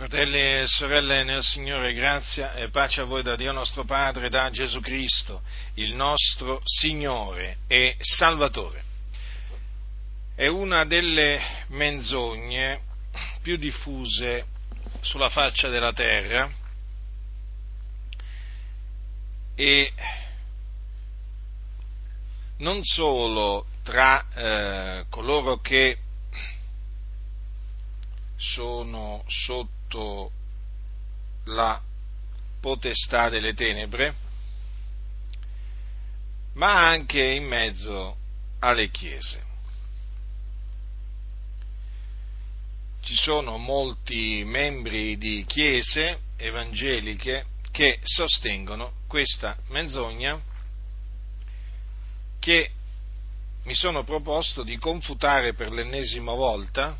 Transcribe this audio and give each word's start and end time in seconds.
Fratelli 0.00 0.38
e 0.38 0.66
sorelle 0.66 1.24
nel 1.24 1.42
Signore, 1.42 1.92
grazia 1.92 2.54
e 2.54 2.70
pace 2.70 3.02
a 3.02 3.04
voi 3.04 3.22
da 3.22 3.36
Dio 3.36 3.52
nostro 3.52 3.84
Padre, 3.84 4.30
da 4.30 4.48
Gesù 4.48 4.80
Cristo, 4.80 5.42
il 5.74 5.94
nostro 5.94 6.62
Signore 6.64 7.58
e 7.66 7.96
Salvatore. 8.00 8.82
È 10.34 10.46
una 10.46 10.86
delle 10.86 11.38
menzogne 11.66 12.80
più 13.42 13.58
diffuse 13.58 14.46
sulla 15.02 15.28
faccia 15.28 15.68
della 15.68 15.92
terra 15.92 16.50
e 19.54 19.92
non 22.56 22.82
solo 22.84 23.66
tra 23.82 24.24
eh, 24.32 25.04
coloro 25.10 25.60
che 25.60 25.98
sono 28.38 29.22
sotto 29.26 29.79
la 31.44 31.80
potestà 32.60 33.28
delle 33.28 33.54
tenebre, 33.54 34.14
ma 36.54 36.88
anche 36.88 37.22
in 37.22 37.44
mezzo 37.44 38.16
alle 38.60 38.90
chiese. 38.90 39.48
Ci 43.02 43.14
sono 43.14 43.56
molti 43.56 44.42
membri 44.44 45.16
di 45.16 45.44
chiese 45.46 46.20
evangeliche 46.36 47.46
che 47.70 47.98
sostengono 48.02 48.92
questa 49.06 49.56
menzogna 49.68 50.40
che 52.38 52.70
mi 53.64 53.74
sono 53.74 54.04
proposto 54.04 54.62
di 54.62 54.76
confutare 54.78 55.54
per 55.54 55.70
l'ennesima 55.70 56.32
volta, 56.32 56.96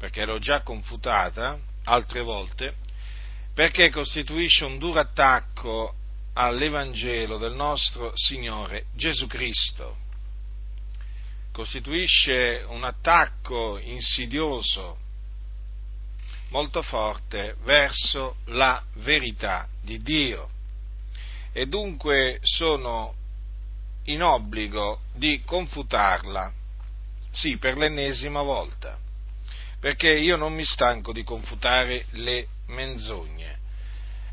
perché 0.00 0.24
l'ho 0.24 0.38
già 0.38 0.62
confutata 0.62 1.60
altre 1.84 2.22
volte, 2.22 2.76
perché 3.52 3.90
costituisce 3.90 4.64
un 4.64 4.78
duro 4.78 4.98
attacco 4.98 5.94
all'Evangelo 6.32 7.36
del 7.36 7.52
nostro 7.52 8.10
Signore 8.14 8.86
Gesù 8.94 9.26
Cristo. 9.26 9.98
Costituisce 11.52 12.64
un 12.66 12.82
attacco 12.84 13.78
insidioso, 13.78 14.96
molto 16.48 16.80
forte, 16.80 17.56
verso 17.64 18.36
la 18.46 18.82
verità 18.94 19.68
di 19.82 19.98
Dio. 19.98 20.48
E 21.52 21.66
dunque 21.66 22.38
sono 22.40 23.14
in 24.04 24.22
obbligo 24.22 25.00
di 25.12 25.42
confutarla, 25.44 26.50
sì, 27.30 27.58
per 27.58 27.76
l'ennesima 27.76 28.40
volta, 28.40 28.98
perché 29.80 30.12
io 30.12 30.36
non 30.36 30.52
mi 30.52 30.64
stanco 30.64 31.12
di 31.12 31.24
confutare 31.24 32.04
le 32.10 32.46
menzogne. 32.66 33.58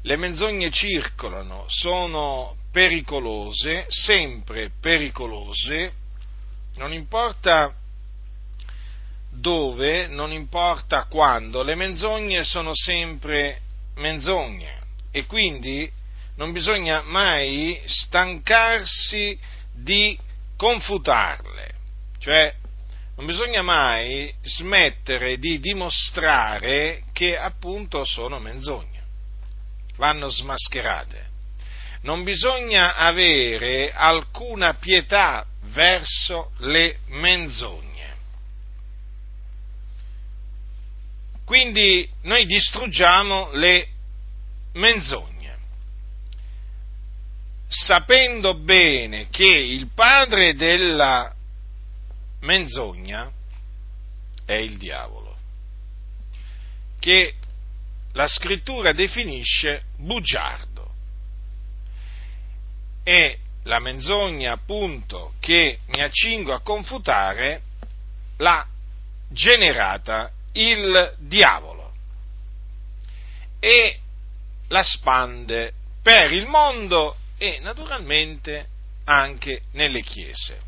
Le 0.02 0.16
menzogne 0.18 0.70
circolano, 0.70 1.66
sono 1.68 2.56
pericolose, 2.72 3.86
sempre 3.88 4.72
pericolose, 4.80 5.92
non 6.76 6.94
importa 6.94 7.74
dove, 9.32 10.08
non 10.08 10.32
importa 10.32 11.06
quando, 11.06 11.64
le 11.64 11.76
menzogne 11.76 12.44
sono 12.44 12.72
sempre 12.74 13.62
menzogne. 13.96 14.82
E 15.12 15.26
quindi 15.26 15.90
non 16.36 16.52
bisogna 16.52 17.02
mai 17.02 17.82
stancarsi 17.86 19.40
di 19.74 20.18
confutarle, 20.56 21.74
cioè 22.20 22.54
non 23.18 23.26
bisogna 23.26 23.64
mai 23.64 24.32
smettere 24.44 25.40
di 25.40 25.60
dimostrare 25.60 27.04
che 27.14 27.36
appunto 27.36 28.06
sono 28.06 28.38
menzogne, 28.38 29.02
vanno 29.96 30.30
smascherate. 30.30 31.26
Non 32.02 32.24
bisogna 32.24 32.96
avere 32.96 33.92
alcuna 33.92 34.76
pietà 34.76 35.48
verso 35.74 36.52
le 36.60 37.00
menzogne. 37.08 38.16
Quindi 41.44 42.08
noi 42.22 42.46
distruggiamo 42.46 43.50
le 43.54 43.88
menzogne 44.74 45.36
sapendo 47.68 48.54
bene 48.54 49.28
che 49.30 49.44
il 49.44 49.90
padre 49.94 50.54
della 50.54 51.34
menzogna 52.48 53.30
è 54.46 54.54
il 54.54 54.78
diavolo, 54.78 55.36
che 56.98 57.34
la 58.14 58.28
scrittura 58.28 58.94
definisce 58.94 59.84
bugiardo. 59.98 60.94
E 63.04 63.40
la 63.64 63.80
menzogna 63.80 64.54
appunto 64.54 65.34
che 65.42 65.80
mi 65.88 66.02
accingo 66.02 66.54
a 66.54 66.62
confutare 66.62 67.64
l'ha 68.38 68.66
generata 69.30 70.32
il 70.54 71.16
diavolo 71.18 71.94
e 73.60 74.00
la 74.70 74.84
spande 74.84 75.74
per 76.02 76.32
il 76.32 76.48
mondo 76.48 77.18
e 77.38 77.60
naturalmente 77.60 78.68
anche 79.04 79.64
nelle 79.72 80.02
chiese. 80.02 80.67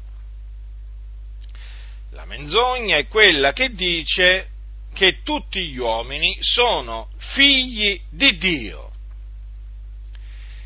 La 2.11 2.25
menzogna 2.25 2.97
è 2.97 3.07
quella 3.07 3.53
che 3.53 3.73
dice 3.73 4.49
che 4.93 5.21
tutti 5.23 5.67
gli 5.67 5.77
uomini 5.77 6.37
sono 6.41 7.09
figli 7.17 8.01
di 8.09 8.37
Dio. 8.37 8.91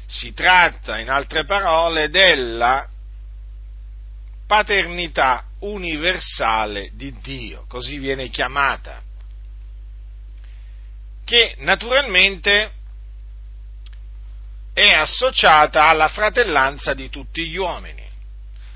Si 0.07 0.33
tratta, 0.33 0.99
in 0.99 1.09
altre 1.09 1.43
parole, 1.43 2.09
della 2.09 2.87
paternità 4.47 5.45
universale 5.59 6.91
di 6.93 7.15
Dio, 7.21 7.65
così 7.67 7.97
viene 7.97 8.29
chiamata, 8.29 9.01
che 11.23 11.55
naturalmente 11.59 12.71
è 14.73 14.89
associata 14.89 15.87
alla 15.87 16.09
fratellanza 16.09 16.93
di 16.93 17.09
tutti 17.09 17.47
gli 17.47 17.57
uomini. 17.57 18.01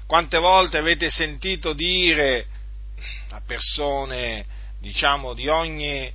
Quante 0.06 0.38
volte 0.38 0.78
avete 0.78 1.10
sentito 1.10 1.74
dire 1.74 2.48
a 3.30 3.42
persone, 3.46 4.46
diciamo, 4.80 5.34
di 5.34 5.48
ogni, 5.48 6.12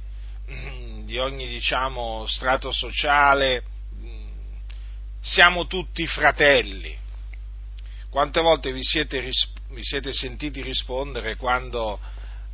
di 1.04 1.18
ogni 1.18 1.48
diciamo, 1.48 2.26
strato 2.26 2.72
sociale, 2.72 3.62
siamo 5.20 5.66
tutti 5.66 6.06
fratelli. 6.06 6.96
Quante 8.10 8.40
volte 8.40 8.72
vi 8.72 8.82
siete, 8.82 9.20
vi 9.70 9.82
siete 9.82 10.12
sentiti 10.12 10.60
rispondere 10.60 11.36
quando 11.36 11.98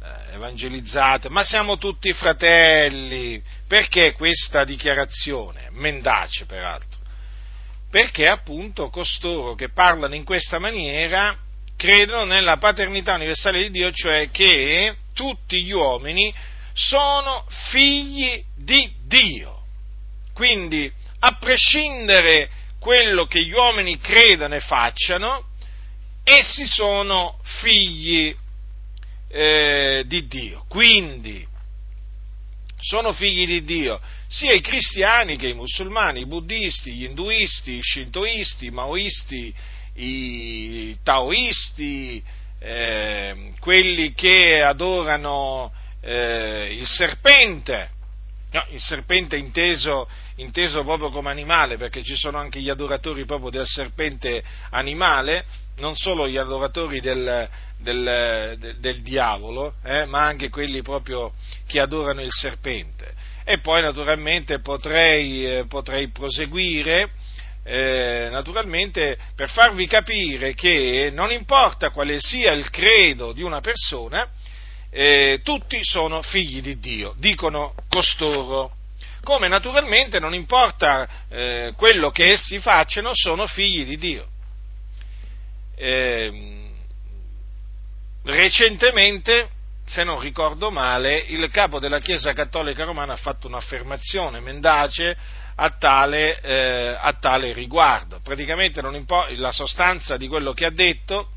eh, 0.00 0.34
evangelizzate, 0.34 1.28
ma 1.28 1.42
siamo 1.42 1.78
tutti 1.78 2.12
fratelli? 2.12 3.42
Perché 3.66 4.12
questa 4.12 4.64
dichiarazione? 4.64 5.68
Mendace, 5.72 6.44
peraltro 6.46 6.98
perché 7.90 8.28
appunto 8.28 8.90
costoro 8.90 9.54
che 9.54 9.70
parlano 9.70 10.14
in 10.14 10.24
questa 10.24 10.58
maniera 10.58 11.36
credono 11.78 12.24
nella 12.24 12.56
paternità 12.56 13.14
universale 13.14 13.62
di 13.62 13.70
Dio, 13.70 13.92
cioè 13.92 14.30
che 14.32 14.96
tutti 15.14 15.62
gli 15.62 15.70
uomini 15.70 16.34
sono 16.74 17.46
figli 17.70 18.42
di 18.56 18.92
Dio. 19.06 19.62
Quindi, 20.34 20.92
a 21.20 21.36
prescindere 21.38 22.50
quello 22.80 23.26
che 23.26 23.44
gli 23.44 23.52
uomini 23.52 23.96
credano 23.98 24.56
e 24.56 24.60
facciano, 24.60 25.50
essi 26.24 26.66
sono 26.66 27.38
figli 27.42 28.34
eh, 29.28 30.02
di 30.04 30.26
Dio. 30.26 30.64
Quindi, 30.68 31.46
sono 32.80 33.12
figli 33.12 33.46
di 33.46 33.62
Dio 33.62 34.00
sia 34.28 34.52
i 34.52 34.60
cristiani 34.60 35.36
che 35.36 35.48
i 35.48 35.54
musulmani, 35.54 36.20
i 36.20 36.26
buddisti, 36.26 36.92
gli 36.92 37.04
induisti, 37.04 37.76
i 37.76 37.82
shintoisti, 37.82 38.66
i 38.66 38.70
maoisti, 38.70 39.54
i 39.98 40.96
taoisti, 41.02 42.22
eh, 42.60 43.50
quelli 43.60 44.14
che 44.14 44.62
adorano 44.62 45.72
eh, 46.00 46.68
il 46.72 46.86
serpente, 46.86 47.90
no, 48.52 48.64
il 48.70 48.80
serpente 48.80 49.36
inteso, 49.36 50.08
inteso 50.36 50.84
proprio 50.84 51.10
come 51.10 51.30
animale, 51.30 51.76
perché 51.76 52.02
ci 52.02 52.16
sono 52.16 52.38
anche 52.38 52.60
gli 52.60 52.68
adoratori 52.68 53.24
proprio 53.24 53.50
del 53.50 53.66
serpente 53.66 54.42
animale, 54.70 55.44
non 55.78 55.96
solo 55.96 56.28
gli 56.28 56.36
adoratori 56.36 57.00
del, 57.00 57.48
del, 57.78 58.56
del, 58.58 58.76
del 58.78 59.02
diavolo, 59.02 59.74
eh, 59.84 60.06
ma 60.06 60.24
anche 60.24 60.48
quelli 60.48 60.82
proprio 60.82 61.32
che 61.66 61.80
adorano 61.80 62.22
il 62.22 62.32
serpente. 62.32 63.14
E 63.44 63.58
poi 63.58 63.80
naturalmente 63.80 64.60
potrei, 64.60 65.44
eh, 65.46 65.64
potrei 65.66 66.08
proseguire 66.08 67.10
eh, 67.70 68.28
naturalmente 68.30 69.18
per 69.36 69.50
farvi 69.50 69.86
capire 69.86 70.54
che 70.54 71.10
non 71.12 71.30
importa 71.30 71.90
quale 71.90 72.16
sia 72.18 72.52
il 72.52 72.70
credo 72.70 73.32
di 73.32 73.42
una 73.42 73.60
persona, 73.60 74.26
eh, 74.90 75.40
tutti 75.44 75.78
sono 75.82 76.22
figli 76.22 76.62
di 76.62 76.78
Dio, 76.78 77.14
dicono 77.18 77.74
costoro. 77.90 78.74
Come 79.22 79.48
naturalmente 79.48 80.18
non 80.18 80.32
importa 80.32 81.26
eh, 81.28 81.74
quello 81.76 82.10
che 82.10 82.32
essi 82.32 82.58
facciano, 82.58 83.10
sono 83.12 83.46
figli 83.46 83.84
di 83.84 83.98
Dio. 83.98 84.26
Eh, 85.76 86.70
recentemente, 88.24 89.50
se 89.84 90.04
non 90.04 90.20
ricordo 90.20 90.70
male, 90.70 91.18
il 91.18 91.50
capo 91.50 91.78
della 91.78 92.00
Chiesa 92.00 92.32
Cattolica 92.32 92.84
Romana 92.84 93.12
ha 93.12 93.16
fatto 93.16 93.46
un'affermazione 93.46 94.40
mendace 94.40 95.16
a 95.60 95.70
tale, 95.70 96.40
eh, 96.40 96.96
a 96.98 97.12
tale 97.14 97.52
riguardo. 97.52 98.20
Praticamente 98.22 98.80
impo- 98.80 99.26
la 99.30 99.50
sostanza 99.50 100.16
di 100.16 100.28
quello 100.28 100.52
che 100.52 100.64
ha 100.64 100.70
detto, 100.70 101.30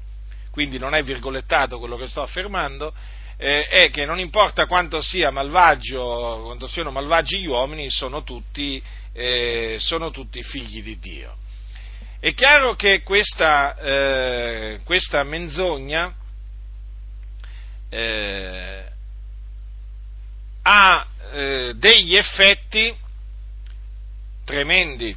quindi 0.52 0.78
non 0.78 0.94
è 0.94 1.02
virgolettato 1.04 1.80
quello 1.80 1.98
che 1.98 2.08
sto 2.08 2.22
affermando, 2.22 2.94
eh, 3.38 3.68
è 3.68 3.90
che 3.90 4.06
non 4.06 4.20
importa 4.20 4.68
quanto 4.68 5.02
sia 5.02 5.32
malvagio, 5.32 6.42
quanto 6.44 6.68
siano 6.68 6.92
malvagi 6.92 7.40
gli 7.40 7.48
uomini, 7.48 7.90
sono 7.90 8.22
tutti, 8.24 8.82
eh, 9.14 9.78
sono 9.80 10.12
tutti 10.12 10.44
figli 10.44 10.84
di 10.84 11.00
Dio. 11.00 11.38
È 12.20 12.32
chiaro 12.36 12.76
che 12.76 13.02
questa, 13.02 13.76
eh, 13.78 14.82
questa 14.84 15.24
menzogna 15.24 16.14
eh, 17.90 18.86
ha 20.62 21.08
eh, 21.32 21.74
degli 21.76 22.16
effetti 22.16 22.96
tremendi, 24.52 25.16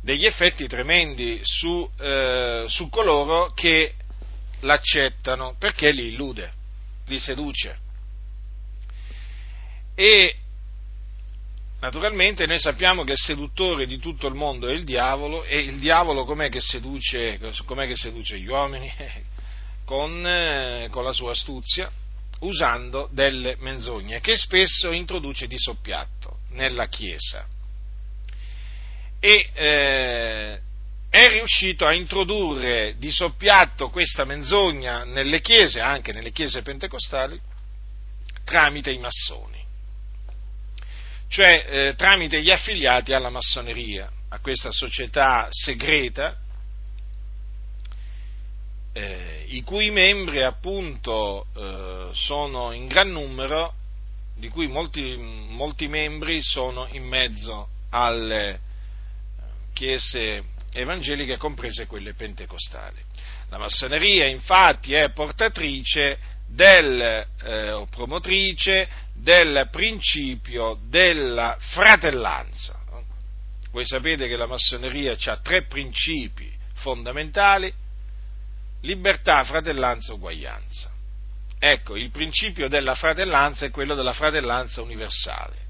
degli 0.00 0.24
effetti 0.24 0.68
tremendi 0.68 1.40
su, 1.42 1.90
eh, 1.98 2.64
su 2.68 2.88
coloro 2.88 3.52
che 3.54 3.94
l'accettano, 4.60 5.56
perché 5.58 5.90
li 5.90 6.12
illude, 6.12 6.52
li 7.06 7.18
seduce. 7.18 7.76
E 9.96 10.36
naturalmente 11.80 12.46
noi 12.46 12.60
sappiamo 12.60 13.02
che 13.02 13.12
il 13.12 13.18
seduttore 13.18 13.86
di 13.86 13.98
tutto 13.98 14.28
il 14.28 14.34
mondo 14.34 14.68
è 14.68 14.72
il 14.72 14.84
diavolo 14.84 15.42
e 15.42 15.58
il 15.58 15.80
diavolo 15.80 16.24
com'è 16.24 16.50
che 16.50 16.60
seduce, 16.60 17.40
com'è 17.64 17.88
che 17.88 17.96
seduce 17.96 18.38
gli 18.38 18.46
uomini? 18.46 18.92
Con, 19.84 20.24
eh, 20.24 20.88
con 20.92 21.02
la 21.02 21.12
sua 21.12 21.32
astuzia, 21.32 21.90
usando 22.40 23.08
delle 23.10 23.56
menzogne 23.58 24.20
che 24.20 24.36
spesso 24.36 24.92
introduce 24.92 25.48
di 25.48 25.58
soppiatto 25.58 26.38
nella 26.50 26.86
Chiesa 26.86 27.44
e 29.24 29.50
eh, 29.54 30.60
è 31.08 31.28
riuscito 31.28 31.86
a 31.86 31.94
introdurre 31.94 32.96
di 32.98 33.12
soppiatto 33.12 33.88
questa 33.88 34.24
menzogna 34.24 35.04
nelle 35.04 35.40
chiese, 35.40 35.78
anche 35.78 36.12
nelle 36.12 36.32
chiese 36.32 36.62
pentecostali, 36.62 37.40
tramite 38.42 38.90
i 38.90 38.98
massoni, 38.98 39.64
cioè 41.28 41.66
eh, 41.68 41.94
tramite 41.94 42.42
gli 42.42 42.50
affiliati 42.50 43.12
alla 43.12 43.30
massoneria, 43.30 44.10
a 44.30 44.40
questa 44.40 44.72
società 44.72 45.46
segreta, 45.50 46.36
eh, 48.92 49.44
i 49.50 49.62
cui 49.62 49.92
membri 49.92 50.42
appunto 50.42 51.46
eh, 51.54 52.08
sono 52.12 52.72
in 52.72 52.88
gran 52.88 53.12
numero, 53.12 53.74
di 54.34 54.48
cui 54.48 54.66
molti, 54.66 55.14
molti 55.16 55.86
membri 55.86 56.42
sono 56.42 56.88
in 56.90 57.04
mezzo 57.04 57.68
alle 57.90 58.70
chiese 59.72 60.50
evangeliche, 60.72 61.36
comprese 61.36 61.86
quelle 61.86 62.14
pentecostali. 62.14 63.00
La 63.48 63.58
massoneria 63.58 64.26
infatti 64.26 64.94
è 64.94 65.10
portatrice 65.10 66.18
del, 66.46 67.26
eh, 67.42 67.72
o 67.72 67.86
promotrice 67.86 68.88
del 69.14 69.68
principio 69.70 70.78
della 70.88 71.56
fratellanza. 71.58 72.80
Voi 73.70 73.86
sapete 73.86 74.28
che 74.28 74.36
la 74.36 74.46
massoneria 74.46 75.16
ha 75.24 75.36
tre 75.38 75.64
principi 75.64 76.52
fondamentali, 76.74 77.72
libertà, 78.82 79.44
fratellanza, 79.44 80.12
uguaglianza. 80.12 80.90
Ecco, 81.58 81.96
il 81.96 82.10
principio 82.10 82.68
della 82.68 82.94
fratellanza 82.94 83.64
è 83.64 83.70
quello 83.70 83.94
della 83.94 84.12
fratellanza 84.12 84.82
universale 84.82 85.61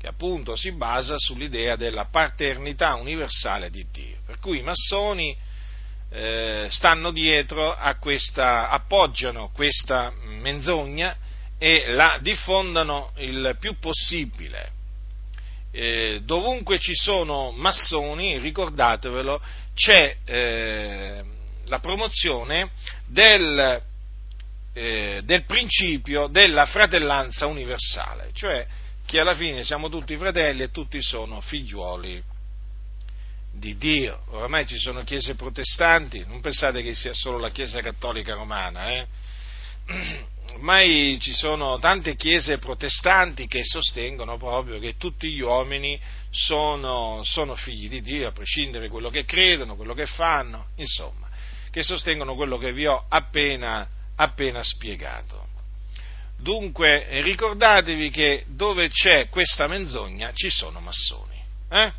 che 0.00 0.06
appunto 0.06 0.56
si 0.56 0.72
basa 0.72 1.16
sull'idea 1.18 1.76
della 1.76 2.06
paternità 2.06 2.94
universale 2.94 3.68
di 3.68 3.86
Dio. 3.92 4.16
Per 4.24 4.38
cui 4.38 4.60
i 4.60 4.62
massoni 4.62 5.36
eh, 6.08 6.68
stanno 6.70 7.10
dietro 7.10 7.74
a 7.74 7.96
questa, 7.96 8.70
appoggiano 8.70 9.50
questa 9.52 10.10
menzogna 10.24 11.14
e 11.58 11.88
la 11.88 12.18
diffondono 12.22 13.12
il 13.18 13.58
più 13.60 13.78
possibile. 13.78 14.72
Eh, 15.70 16.22
dovunque 16.24 16.78
ci 16.78 16.94
sono 16.94 17.50
massoni, 17.50 18.38
ricordatevelo, 18.38 19.38
c'è 19.74 20.16
eh, 20.24 21.22
la 21.66 21.78
promozione 21.78 22.70
del, 23.04 23.82
eh, 24.72 25.20
del 25.22 25.44
principio 25.44 26.26
della 26.26 26.64
fratellanza 26.64 27.44
universale, 27.44 28.30
cioè 28.32 28.66
che 29.10 29.18
alla 29.18 29.34
fine 29.34 29.64
siamo 29.64 29.88
tutti 29.88 30.16
fratelli 30.16 30.62
e 30.62 30.70
tutti 30.70 31.02
sono 31.02 31.40
figliuoli 31.40 32.22
di 33.52 33.76
Dio. 33.76 34.22
Oramai 34.28 34.64
ci 34.68 34.78
sono 34.78 35.02
chiese 35.02 35.34
protestanti, 35.34 36.24
non 36.28 36.40
pensate 36.40 36.80
che 36.80 36.94
sia 36.94 37.12
solo 37.12 37.36
la 37.36 37.50
Chiesa 37.50 37.80
cattolica 37.80 38.34
romana, 38.34 38.92
eh? 38.92 39.06
ormai 40.54 41.18
ci 41.20 41.32
sono 41.32 41.80
tante 41.80 42.14
chiese 42.14 42.58
protestanti 42.58 43.48
che 43.48 43.64
sostengono 43.64 44.38
proprio 44.38 44.78
che 44.78 44.96
tutti 44.96 45.28
gli 45.28 45.40
uomini 45.40 46.00
sono, 46.30 47.22
sono 47.24 47.56
figli 47.56 47.88
di 47.88 48.02
Dio, 48.02 48.28
a 48.28 48.32
prescindere 48.32 48.84
da 48.84 48.92
quello 48.92 49.10
che 49.10 49.24
credono, 49.24 49.74
quello 49.74 49.94
che 49.94 50.06
fanno, 50.06 50.68
insomma, 50.76 51.28
che 51.72 51.82
sostengono 51.82 52.36
quello 52.36 52.58
che 52.58 52.72
vi 52.72 52.86
ho 52.86 53.06
appena, 53.08 53.88
appena 54.14 54.62
spiegato. 54.62 55.48
Dunque 56.40 57.20
ricordatevi 57.20 58.10
che 58.10 58.44
dove 58.48 58.88
c'è 58.88 59.28
questa 59.28 59.66
menzogna 59.66 60.32
ci 60.32 60.48
sono 60.48 60.80
massoni. 60.80 61.38
Eh? 61.68 61.92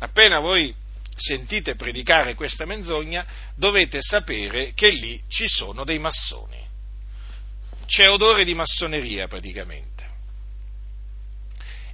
Appena 0.00 0.40
voi 0.40 0.74
sentite 1.14 1.76
predicare 1.76 2.34
questa 2.34 2.64
menzogna 2.64 3.24
dovete 3.54 3.98
sapere 4.00 4.72
che 4.74 4.90
lì 4.90 5.20
ci 5.28 5.46
sono 5.48 5.84
dei 5.84 5.98
massoni. 5.98 6.56
C'è 7.86 8.08
odore 8.08 8.44
di 8.44 8.54
massoneria 8.54 9.28
praticamente. 9.28 10.06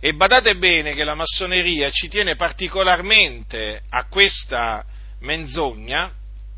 E 0.01 0.13
badate 0.15 0.57
bene 0.57 0.95
che 0.95 1.05
la 1.05 1.15
massoneria 1.15 1.91
ci 1.91 2.09
tiene 2.09 2.35
particolarmente 2.35 3.83
a 3.91 4.05
questa 4.07 4.85
menzogna, 5.21 6.13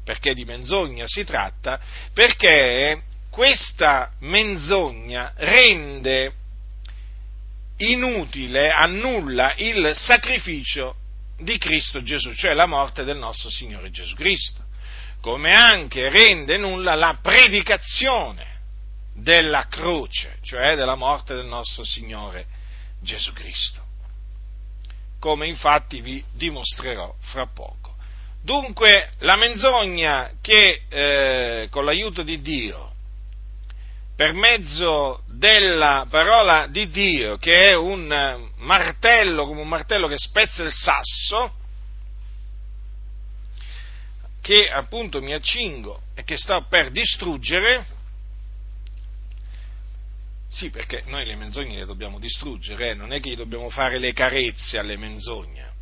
perché 0.04 0.34
di 0.34 0.44
menzogna 0.44 1.04
si 1.06 1.24
tratta, 1.24 1.80
perché 2.12 3.02
questa 3.36 4.12
menzogna 4.20 5.30
rende 5.36 6.32
inutile, 7.76 8.70
annulla 8.70 9.52
il 9.56 9.90
sacrificio 9.94 10.94
di 11.38 11.58
Cristo 11.58 12.02
Gesù, 12.02 12.32
cioè 12.32 12.54
la 12.54 12.64
morte 12.64 13.04
del 13.04 13.18
nostro 13.18 13.50
Signore 13.50 13.90
Gesù 13.90 14.14
Cristo, 14.14 14.64
come 15.20 15.52
anche 15.52 16.08
rende 16.08 16.56
nulla 16.56 16.94
la 16.94 17.18
predicazione 17.20 18.46
della 19.12 19.66
croce, 19.68 20.38
cioè 20.40 20.74
della 20.74 20.96
morte 20.96 21.34
del 21.34 21.44
nostro 21.44 21.84
Signore 21.84 22.46
Gesù 23.02 23.34
Cristo, 23.34 23.82
come 25.20 25.46
infatti 25.46 26.00
vi 26.00 26.24
dimostrerò 26.32 27.14
fra 27.20 27.46
poco. 27.46 27.96
Dunque 28.42 29.10
la 29.18 29.36
menzogna 29.36 30.30
che 30.40 30.84
eh, 30.88 31.68
con 31.70 31.84
l'aiuto 31.84 32.22
di 32.22 32.40
Dio 32.40 32.94
per 34.16 34.32
mezzo 34.32 35.22
della 35.26 36.06
parola 36.08 36.68
di 36.68 36.88
Dio, 36.88 37.36
che 37.36 37.68
è 37.68 37.74
un 37.74 38.50
martello, 38.56 39.46
come 39.46 39.60
un 39.60 39.68
martello 39.68 40.08
che 40.08 40.16
spezza 40.16 40.62
il 40.62 40.72
sasso, 40.72 41.54
che 44.40 44.70
appunto 44.70 45.20
mi 45.20 45.34
accingo 45.34 46.00
e 46.14 46.24
che 46.24 46.38
sto 46.38 46.64
per 46.66 46.90
distruggere, 46.90 47.84
sì, 50.48 50.70
perché 50.70 51.02
noi 51.06 51.26
le 51.26 51.36
menzogne 51.36 51.76
le 51.76 51.84
dobbiamo 51.84 52.18
distruggere, 52.18 52.90
eh? 52.90 52.94
non 52.94 53.12
è 53.12 53.20
che 53.20 53.30
gli 53.30 53.36
dobbiamo 53.36 53.68
fare 53.68 53.98
le 53.98 54.14
carezze 54.14 54.78
alle 54.78 54.96
menzogne. 54.96 55.74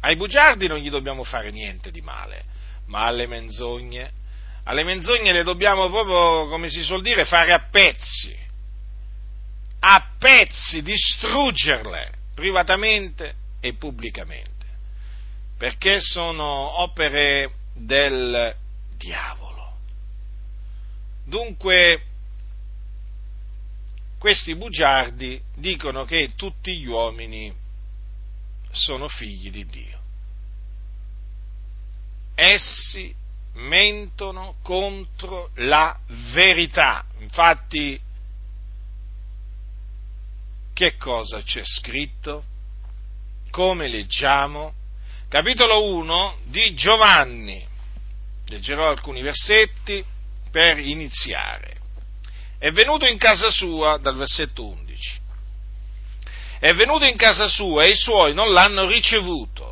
Ai 0.00 0.16
bugiardi 0.16 0.66
non 0.66 0.76
gli 0.76 0.90
dobbiamo 0.90 1.24
fare 1.24 1.50
niente 1.50 1.90
di 1.90 2.02
male, 2.02 2.44
ma 2.86 3.06
alle 3.06 3.26
menzogne 3.26 4.12
alle 4.64 4.84
menzogne 4.84 5.32
le 5.32 5.42
dobbiamo 5.42 5.88
proprio, 5.88 6.48
come 6.48 6.68
si 6.68 6.82
suol 6.82 7.02
dire, 7.02 7.24
fare 7.24 7.52
a 7.52 7.68
pezzi, 7.70 8.36
a 9.80 10.10
pezzi, 10.18 10.82
distruggerle 10.82 12.12
privatamente 12.34 13.34
e 13.60 13.74
pubblicamente, 13.74 14.66
perché 15.56 16.00
sono 16.00 16.80
opere 16.80 17.52
del 17.74 18.54
diavolo. 18.96 19.48
Dunque, 21.24 22.02
questi 24.18 24.54
bugiardi 24.54 25.40
dicono 25.56 26.04
che 26.04 26.32
tutti 26.36 26.76
gli 26.78 26.86
uomini 26.86 27.54
sono 28.70 29.08
figli 29.08 29.50
di 29.50 29.66
Dio. 29.66 29.98
Essi 32.34 33.14
mentono 33.54 34.56
contro 34.62 35.50
la 35.56 35.98
verità. 36.32 37.04
Infatti, 37.18 38.00
che 40.72 40.96
cosa 40.96 41.42
c'è 41.42 41.62
scritto? 41.64 42.44
Come 43.50 43.88
leggiamo? 43.88 44.74
Capitolo 45.28 45.84
1 45.94 46.38
di 46.44 46.74
Giovanni. 46.74 47.66
Leggerò 48.46 48.88
alcuni 48.88 49.22
versetti 49.22 50.04
per 50.50 50.78
iniziare. 50.78 51.78
È 52.58 52.70
venuto 52.72 53.06
in 53.06 53.16
casa 53.16 53.50
sua, 53.50 53.98
dal 53.98 54.16
versetto 54.16 54.66
11. 54.66 55.18
È 56.58 56.74
venuto 56.74 57.04
in 57.04 57.16
casa 57.16 57.48
sua 57.48 57.84
e 57.84 57.90
i 57.90 57.96
suoi 57.96 58.34
non 58.34 58.52
l'hanno 58.52 58.86
ricevuto, 58.86 59.69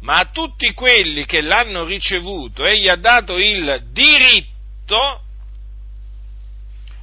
ma 0.00 0.18
a 0.18 0.30
tutti 0.30 0.72
quelli 0.72 1.24
che 1.24 1.40
l'hanno 1.40 1.84
ricevuto 1.84 2.64
egli 2.64 2.88
ha 2.88 2.96
dato 2.96 3.38
il 3.38 3.88
diritto, 3.90 5.22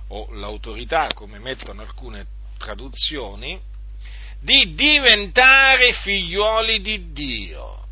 o 0.10 0.28
l'autorità, 0.32 1.10
come 1.14 1.40
mettono 1.40 1.82
alcune 1.82 2.26
traduzioni, 2.58 3.60
di 4.40 4.74
diventare 4.74 5.94
figlioli 5.94 6.82
di 6.82 7.12
Dio, 7.12 7.88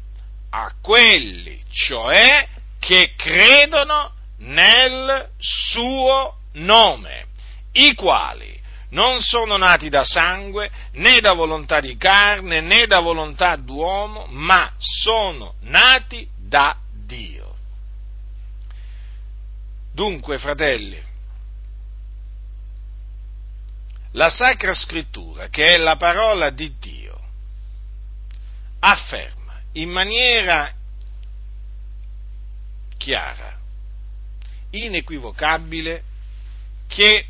a 0.52 0.74
quelli, 0.82 1.62
cioè, 1.70 2.48
che 2.80 3.14
credono 3.16 4.14
nel 4.40 5.30
suo 5.40 6.38
nome, 6.54 7.28
i 7.74 7.94
quali 7.96 8.61
non 8.92 9.22
sono 9.22 9.58
nati 9.58 9.90
da 9.90 10.04
sangue, 10.04 10.70
né 10.94 11.20
da 11.20 11.34
volontà 11.34 11.80
di 11.80 11.96
carne, 11.98 12.62
né 12.62 12.88
da 12.88 13.00
volontà 13.00 13.56
d'uomo, 13.56 14.26
ma 14.28 14.72
sono 14.78 15.56
nati 15.62 16.28
da 16.38 16.78
Dio. 16.92 17.56
Dunque, 19.94 20.38
fratelli, 20.38 21.02
la 24.14 24.30
Sacra 24.30 24.74
Scrittura, 24.74 25.48
che 25.48 25.76
è 25.76 25.78
la 25.78 25.96
parola 25.96 26.50
di 26.50 26.74
Dio, 26.80 27.20
afferma 28.80 29.60
in 29.74 29.90
maniera 29.90 30.74
chiara, 32.98 33.58
inequivocabile, 34.72 36.04
che 36.88 37.26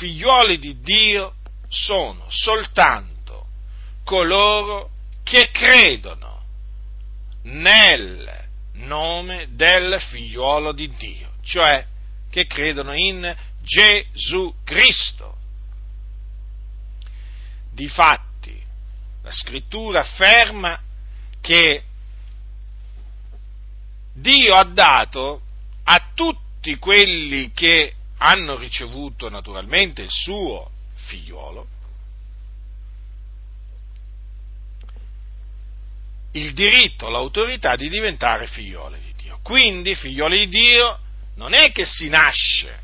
figlioli 0.00 0.58
di 0.58 0.80
Dio 0.80 1.34
sono 1.68 2.24
soltanto 2.30 3.48
coloro 4.02 4.88
che 5.22 5.50
credono 5.52 6.42
nel 7.42 8.48
nome 8.72 9.48
del 9.50 10.00
figliolo 10.00 10.72
di 10.72 10.90
Dio, 10.96 11.32
cioè 11.42 11.86
che 12.30 12.46
credono 12.46 12.94
in 12.94 13.36
Gesù 13.62 14.54
Cristo. 14.64 15.36
Difatti, 17.70 18.58
la 19.22 19.32
scrittura 19.32 20.00
afferma 20.00 20.80
che 21.42 21.84
Dio 24.14 24.54
ha 24.54 24.64
dato 24.64 25.42
a 25.84 26.10
tutti 26.14 26.76
quelli 26.78 27.52
che 27.52 27.94
hanno 28.22 28.56
ricevuto 28.56 29.30
naturalmente 29.30 30.02
il 30.02 30.10
suo 30.10 30.70
figliuolo, 30.94 31.66
il 36.32 36.52
diritto, 36.52 37.08
l'autorità 37.08 37.76
di 37.76 37.88
diventare 37.88 38.46
figlioli 38.46 39.00
di 39.00 39.14
Dio. 39.16 39.38
Quindi, 39.42 39.94
figlioli 39.94 40.46
di 40.46 40.48
Dio, 40.48 40.98
non 41.36 41.54
è 41.54 41.72
che 41.72 41.86
si 41.86 42.08
nasce, 42.08 42.78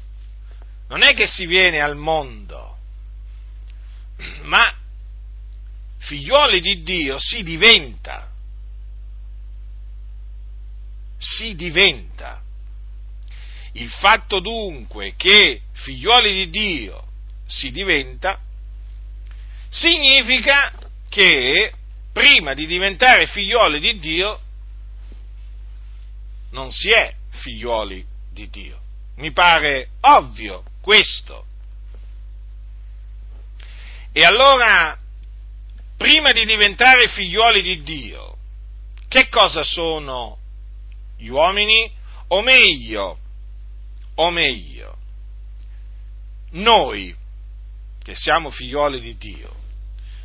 non 0.88 1.02
è 1.02 1.14
che 1.14 1.26
si 1.26 1.44
viene 1.44 1.80
al 1.80 1.96
mondo, 1.96 2.78
ma 4.42 4.74
figlioli 5.98 6.60
di 6.60 6.82
Dio 6.82 7.18
si 7.18 7.42
diventa, 7.42 8.30
si 11.18 11.54
diventa. 11.54 12.42
Il 13.76 13.90
fatto 13.90 14.40
dunque 14.40 15.14
che 15.16 15.60
figlioli 15.72 16.32
di 16.32 16.50
Dio 16.50 17.08
si 17.46 17.70
diventa, 17.70 18.40
significa 19.68 20.72
che 21.10 21.72
prima 22.10 22.54
di 22.54 22.66
diventare 22.66 23.26
figlioli 23.26 23.78
di 23.78 23.98
Dio 23.98 24.40
non 26.52 26.72
si 26.72 26.90
è 26.90 27.14
figlioli 27.28 28.02
di 28.32 28.48
Dio. 28.48 28.80
Mi 29.16 29.32
pare 29.32 29.90
ovvio 30.00 30.64
questo. 30.80 31.44
E 34.10 34.22
allora, 34.24 34.98
prima 35.98 36.32
di 36.32 36.46
diventare 36.46 37.08
figlioli 37.08 37.60
di 37.60 37.82
Dio, 37.82 38.38
che 39.06 39.28
cosa 39.28 39.62
sono 39.62 40.38
gli 41.18 41.28
uomini? 41.28 41.92
O 42.28 42.40
meglio, 42.40 43.18
o 44.16 44.30
meglio, 44.30 44.96
noi 46.52 47.14
che 48.02 48.14
siamo 48.14 48.50
figlioli 48.50 49.00
di 49.00 49.16
Dio, 49.16 49.54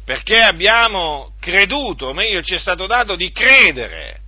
perché 0.05 0.39
abbiamo 0.39 1.33
creduto, 1.39 2.07
o 2.07 2.13
meglio 2.13 2.41
ci 2.41 2.55
è 2.55 2.59
stato 2.59 2.85
dato 2.85 3.15
di 3.15 3.31
credere 3.31 4.19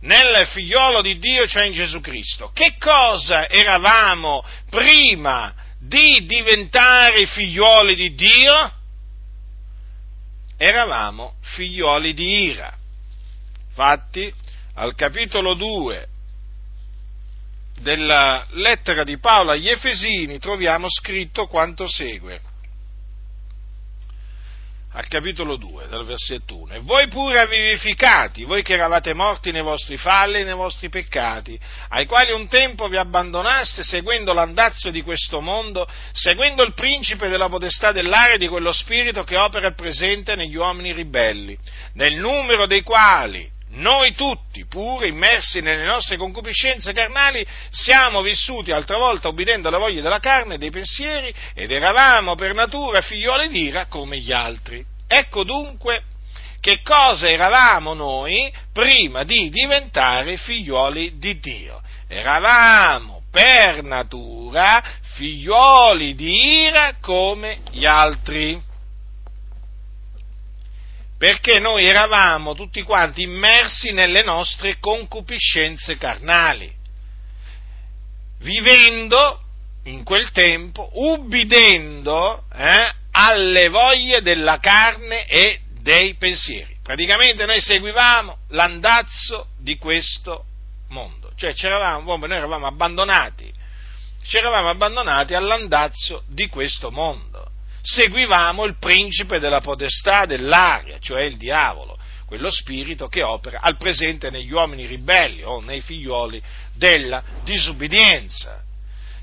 nel 0.00 0.46
figliolo 0.46 1.02
di 1.02 1.18
Dio, 1.18 1.46
cioè 1.46 1.64
in 1.64 1.72
Gesù 1.72 2.00
Cristo. 2.00 2.50
Che 2.52 2.76
cosa 2.78 3.48
eravamo 3.48 4.44
prima 4.68 5.54
di 5.80 6.24
diventare 6.26 7.26
figlioli 7.26 7.94
di 7.94 8.14
Dio? 8.14 8.72
Eravamo 10.56 11.34
figlioli 11.40 12.12
di 12.14 12.42
ira. 12.44 12.76
Infatti, 13.68 14.32
al 14.74 14.94
capitolo 14.94 15.54
2 15.54 16.08
della 17.80 18.46
lettera 18.50 19.04
di 19.04 19.18
Paolo 19.18 19.50
agli 19.50 19.68
Efesini 19.68 20.38
troviamo 20.38 20.88
scritto 20.88 21.46
quanto 21.46 21.88
segue. 21.88 22.40
Al 24.92 25.06
capitolo 25.06 25.56
2, 25.56 25.86
dal 25.86 26.04
versetto 26.04 26.56
1. 26.56 26.74
E 26.74 26.80
voi 26.80 27.06
pure 27.08 27.46
vivificati, 27.46 28.44
voi 28.44 28.62
che 28.62 28.72
eravate 28.72 29.12
morti 29.12 29.52
nei 29.52 29.62
vostri 29.62 29.96
falli 29.96 30.40
e 30.40 30.44
nei 30.44 30.54
vostri 30.54 30.88
peccati, 30.88 31.60
ai 31.90 32.06
quali 32.06 32.32
un 32.32 32.48
tempo 32.48 32.88
vi 32.88 32.96
abbandonaste 32.96 33.84
seguendo 33.84 34.32
l'andazzo 34.32 34.90
di 34.90 35.02
questo 35.02 35.40
mondo, 35.40 35.86
seguendo 36.12 36.64
il 36.64 36.72
principe 36.72 37.28
della 37.28 37.48
potestà 37.48 37.92
dell'aria 37.92 38.38
di 38.38 38.48
quello 38.48 38.72
spirito 38.72 39.22
che 39.24 39.36
opera 39.36 39.68
il 39.68 39.74
presente 39.74 40.34
negli 40.34 40.56
uomini 40.56 40.92
ribelli, 40.92 41.56
nel 41.92 42.14
numero 42.14 42.66
dei 42.66 42.82
quali 42.82 43.56
noi 43.70 44.14
tutti, 44.14 44.66
pure 44.66 45.08
immersi 45.08 45.60
nelle 45.60 45.84
nostre 45.84 46.16
concupiscenze 46.16 46.92
carnali, 46.92 47.46
siamo 47.70 48.22
vissuti 48.22 48.70
altra 48.70 48.96
volta 48.96 49.28
obbedendo 49.28 49.68
alla 49.68 49.78
voglia 49.78 50.00
della 50.00 50.20
carne 50.20 50.54
e 50.54 50.58
dei 50.58 50.70
pensieri 50.70 51.32
ed 51.54 51.70
eravamo 51.70 52.34
per 52.34 52.54
natura 52.54 53.00
figlioli 53.00 53.48
d'ira 53.48 53.86
come 53.86 54.18
gli 54.18 54.32
altri. 54.32 54.84
Ecco 55.06 55.44
dunque 55.44 56.02
che 56.60 56.80
cosa 56.82 57.28
eravamo 57.28 57.94
noi 57.94 58.52
prima 58.72 59.22
di 59.22 59.48
diventare 59.50 60.36
figlioli 60.36 61.18
di 61.18 61.38
Dio. 61.38 61.80
Eravamo 62.08 63.22
per 63.30 63.82
natura 63.82 64.82
figlioli 65.14 66.14
di 66.14 66.64
ira 66.64 66.96
come 67.00 67.58
gli 67.70 67.84
altri 67.84 68.60
perché 71.18 71.58
noi 71.58 71.84
eravamo 71.84 72.54
tutti 72.54 72.82
quanti 72.82 73.22
immersi 73.22 73.90
nelle 73.90 74.22
nostre 74.22 74.78
concupiscenze 74.78 75.96
carnali, 75.96 76.72
vivendo 78.38 79.42
in 79.84 80.04
quel 80.04 80.30
tempo, 80.30 80.88
ubbidendo 80.92 82.44
eh, 82.54 82.92
alle 83.10 83.68
voglie 83.68 84.22
della 84.22 84.58
carne 84.58 85.26
e 85.26 85.60
dei 85.80 86.14
pensieri. 86.14 86.76
Praticamente 86.84 87.46
noi 87.46 87.60
seguivamo 87.60 88.38
l'andazzo 88.50 89.48
di 89.58 89.76
questo 89.76 90.44
mondo, 90.90 91.32
cioè 91.34 91.52
noi 91.58 92.30
eravamo 92.30 92.66
abbandonati, 92.66 93.52
c'eravamo 94.24 94.68
abbandonati 94.68 95.34
all'andazzo 95.34 96.22
di 96.28 96.46
questo 96.46 96.92
mondo 96.92 97.47
seguivamo 97.82 98.64
il 98.64 98.76
principe 98.78 99.38
della 99.38 99.60
potestà 99.60 100.24
dell'aria, 100.26 100.98
cioè 100.98 101.22
il 101.22 101.36
diavolo, 101.36 101.98
quello 102.26 102.50
spirito 102.50 103.08
che 103.08 103.22
opera 103.22 103.60
al 103.60 103.76
presente 103.76 104.30
negli 104.30 104.52
uomini 104.52 104.86
ribelli 104.86 105.42
o 105.42 105.60
nei 105.60 105.80
figlioli 105.80 106.42
della 106.74 107.22
disubbidienza, 107.42 108.62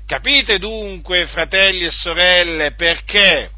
Capite 0.06 0.60
dunque, 0.60 1.26
fratelli 1.26 1.84
e 1.84 1.90
sorelle, 1.90 2.74
perché 2.74 3.50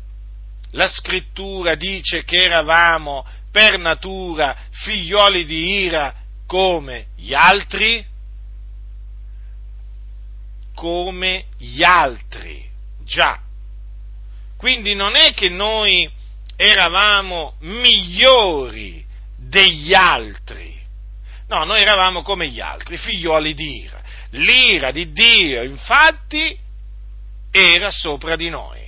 la 0.71 0.89
scrittura 0.89 1.75
dice 1.75 2.25
che 2.25 2.45
eravamo 2.45 3.27
per 3.53 3.77
natura 3.79 4.57
figlioli 4.71 5.45
di 5.45 5.83
ira 5.83 6.15
come 6.47 7.09
gli 7.17 7.35
altri? 7.35 8.03
Come 10.75 11.45
gli 11.59 11.83
altri, 11.83 12.67
già. 13.05 13.39
Quindi 14.59 14.95
non 14.97 15.15
è 15.15 15.33
che 15.35 15.49
noi 15.49 16.11
eravamo 16.57 17.55
migliori 17.61 19.07
degli 19.37 19.95
altri, 19.95 20.77
no, 21.47 21.63
noi 21.63 21.81
eravamo 21.81 22.23
come 22.23 22.49
gli 22.49 22.61
altri, 22.61 22.99
figlioli 22.99 23.55
di 23.55 23.83
ira. 23.85 24.03
L'ira 24.33 24.91
di 24.91 25.13
Dio, 25.13 25.63
infatti, 25.63 26.59
era 27.53 27.91
sopra 27.93 28.35
di 28.35 28.49
noi. 28.49 28.85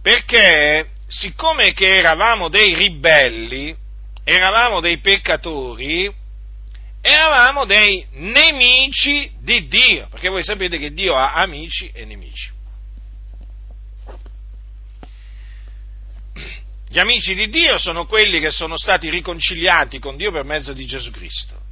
Perché, 0.00 0.88
siccome 1.06 1.74
che 1.74 1.98
eravamo 1.98 2.48
dei 2.48 2.74
ribelli, 2.74 3.76
eravamo 4.24 4.80
dei 4.80 5.00
peccatori, 5.00 6.10
eravamo 7.02 7.66
dei 7.66 8.06
nemici 8.12 9.30
di 9.40 9.68
Dio, 9.68 10.08
perché 10.08 10.30
voi 10.30 10.42
sapete 10.42 10.78
che 10.78 10.94
Dio 10.94 11.14
ha 11.14 11.34
amici 11.34 11.90
e 11.92 12.06
nemici. 12.06 12.58
Gli 16.92 16.98
amici 16.98 17.36
di 17.36 17.48
Dio 17.48 17.78
sono 17.78 18.04
quelli 18.04 18.40
che 18.40 18.50
sono 18.50 18.76
stati 18.76 19.10
riconciliati 19.10 20.00
con 20.00 20.16
Dio 20.16 20.32
per 20.32 20.42
mezzo 20.42 20.72
di 20.72 20.86
Gesù 20.86 21.12
Cristo, 21.12 21.62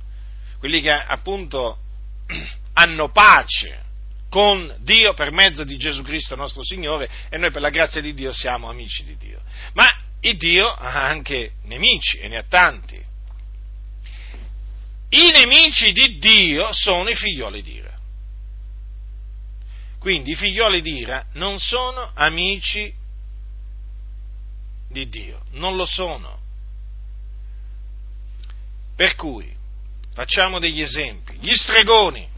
quelli 0.60 0.80
che 0.80 0.92
appunto 0.92 1.78
hanno 2.75 3.10
pace 3.10 3.82
con 4.30 4.76
Dio 4.78 5.14
per 5.14 5.32
mezzo 5.32 5.64
di 5.64 5.76
Gesù 5.76 6.04
Cristo 6.04 6.37
nostro 6.37 6.62
Signore 6.62 7.10
e 7.30 7.37
noi 7.37 7.50
per 7.50 7.62
la 7.62 7.70
grazia 7.70 8.00
di 8.00 8.14
Dio 8.14 8.32
siamo 8.32 8.70
amici 8.70 9.02
di 9.02 9.16
Dio. 9.16 9.42
Ma 9.72 9.88
il 10.20 10.37
Dio 10.37 10.72
ha 10.72 11.06
anche 11.06 11.54
nemici 11.64 12.18
e 12.18 12.28
ne 12.28 12.37
ha 12.37 12.44
tanti. 12.48 13.04
I 15.08 15.30
nemici 15.32 15.90
di 15.90 16.18
Dio 16.18 16.72
sono 16.72 17.08
i 17.08 17.16
figlioli 17.16 17.60
di 17.60 17.75
Ira. 17.75 17.98
Quindi 19.98 20.30
i 20.30 20.37
figlioli 20.37 20.80
di 20.80 20.98
Ira 20.98 21.26
non 21.32 21.58
sono 21.58 22.12
amici 22.14 22.94
di 24.88 25.09
Dio, 25.09 25.42
non 25.52 25.76
lo 25.76 25.87
sono. 25.87 26.38
Per 28.97 29.14
cui 29.14 29.54
facciamo 30.12 30.59
degli 30.59 30.80
esempi. 30.80 31.37
Gli 31.40 31.54
stregoni, 31.54 32.28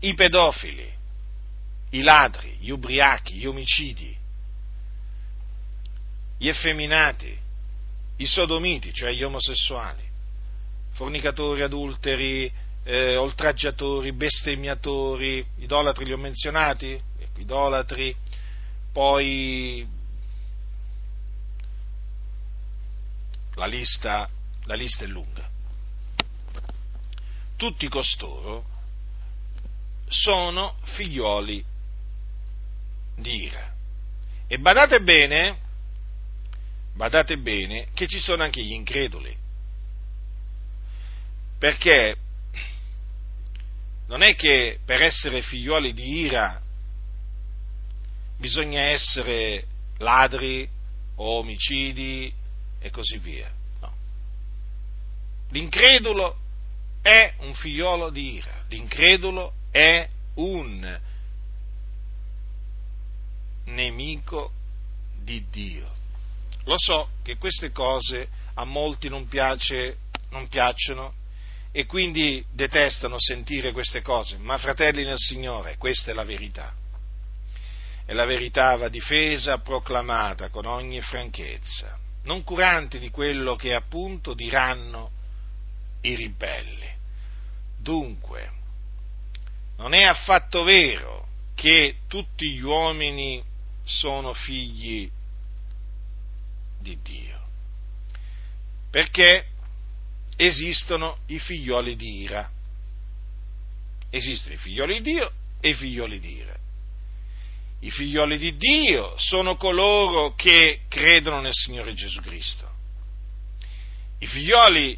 i 0.00 0.14
pedofili, 0.14 0.92
i 1.90 2.02
ladri, 2.02 2.56
gli 2.58 2.70
ubriachi, 2.70 3.36
gli 3.36 3.46
omicidi, 3.46 4.16
gli 6.38 6.48
effeminati, 6.48 7.38
i 8.16 8.26
sodomiti, 8.26 8.92
cioè 8.92 9.12
gli 9.12 9.22
omosessuali, 9.22 10.02
fornicatori, 10.92 11.62
adulteri, 11.62 12.52
eh, 12.84 13.16
oltraggiatori, 13.16 14.12
bestemmiatori, 14.12 15.44
idolatri 15.58 16.04
li 16.04 16.12
ho 16.12 16.16
menzionati, 16.16 17.00
idolatri, 17.36 18.14
poi 18.92 19.86
la 23.54 23.66
lista, 23.66 24.28
la 24.64 24.74
lista 24.74 25.04
è 25.04 25.06
lunga. 25.06 25.48
Tutti 27.56 27.88
costoro 27.88 28.64
sono 30.08 30.76
figlioli 30.82 31.64
di 33.16 33.42
Ira. 33.44 33.72
E 34.46 34.58
badate 34.58 35.00
bene, 35.00 35.58
badate 36.94 37.38
bene 37.38 37.88
che 37.94 38.06
ci 38.06 38.18
sono 38.18 38.42
anche 38.42 38.62
gli 38.62 38.72
increduli. 38.72 39.36
Perché 41.58 42.16
non 44.06 44.22
è 44.22 44.34
che 44.34 44.80
per 44.84 45.00
essere 45.00 45.42
figlioli 45.42 45.92
di 45.92 46.20
Ira 46.20 46.60
bisogna 48.36 48.80
essere 48.80 49.66
ladri 49.98 50.68
o 51.14 51.38
omicidi 51.38 52.40
e 52.82 52.90
così 52.90 53.18
via. 53.18 53.50
No. 53.80 53.94
L'incredulo 55.50 56.36
è 57.00 57.34
un 57.38 57.54
figliolo 57.54 58.10
di 58.10 58.34
Ira, 58.34 58.64
l'incredulo 58.68 59.54
è 59.70 60.08
un 60.34 61.00
nemico 63.64 64.52
di 65.22 65.44
Dio. 65.50 65.90
Lo 66.64 66.74
so 66.76 67.08
che 67.22 67.38
queste 67.38 67.70
cose 67.70 68.28
a 68.54 68.64
molti 68.64 69.08
non, 69.08 69.26
piace, 69.26 69.98
non 70.30 70.48
piacciono 70.48 71.14
e 71.72 71.86
quindi 71.86 72.44
detestano 72.52 73.16
sentire 73.18 73.72
queste 73.72 74.02
cose, 74.02 74.36
ma 74.36 74.58
fratelli 74.58 75.04
nel 75.04 75.18
Signore, 75.18 75.76
questa 75.78 76.10
è 76.10 76.14
la 76.14 76.24
verità. 76.24 76.74
E 78.04 78.12
la 78.14 78.24
verità 78.24 78.76
va 78.76 78.88
difesa, 78.88 79.58
proclamata 79.58 80.50
con 80.50 80.66
ogni 80.66 81.00
franchezza, 81.00 81.98
non 82.24 82.44
curanti 82.44 82.98
di 82.98 83.10
quello 83.10 83.56
che 83.56 83.74
appunto 83.74 84.34
diranno 84.34 85.10
i 86.02 86.14
ribelli. 86.14 86.90
Dunque, 87.78 88.50
non 89.76 89.94
è 89.94 90.02
affatto 90.02 90.62
vero 90.62 91.26
che 91.54 91.98
tutti 92.06 92.52
gli 92.52 92.62
uomini 92.62 93.42
sono 93.84 94.32
figli 94.32 95.10
di 96.78 96.98
Dio, 97.02 97.40
perché 98.90 99.46
esistono 100.36 101.18
i 101.26 101.38
figlioli 101.38 101.96
di 101.96 102.20
ira. 102.22 102.50
Esistono 104.10 104.54
i 104.54 104.58
figlioli 104.58 105.00
di 105.00 105.12
Dio 105.12 105.32
e 105.60 105.70
i 105.70 105.74
figlioli 105.74 106.18
di 106.18 106.36
ira. 106.36 106.61
I 107.84 107.90
figlioli 107.90 108.38
di 108.38 108.56
Dio 108.56 109.14
sono 109.16 109.56
coloro 109.56 110.34
che 110.36 110.82
credono 110.88 111.40
nel 111.40 111.52
Signore 111.52 111.94
Gesù 111.94 112.20
Cristo. 112.20 112.70
I 114.20 114.26
figlioli 114.26 114.96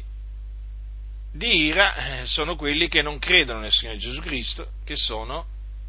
di 1.33 1.65
ira 1.65 1.95
eh, 2.21 2.25
sono 2.27 2.55
quelli 2.55 2.87
che 2.87 3.01
non 3.01 3.17
credono 3.17 3.59
nel 3.59 3.71
Signore 3.71 3.97
Gesù 3.97 4.21
Cristo, 4.21 4.69
che 4.83 4.95
sono 4.95 5.47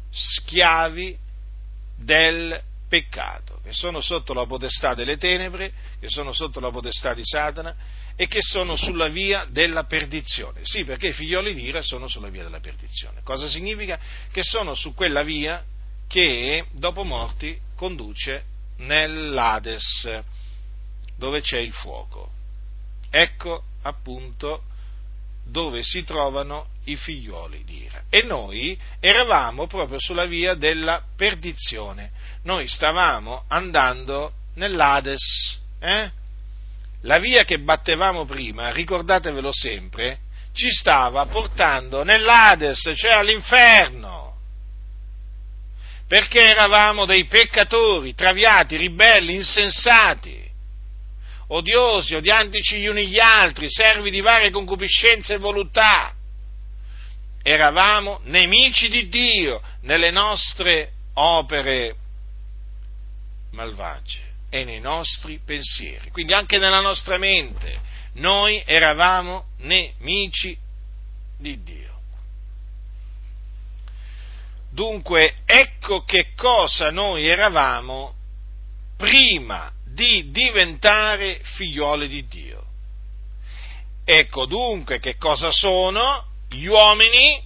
schiavi 0.09 1.15
del 1.97 2.59
peccato, 2.89 3.59
che 3.63 3.73
sono 3.73 4.01
sotto 4.01 4.33
la 4.33 4.47
potestà 4.47 4.95
delle 4.95 5.17
tenebre, 5.17 5.71
che 5.99 6.09
sono 6.09 6.31
sotto 6.31 6.59
la 6.59 6.71
potestà 6.71 7.13
di 7.13 7.23
Satana 7.23 7.75
e 8.15 8.25
che 8.25 8.41
sono 8.41 8.75
sulla 8.75 9.07
via 9.07 9.45
della 9.47 9.83
perdizione. 9.83 10.61
Sì, 10.63 10.83
perché 10.83 11.09
i 11.09 11.13
figlioli 11.13 11.53
di 11.53 11.63
ira 11.63 11.83
sono 11.83 12.07
sulla 12.07 12.29
via 12.29 12.41
della 12.41 12.59
perdizione. 12.59 13.21
Cosa 13.23 13.47
significa? 13.47 13.99
Che 14.31 14.41
sono 14.41 14.73
su 14.73 14.95
quella 14.95 15.21
via 15.21 15.63
che 16.07 16.65
dopo 16.71 17.03
morti 17.03 17.57
conduce 17.75 18.43
nell'Ades, 18.77 20.21
dove 21.17 21.41
c'è 21.41 21.59
il 21.59 21.73
fuoco. 21.73 22.31
Ecco 23.09 23.63
appunto 23.83 24.63
dove 25.45 25.81
si 25.81 26.03
trovano 26.03 26.67
i 26.85 26.95
figlioli 26.95 27.63
di 27.63 27.83
Ira. 27.83 28.03
E 28.09 28.23
noi 28.23 28.77
eravamo 28.99 29.67
proprio 29.67 29.99
sulla 29.99 30.25
via 30.25 30.55
della 30.55 31.03
perdizione. 31.15 32.11
Noi 32.43 32.67
stavamo 32.67 33.45
andando 33.47 34.33
nell'Ades. 34.55 35.59
Eh? 35.79 36.11
La 37.01 37.19
via 37.19 37.43
che 37.43 37.59
battevamo 37.59 38.25
prima, 38.25 38.71
ricordatevelo 38.71 39.51
sempre, 39.53 40.19
ci 40.53 40.71
stava 40.71 41.25
portando 41.27 42.03
nell'Ades, 42.03 42.91
cioè 42.95 43.11
all'inferno. 43.11 44.26
Perché 46.07 46.41
eravamo 46.41 47.05
dei 47.05 47.25
peccatori, 47.25 48.15
traviati, 48.15 48.77
ribelli, 48.77 49.35
insensati 49.35 50.45
odiosi, 51.47 52.15
odiantici 52.15 52.79
gli 52.79 52.87
uni 52.87 53.07
gli 53.07 53.19
altri, 53.19 53.69
servi 53.69 54.09
di 54.09 54.21
varie 54.21 54.51
concupiscenze 54.51 55.35
e 55.35 55.37
voluttà. 55.37 56.13
Eravamo 57.41 58.19
nemici 58.23 58.89
di 58.89 59.07
Dio 59.07 59.61
nelle 59.81 60.11
nostre 60.11 60.91
opere 61.13 61.95
malvagie 63.51 64.25
e 64.49 64.65
nei 64.65 64.79
nostri 64.79 65.39
pensieri, 65.43 66.11
quindi 66.11 66.33
anche 66.33 66.57
nella 66.57 66.81
nostra 66.81 67.17
mente. 67.17 67.79
Noi 68.15 68.61
eravamo 68.65 69.45
nemici 69.59 70.57
di 71.37 71.63
Dio. 71.63 71.86
Dunque, 74.77 75.37
ecco 75.45 76.03
che 76.03 76.33
cosa 76.35 76.91
noi 76.91 77.25
eravamo 77.25 78.13
prima 78.95 79.73
di 79.83 80.29
diventare 80.29 81.39
figlioli 81.41 82.07
di 82.07 82.27
Dio. 82.27 82.63
Ecco 84.05 84.45
dunque 84.45 84.99
che 84.99 85.15
cosa 85.15 85.49
sono 85.49 86.27
gli 86.47 86.67
uomini 86.67 87.41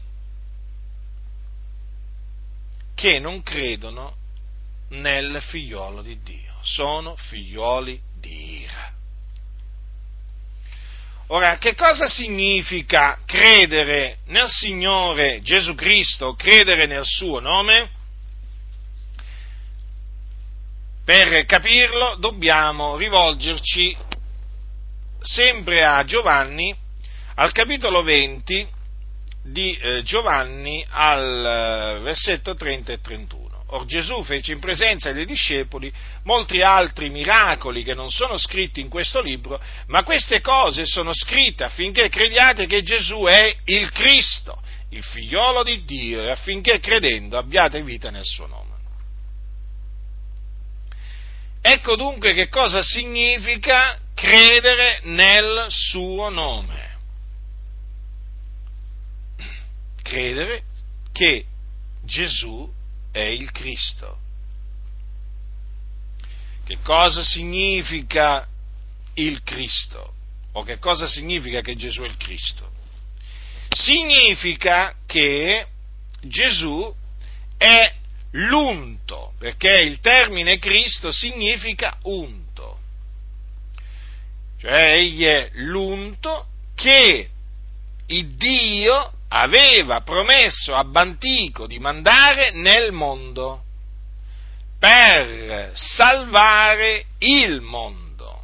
che 2.96 3.20
non 3.20 3.42
credono 3.44 4.18
nel 4.90 5.42
figliolo 5.42 6.02
di 6.02 6.22
Dio, 6.22 6.56
sono 6.64 7.16
figlioli 7.16 7.98
di 8.20 8.60
ira. 8.60 8.92
Ora, 11.34 11.58
che 11.58 11.76
cosa 11.76 12.10
significa 12.10 13.18
credere 13.26 14.18
nel 14.26 14.50
Signore 14.50 15.40
Gesù 15.42 15.76
Cristo, 15.76 16.34
credere 16.34 16.88
nel 16.88 17.06
suo 17.06 17.40
nome? 17.40 17.90
Per 21.06 21.46
capirlo 21.46 22.16
dobbiamo 22.16 22.98
rivolgerci 22.98 23.96
sempre 25.22 25.86
a 25.86 26.04
Giovanni, 26.04 26.76
al 27.36 27.54
capitolo 27.54 28.04
20 28.04 28.68
di 29.44 29.74
eh, 29.74 30.02
Giovanni, 30.04 30.86
al 30.90 31.96
eh, 31.98 32.00
versetto 32.02 32.56
30 32.56 32.92
e 32.92 33.00
31. 33.00 33.41
Or 33.74 33.86
Gesù 33.86 34.22
fece 34.24 34.52
in 34.52 34.60
presenza 34.60 35.14
dei 35.14 35.26
discepoli 35.26 35.92
molti 36.24 36.62
altri 36.62 37.10
miracoli 37.10 37.84
che 37.84 37.94
non 37.94 38.12
sono 38.12 38.38
scritti 38.38 38.82
in 38.82 38.90
questo 38.90 39.22
libro, 39.22 39.62
ma 39.88 40.04
queste 40.04 40.42
cose 40.42 40.86
sono 40.86 41.14
scritte 41.14 41.64
affinché 41.64 42.10
crediate 42.10 42.66
che 42.66 42.84
Gesù 42.84 43.24
è 43.24 43.56
il 43.64 43.90
Cristo, 43.92 44.62
il 44.90 45.02
figliolo 45.02 45.64
di 45.64 45.86
Dio, 45.86 46.22
e 46.22 46.32
affinché 46.32 46.82
credendo 46.82 47.38
abbiate 47.38 47.82
vita 47.82 48.10
nel 48.10 48.26
suo 48.26 48.46
nome. 48.46 48.70
Ecco 51.62 51.96
dunque 51.96 52.34
che 52.34 52.50
cosa 52.50 52.82
significa 52.82 53.98
credere 54.14 55.00
nel 55.04 55.68
suo 55.70 56.28
nome. 56.28 56.90
Credere 60.02 60.64
che 61.14 61.46
Gesù 62.04 62.70
è 63.12 63.20
il 63.20 63.52
Cristo. 63.52 64.18
Che 66.66 66.78
cosa 66.84 67.24
significa 67.24 68.48
il 69.16 69.42
Cristo? 69.44 70.14
O 70.54 70.64
che 70.64 70.80
cosa 70.80 71.08
significa 71.08 71.62
che 71.62 71.76
Gesù 71.76 72.02
è 72.02 72.06
il 72.06 72.18
Cristo? 72.18 72.70
Significa 73.70 74.96
che 75.06 75.68
Gesù 76.22 76.94
è 77.58 77.96
l'unto, 78.32 79.34
perché 79.38 79.82
il 79.82 80.00
termine 80.00 80.60
Cristo 80.60 81.12
significa 81.12 81.98
unto. 82.04 82.80
Cioè 84.60 84.94
egli 84.94 85.24
è 85.24 85.50
l'unto 85.54 86.48
che 86.76 87.30
il 88.08 88.36
Dio 88.36 89.14
aveva 89.34 90.02
promesso 90.02 90.76
a 90.76 90.84
Bantico 90.84 91.66
di 91.66 91.80
mandare 91.80 92.52
nel 92.52 92.92
mondo 92.92 93.64
per 94.78 95.72
salvare 95.74 97.06
il 97.20 97.62
mondo, 97.62 98.44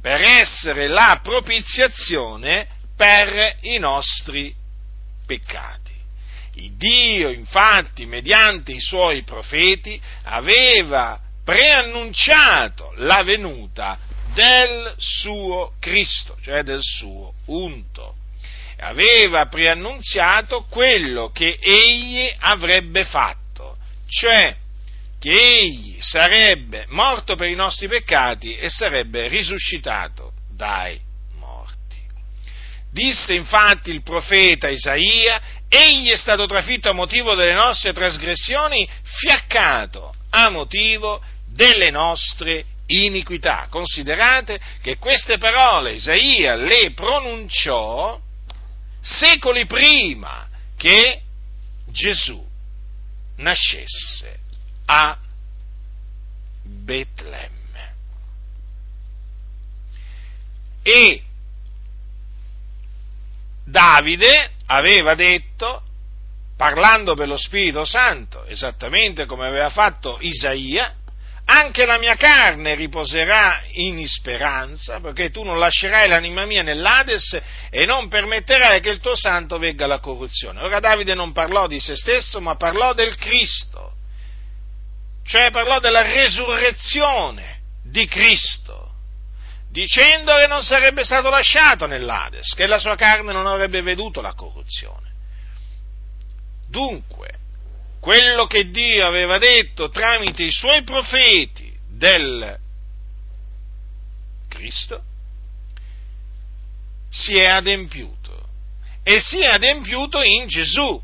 per 0.00 0.22
essere 0.22 0.86
la 0.88 1.20
propiziazione 1.22 2.66
per 2.96 3.58
i 3.62 3.78
nostri 3.78 4.54
peccati. 5.26 5.92
Il 6.54 6.72
Dio, 6.76 7.30
infatti, 7.30 8.06
mediante 8.06 8.72
i 8.72 8.80
suoi 8.80 9.22
profeti, 9.24 10.00
aveva 10.22 11.20
preannunciato 11.44 12.92
la 12.96 13.22
venuta 13.22 13.98
del 14.32 14.94
suo 14.96 15.74
Cristo, 15.78 16.38
cioè 16.40 16.62
del 16.62 16.80
suo 16.80 17.34
unto 17.46 18.24
aveva 18.78 19.46
preannunziato 19.46 20.66
quello 20.68 21.30
che 21.30 21.58
egli 21.60 22.28
avrebbe 22.38 23.04
fatto, 23.04 23.76
cioè 24.08 24.54
che 25.18 25.32
egli 25.32 25.96
sarebbe 26.00 26.84
morto 26.88 27.36
per 27.36 27.48
i 27.48 27.54
nostri 27.54 27.88
peccati 27.88 28.56
e 28.56 28.68
sarebbe 28.68 29.28
risuscitato 29.28 30.32
dai 30.50 31.00
morti. 31.38 31.96
Disse 32.92 33.34
infatti 33.34 33.90
il 33.90 34.02
profeta 34.02 34.68
Isaia, 34.68 35.40
egli 35.68 36.10
è 36.10 36.16
stato 36.16 36.46
trafitto 36.46 36.90
a 36.90 36.92
motivo 36.92 37.34
delle 37.34 37.54
nostre 37.54 37.92
trasgressioni, 37.92 38.88
fiaccato 39.02 40.14
a 40.30 40.50
motivo 40.50 41.22
delle 41.46 41.90
nostre 41.90 42.64
iniquità. 42.88 43.66
Considerate 43.70 44.60
che 44.82 44.98
queste 44.98 45.38
parole 45.38 45.94
Isaia 45.94 46.54
le 46.54 46.92
pronunciò 46.92 48.20
secoli 49.06 49.66
prima 49.66 50.48
che 50.76 51.22
Gesù 51.86 52.44
nascesse 53.36 54.38
a 54.86 55.16
Betlemme. 56.64 57.94
E 60.82 61.22
Davide 63.64 64.50
aveva 64.66 65.14
detto, 65.14 65.82
parlando 66.56 67.14
per 67.14 67.28
lo 67.28 67.36
Spirito 67.36 67.84
Santo, 67.84 68.44
esattamente 68.44 69.26
come 69.26 69.46
aveva 69.46 69.70
fatto 69.70 70.18
Isaia, 70.20 70.94
anche 71.48 71.86
la 71.86 71.98
mia 71.98 72.16
carne 72.16 72.74
riposerà 72.74 73.62
in 73.72 74.06
speranza, 74.08 75.00
perché 75.00 75.30
tu 75.30 75.44
non 75.44 75.58
lascerai 75.58 76.08
l'anima 76.08 76.44
mia 76.44 76.62
nell'Ades 76.62 77.40
e 77.70 77.86
non 77.86 78.08
permetterai 78.08 78.80
che 78.80 78.90
il 78.90 78.98
tuo 78.98 79.14
santo 79.14 79.56
vegga 79.58 79.84
alla 79.84 80.00
corruzione. 80.00 80.60
Ora 80.60 80.80
Davide 80.80 81.14
non 81.14 81.32
parlò 81.32 81.68
di 81.68 81.78
se 81.78 81.96
stesso, 81.96 82.40
ma 82.40 82.56
parlò 82.56 82.94
del 82.94 83.14
Cristo, 83.16 83.94
cioè 85.24 85.50
parlò 85.50 85.78
della 85.78 86.02
resurrezione 86.02 87.60
di 87.84 88.06
Cristo, 88.08 88.94
dicendo 89.70 90.34
che 90.36 90.48
non 90.48 90.62
sarebbe 90.62 91.04
stato 91.04 91.30
lasciato 91.30 91.86
nell'Ades, 91.86 92.54
che 92.54 92.66
la 92.66 92.80
sua 92.80 92.96
carne 92.96 93.32
non 93.32 93.46
avrebbe 93.46 93.82
veduto 93.82 94.20
la 94.20 94.34
corruzione. 94.34 95.12
Dunque, 96.68 97.35
quello 98.06 98.46
che 98.46 98.70
Dio 98.70 99.04
aveva 99.04 99.36
detto 99.38 99.90
tramite 99.90 100.44
i 100.44 100.52
suoi 100.52 100.84
profeti 100.84 101.76
del 101.88 102.56
Cristo 104.48 105.02
si 107.10 107.32
è 107.32 107.46
adempiuto 107.46 108.48
e 109.02 109.18
si 109.18 109.40
è 109.40 109.46
adempiuto 109.46 110.22
in 110.22 110.46
Gesù. 110.46 111.02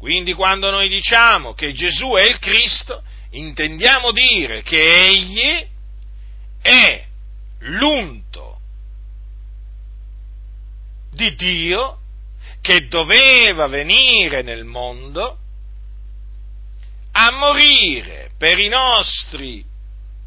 Quindi 0.00 0.32
quando 0.32 0.68
noi 0.72 0.88
diciamo 0.88 1.54
che 1.54 1.72
Gesù 1.72 2.14
è 2.14 2.24
il 2.24 2.40
Cristo, 2.40 3.04
intendiamo 3.30 4.10
dire 4.10 4.62
che 4.62 4.80
Egli 4.80 5.68
è 6.60 7.06
l'unto 7.60 8.58
di 11.12 11.32
Dio 11.36 12.00
che 12.66 12.88
doveva 12.88 13.68
venire 13.68 14.42
nel 14.42 14.64
mondo 14.64 15.38
a 17.12 17.30
morire 17.30 18.32
per 18.36 18.58
i 18.58 18.66
nostri 18.66 19.64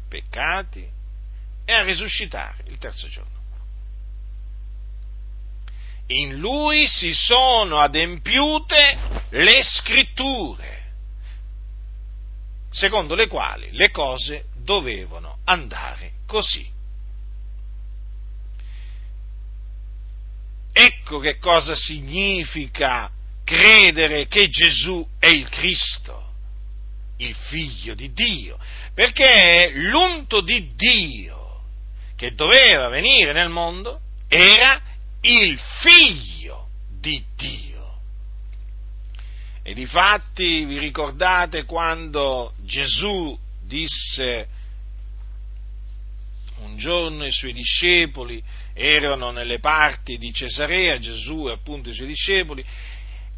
peccati 0.08 0.88
e 1.66 1.72
a 1.72 1.82
risuscitare 1.82 2.64
il 2.68 2.78
terzo 2.78 3.08
giorno. 3.08 3.38
In 6.06 6.38
lui 6.38 6.88
si 6.88 7.12
sono 7.12 7.78
adempiute 7.78 8.98
le 9.28 9.62
scritture, 9.62 10.92
secondo 12.70 13.14
le 13.14 13.26
quali 13.26 13.68
le 13.72 13.90
cose 13.90 14.46
dovevano 14.54 15.40
andare 15.44 16.12
così. 16.24 16.66
Ecco 20.72 21.18
che 21.18 21.38
cosa 21.38 21.74
significa 21.74 23.10
credere 23.44 24.26
che 24.28 24.48
Gesù 24.48 25.06
è 25.18 25.26
il 25.26 25.48
Cristo, 25.48 26.32
il 27.18 27.34
figlio 27.34 27.94
di 27.94 28.12
Dio, 28.12 28.58
perché 28.94 29.72
l'unto 29.74 30.40
di 30.40 30.72
Dio 30.74 31.62
che 32.16 32.34
doveva 32.34 32.88
venire 32.88 33.32
nel 33.32 33.48
mondo 33.48 34.00
era 34.28 34.80
il 35.22 35.58
figlio 35.80 36.68
di 37.00 37.22
Dio. 37.34 37.98
E 39.62 39.74
difatti 39.74 40.64
vi 40.64 40.78
ricordate 40.78 41.64
quando 41.64 42.54
Gesù 42.64 43.38
disse 43.62 44.48
un 46.58 46.76
giorno 46.76 47.24
i 47.24 47.32
suoi 47.32 47.52
discepoli 47.52 48.42
erano 48.72 49.30
nelle 49.30 49.58
parti 49.58 50.16
di 50.18 50.32
Cesarea, 50.32 50.98
Gesù 50.98 51.48
e 51.48 51.52
appunto 51.52 51.90
i 51.90 51.94
suoi 51.94 52.08
discepoli, 52.08 52.64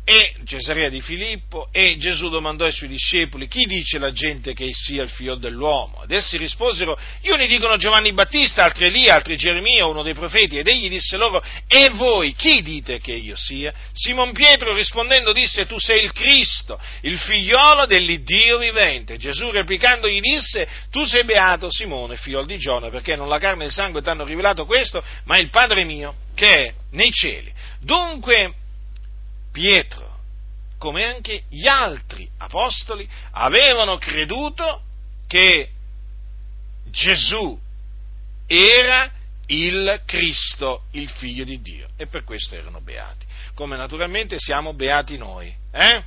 e 0.04 0.34
Cesarea 0.44 0.88
di 0.88 1.00
Filippo 1.00 1.68
e 1.70 1.96
Gesù 1.96 2.28
domandò 2.28 2.64
ai 2.64 2.72
suoi 2.72 2.88
discepoli 2.88 3.46
chi 3.46 3.64
dice 3.66 3.98
la 3.98 4.10
gente 4.10 4.52
che 4.52 4.70
sia 4.72 5.04
il 5.04 5.08
figlio 5.08 5.36
dell'uomo? 5.36 6.02
Ed 6.02 6.10
essi 6.10 6.36
risposero 6.36 6.98
gli 7.20 7.30
uni 7.30 7.46
dicono 7.46 7.76
Giovanni 7.76 8.12
Battista 8.12 8.64
altri 8.64 8.86
Elia 8.86 9.14
altri 9.14 9.36
Geremia 9.36 9.86
uno 9.86 10.02
dei 10.02 10.14
profeti. 10.14 10.58
Ed 10.58 10.66
egli 10.66 10.88
disse 10.88 11.16
loro 11.16 11.40
e 11.68 11.90
voi 11.90 12.32
chi 12.34 12.62
dite 12.62 12.98
che 12.98 13.12
io 13.12 13.36
sia? 13.36 13.72
Simon 13.92 14.32
Pietro 14.32 14.74
rispondendo 14.74 15.32
disse 15.32 15.66
tu 15.66 15.78
sei 15.78 16.02
il 16.02 16.12
Cristo 16.12 16.80
il 17.02 17.18
figliolo 17.18 17.86
dell'Iddio 17.86 18.58
vivente. 18.58 19.18
Gesù 19.18 19.50
replicando 19.50 20.08
gli 20.08 20.20
disse 20.20 20.68
tu 20.90 21.04
sei 21.04 21.24
beato 21.24 21.70
Simone 21.70 22.16
figlio 22.16 22.44
di 22.44 22.58
Giona 22.58 22.90
perché 22.90 23.14
non 23.14 23.28
la 23.28 23.38
carne 23.38 23.64
e 23.64 23.66
il 23.66 23.72
sangue 23.72 24.02
ti 24.02 24.08
hanno 24.08 24.24
rivelato 24.24 24.66
questo 24.66 25.02
ma 25.24 25.38
il 25.38 25.48
Padre 25.48 25.84
mio 25.84 26.16
che 26.34 26.48
è 26.48 26.74
nei 26.90 27.12
cieli. 27.12 27.52
Dunque 27.80 28.54
Pietro, 29.52 30.18
come 30.78 31.04
anche 31.04 31.44
gli 31.48 31.68
altri 31.68 32.28
apostoli, 32.38 33.08
avevano 33.32 33.98
creduto 33.98 34.82
che 35.28 35.70
Gesù 36.86 37.58
era 38.46 39.10
il 39.46 40.02
Cristo, 40.06 40.84
il 40.92 41.08
figlio 41.08 41.44
di 41.44 41.60
Dio, 41.60 41.88
e 41.96 42.06
per 42.06 42.24
questo 42.24 42.56
erano 42.56 42.80
beati, 42.80 43.26
come 43.54 43.76
naturalmente 43.76 44.38
siamo 44.38 44.72
beati 44.72 45.16
noi, 45.18 45.54
eh? 45.70 46.02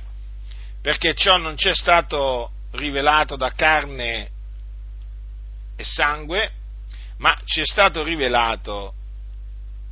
perché 0.82 1.14
ciò 1.14 1.36
non 1.36 1.56
ci 1.56 1.68
è 1.68 1.74
stato 1.74 2.50
rivelato 2.72 3.36
da 3.36 3.52
carne 3.52 4.30
e 5.76 5.84
sangue, 5.84 6.52
ma 7.18 7.36
ci 7.44 7.60
è 7.60 7.64
stato 7.64 8.02
rivelato 8.02 8.94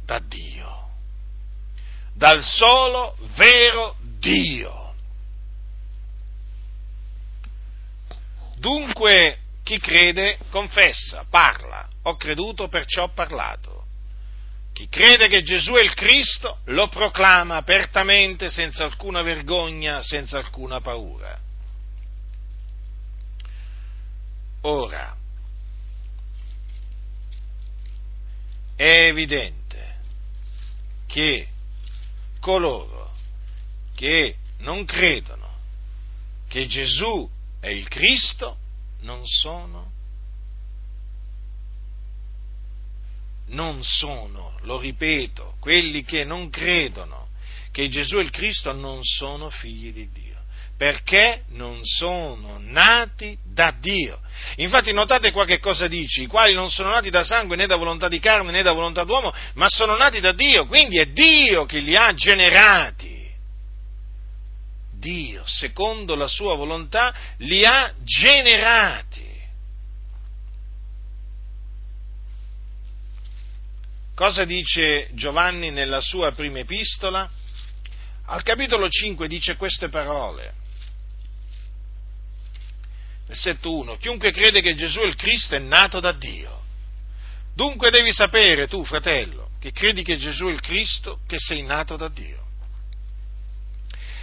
da 0.05 0.19
Dio 0.19 0.74
dal 2.15 2.43
solo 2.43 3.17
vero 3.37 3.97
Dio. 4.19 4.95
Dunque 8.57 9.39
chi 9.63 9.79
crede 9.79 10.39
confessa, 10.51 11.27
parla, 11.29 11.89
ho 12.03 12.17
creduto 12.17 12.69
perciò 12.69 13.05
ho 13.05 13.09
parlato. 13.09 13.85
Chi 14.73 14.89
crede 14.89 15.29
che 15.29 15.43
Gesù 15.43 15.75
è 15.75 15.83
il 15.83 15.95
Cristo 15.95 16.59
lo 16.67 16.89
proclama 16.89 17.57
apertamente, 17.57 18.49
senza 18.49 18.85
alcuna 18.85 19.23
vergogna, 19.23 20.03
senza 20.03 20.39
alcuna 20.39 20.81
paura. 20.81 21.39
Ora, 24.63 25.17
è 28.75 29.07
evidente 29.07 29.97
che 31.07 31.49
coloro 32.45 33.11
che 33.95 34.37
non 34.59 34.85
credono 34.85 35.49
che 36.47 36.67
Gesù 36.67 37.27
è 37.59 37.69
il 37.69 37.89
Cristo 37.89 38.59
non 39.01 39.25
sono, 39.25 39.91
non 43.47 43.83
sono, 43.83 44.59
lo 44.61 44.79
ripeto, 44.79 45.57
quelli 45.59 46.05
che 46.05 46.25
non 46.25 46.51
credono 46.51 47.29
che 47.71 47.89
Gesù 47.89 48.17
è 48.19 48.21
il 48.21 48.31
Cristo 48.31 48.73
non 48.73 49.03
sono 49.03 49.49
figli 49.49 49.91
di 49.91 50.11
Dio 50.13 50.34
perché 50.77 51.43
non 51.51 51.81
sono 51.85 52.59
nati 52.61 53.39
da 53.45 53.73
Dio. 53.79 54.21
Infatti 54.57 54.93
notate 54.93 55.31
qua 55.31 55.45
che 55.45 55.61
cosa 55.61 55.87
dice, 55.87 56.23
i 56.23 56.27
quali 56.27 56.53
non 56.53 56.71
sono 56.71 56.91
nati 56.91 57.11
da 57.11 57.25
sangue 57.25 57.57
né 57.57 57.67
da 57.67 57.77
volontà 57.77 58.09
di 58.09 58.19
carne 58.19 58.51
né 58.51 58.63
da 58.63 58.73
volontà 58.73 59.05
d'uomo, 59.05 59.33
ma 59.55 59.69
sono 59.69 59.97
nati 59.97 60.21
da 60.21 60.33
Dio, 60.33 60.67
quindi 60.67 60.99
è 60.99 61.07
Dio 61.07 61.65
che 61.65 61.79
li 61.79 61.97
ha 61.97 62.13
generati. 62.15 63.23
Dio, 64.99 65.43
secondo 65.45 66.15
la 66.15 66.29
sua 66.29 66.55
volontà, 66.55 67.15
li 67.39 67.65
ha 67.65 67.93
generati. 68.03 69.33
Cosa 74.15 74.45
dice 74.45 75.09
Giovanni 75.13 75.71
nella 75.71 76.01
sua 76.01 76.33
prima 76.33 76.61
epistola? 76.61 77.29
Al 78.27 78.43
capitolo 78.43 78.89
5 78.89 79.29
dice 79.29 79.57
queste 79.57 79.89
parole. 79.89 80.63
Versetto 83.27 83.75
1. 83.75 83.97
Chiunque 83.97 84.31
crede 84.31 84.61
che 84.61 84.75
Gesù 84.75 85.01
è 85.01 85.07
il 85.07 85.17
Cristo 85.17 85.55
è 85.55 85.59
nato 85.59 86.01
da 86.01 86.13
Dio. 86.13 86.63
Dunque 87.55 87.91
devi 87.91 88.13
sapere 88.13 88.67
tu, 88.67 88.85
fratello, 88.85 89.51
che 89.61 89.73
credi 89.73 90.03
che 90.03 90.19
Gesù 90.19 90.47
è 90.47 90.53
il 90.53 90.61
Cristo, 90.61 91.21
che 91.27 91.39
sei 91.39 91.63
nato 91.63 91.97
da 91.97 92.09
Dio. 92.09 92.43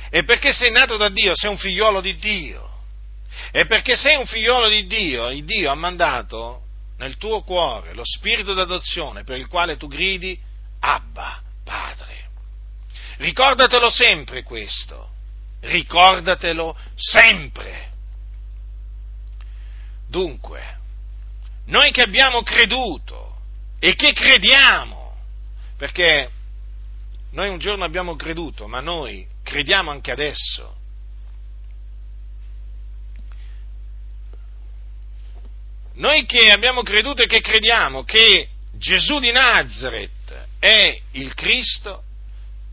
E 0.09 0.23
perché 0.23 0.51
sei 0.51 0.71
nato 0.71 0.97
da 0.97 1.09
Dio, 1.09 1.31
sei 1.35 1.49
un 1.49 1.57
figliolo 1.57 2.01
di 2.01 2.17
Dio. 2.17 2.69
E 3.51 3.65
perché 3.65 3.95
sei 3.95 4.17
un 4.17 4.25
figliolo 4.25 4.67
di 4.67 4.85
Dio, 4.85 5.29
il 5.29 5.45
Dio 5.45 5.71
ha 5.71 5.75
mandato 5.75 6.63
nel 6.97 7.17
tuo 7.17 7.41
cuore 7.43 7.93
lo 7.93 8.03
spirito 8.03 8.53
d'adozione 8.53 9.23
per 9.23 9.37
il 9.37 9.47
quale 9.47 9.77
tu 9.77 9.87
gridi 9.87 10.37
Abba, 10.81 11.41
Padre. 11.63 12.29
Ricordatelo 13.17 13.89
sempre 13.89 14.43
questo, 14.43 15.09
ricordatelo 15.61 16.77
sempre. 16.95 17.90
Dunque, 20.11 20.77
noi 21.67 21.91
che 21.91 22.01
abbiamo 22.01 22.43
creduto 22.43 23.37
e 23.79 23.95
che 23.95 24.11
crediamo, 24.11 25.15
perché 25.77 26.29
noi 27.31 27.47
un 27.47 27.59
giorno 27.59 27.85
abbiamo 27.85 28.17
creduto, 28.17 28.67
ma 28.67 28.81
noi 28.81 29.25
crediamo 29.41 29.89
anche 29.89 30.11
adesso. 30.11 30.75
Noi 35.93 36.25
che 36.25 36.51
abbiamo 36.51 36.83
creduto 36.83 37.21
e 37.21 37.25
che 37.25 37.39
crediamo 37.39 38.03
che 38.03 38.49
Gesù 38.73 39.19
di 39.19 39.31
Nazareth 39.31 40.47
è 40.59 40.99
il 41.11 41.33
Cristo, 41.35 42.03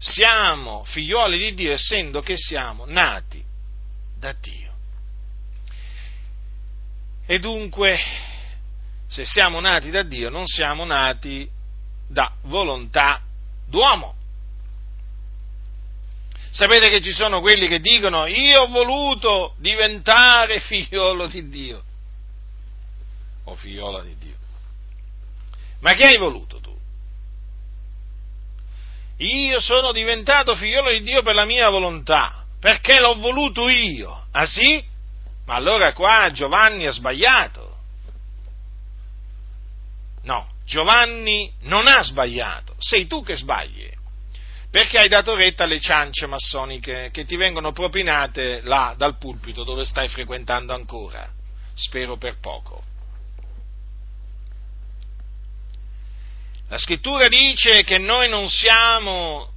siamo 0.00 0.82
figlioli 0.86 1.38
di 1.38 1.54
Dio 1.54 1.72
essendo 1.72 2.20
che 2.20 2.36
siamo 2.36 2.84
nati 2.84 3.40
da 4.18 4.32
Dio. 4.32 4.67
E 7.30 7.38
dunque, 7.40 8.00
se 9.06 9.26
siamo 9.26 9.60
nati 9.60 9.90
da 9.90 10.02
Dio, 10.02 10.30
non 10.30 10.46
siamo 10.46 10.86
nati 10.86 11.46
da 12.08 12.32
volontà 12.44 13.20
d'uomo. 13.66 14.14
Sapete 16.50 16.88
che 16.88 17.02
ci 17.02 17.12
sono 17.12 17.42
quelli 17.42 17.68
che 17.68 17.80
dicono 17.80 18.24
io 18.24 18.62
ho 18.62 18.68
voluto 18.68 19.56
diventare 19.58 20.60
figliolo 20.60 21.26
di 21.26 21.50
Dio 21.50 21.82
o 23.44 23.54
figliola 23.56 24.00
di 24.00 24.16
Dio. 24.16 24.36
Ma 25.80 25.92
che 25.92 26.06
hai 26.06 26.16
voluto 26.16 26.60
tu? 26.60 26.74
Io 29.18 29.60
sono 29.60 29.92
diventato 29.92 30.56
figliolo 30.56 30.90
di 30.92 31.02
Dio 31.02 31.20
per 31.20 31.34
la 31.34 31.44
mia 31.44 31.68
volontà, 31.68 32.46
perché 32.58 32.98
l'ho 33.00 33.16
voluto 33.16 33.68
io. 33.68 34.28
Ah 34.30 34.46
sì? 34.46 34.87
Ma 35.48 35.54
allora 35.54 35.94
qua 35.94 36.30
Giovanni 36.30 36.84
ha 36.86 36.90
sbagliato. 36.90 37.78
No, 40.24 40.46
Giovanni 40.66 41.50
non 41.60 41.86
ha 41.88 42.02
sbagliato, 42.02 42.74
sei 42.78 43.06
tu 43.06 43.24
che 43.24 43.34
sbagli, 43.34 43.90
perché 44.70 44.98
hai 44.98 45.08
dato 45.08 45.34
retta 45.34 45.64
alle 45.64 45.80
ciance 45.80 46.26
massoniche 46.26 47.08
che 47.10 47.24
ti 47.24 47.36
vengono 47.36 47.72
propinate 47.72 48.60
là 48.64 48.94
dal 48.98 49.16
pulpito 49.16 49.64
dove 49.64 49.86
stai 49.86 50.08
frequentando 50.08 50.74
ancora, 50.74 51.26
spero 51.72 52.18
per 52.18 52.38
poco. 52.40 52.84
La 56.68 56.76
scrittura 56.76 57.28
dice 57.28 57.84
che 57.84 57.96
noi 57.96 58.28
non 58.28 58.50
siamo 58.50 59.50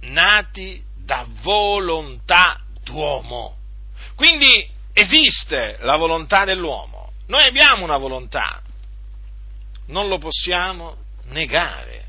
nati 0.00 0.82
da 0.96 1.24
volontà 1.42 2.60
d'uomo. 2.82 3.58
Quindi 4.16 4.72
esiste 4.94 5.76
la 5.80 5.96
volontà 5.96 6.44
dell'uomo, 6.44 7.12
noi 7.26 7.44
abbiamo 7.44 7.84
una 7.84 7.96
volontà, 7.96 8.62
non 9.88 10.08
lo 10.08 10.18
possiamo 10.18 10.96
negare 11.26 12.06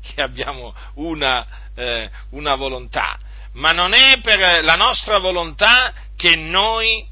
che 0.00 0.22
abbiamo 0.22 0.74
una, 0.94 1.46
eh, 1.74 2.08
una 2.30 2.54
volontà, 2.54 3.18
ma 3.54 3.72
non 3.72 3.92
è 3.92 4.20
per 4.20 4.62
la 4.62 4.76
nostra 4.76 5.18
volontà 5.18 5.92
che 6.16 6.36
noi 6.36 7.04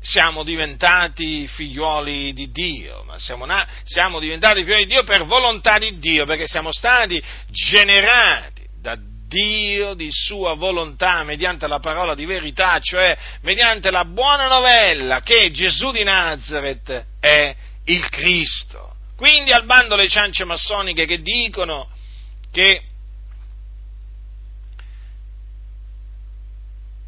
siamo 0.00 0.42
diventati 0.42 1.46
figlioli 1.46 2.32
di 2.32 2.50
Dio, 2.50 3.02
ma 3.04 3.18
siamo, 3.18 3.44
na- 3.44 3.66
siamo 3.84 4.18
diventati 4.18 4.62
figlioli 4.62 4.86
di 4.86 4.92
Dio 4.92 5.04
per 5.04 5.24
volontà 5.24 5.78
di 5.78 5.98
Dio, 5.98 6.24
perché 6.24 6.46
siamo 6.46 6.72
stati 6.72 7.22
generati 7.50 8.66
da 8.80 8.96
Dio 9.32 9.94
di 9.94 10.08
sua 10.10 10.52
volontà 10.52 11.24
mediante 11.24 11.66
la 11.66 11.78
parola 11.78 12.14
di 12.14 12.26
verità, 12.26 12.78
cioè 12.80 13.16
mediante 13.40 13.90
la 13.90 14.04
buona 14.04 14.46
novella 14.46 15.22
che 15.22 15.50
Gesù 15.50 15.90
di 15.90 16.04
Nazareth 16.04 17.06
è 17.18 17.56
il 17.84 18.08
Cristo. 18.10 18.96
Quindi 19.16 19.52
al 19.52 19.64
bando 19.64 19.96
le 19.96 20.08
ciance 20.08 20.44
massoniche 20.44 21.06
che 21.06 21.22
dicono 21.22 21.88
che 22.50 22.82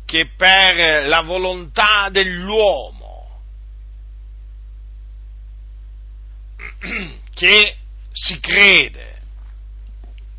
che 0.06 0.30
per 0.34 1.06
la 1.06 1.20
volontà 1.22 2.08
dell'uomo, 2.10 3.42
che 7.34 7.76
si 8.12 8.40
crede, 8.40 9.13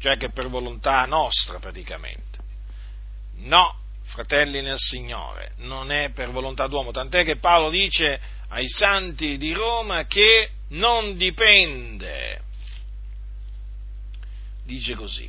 cioè 0.05 0.17
che 0.17 0.29
per 0.29 0.49
volontà 0.49 1.03
nostra 1.05 1.57
praticamente. 1.57 2.37
No, 3.37 3.75
fratelli 4.03 4.61
nel 4.61 4.77
Signore, 4.77 5.53
non 5.57 5.91
è 5.91 6.11
per 6.11 6.29
volontà 6.29 6.67
d'uomo, 6.67 6.91
tant'è 6.91 7.23
che 7.23 7.37
Paolo 7.37 7.71
dice 7.71 8.19
ai 8.49 8.67
santi 8.67 9.37
di 9.37 9.51
Roma 9.51 10.05
che 10.05 10.51
non 10.69 11.17
dipende, 11.17 12.39
dice 14.63 14.93
così, 14.93 15.27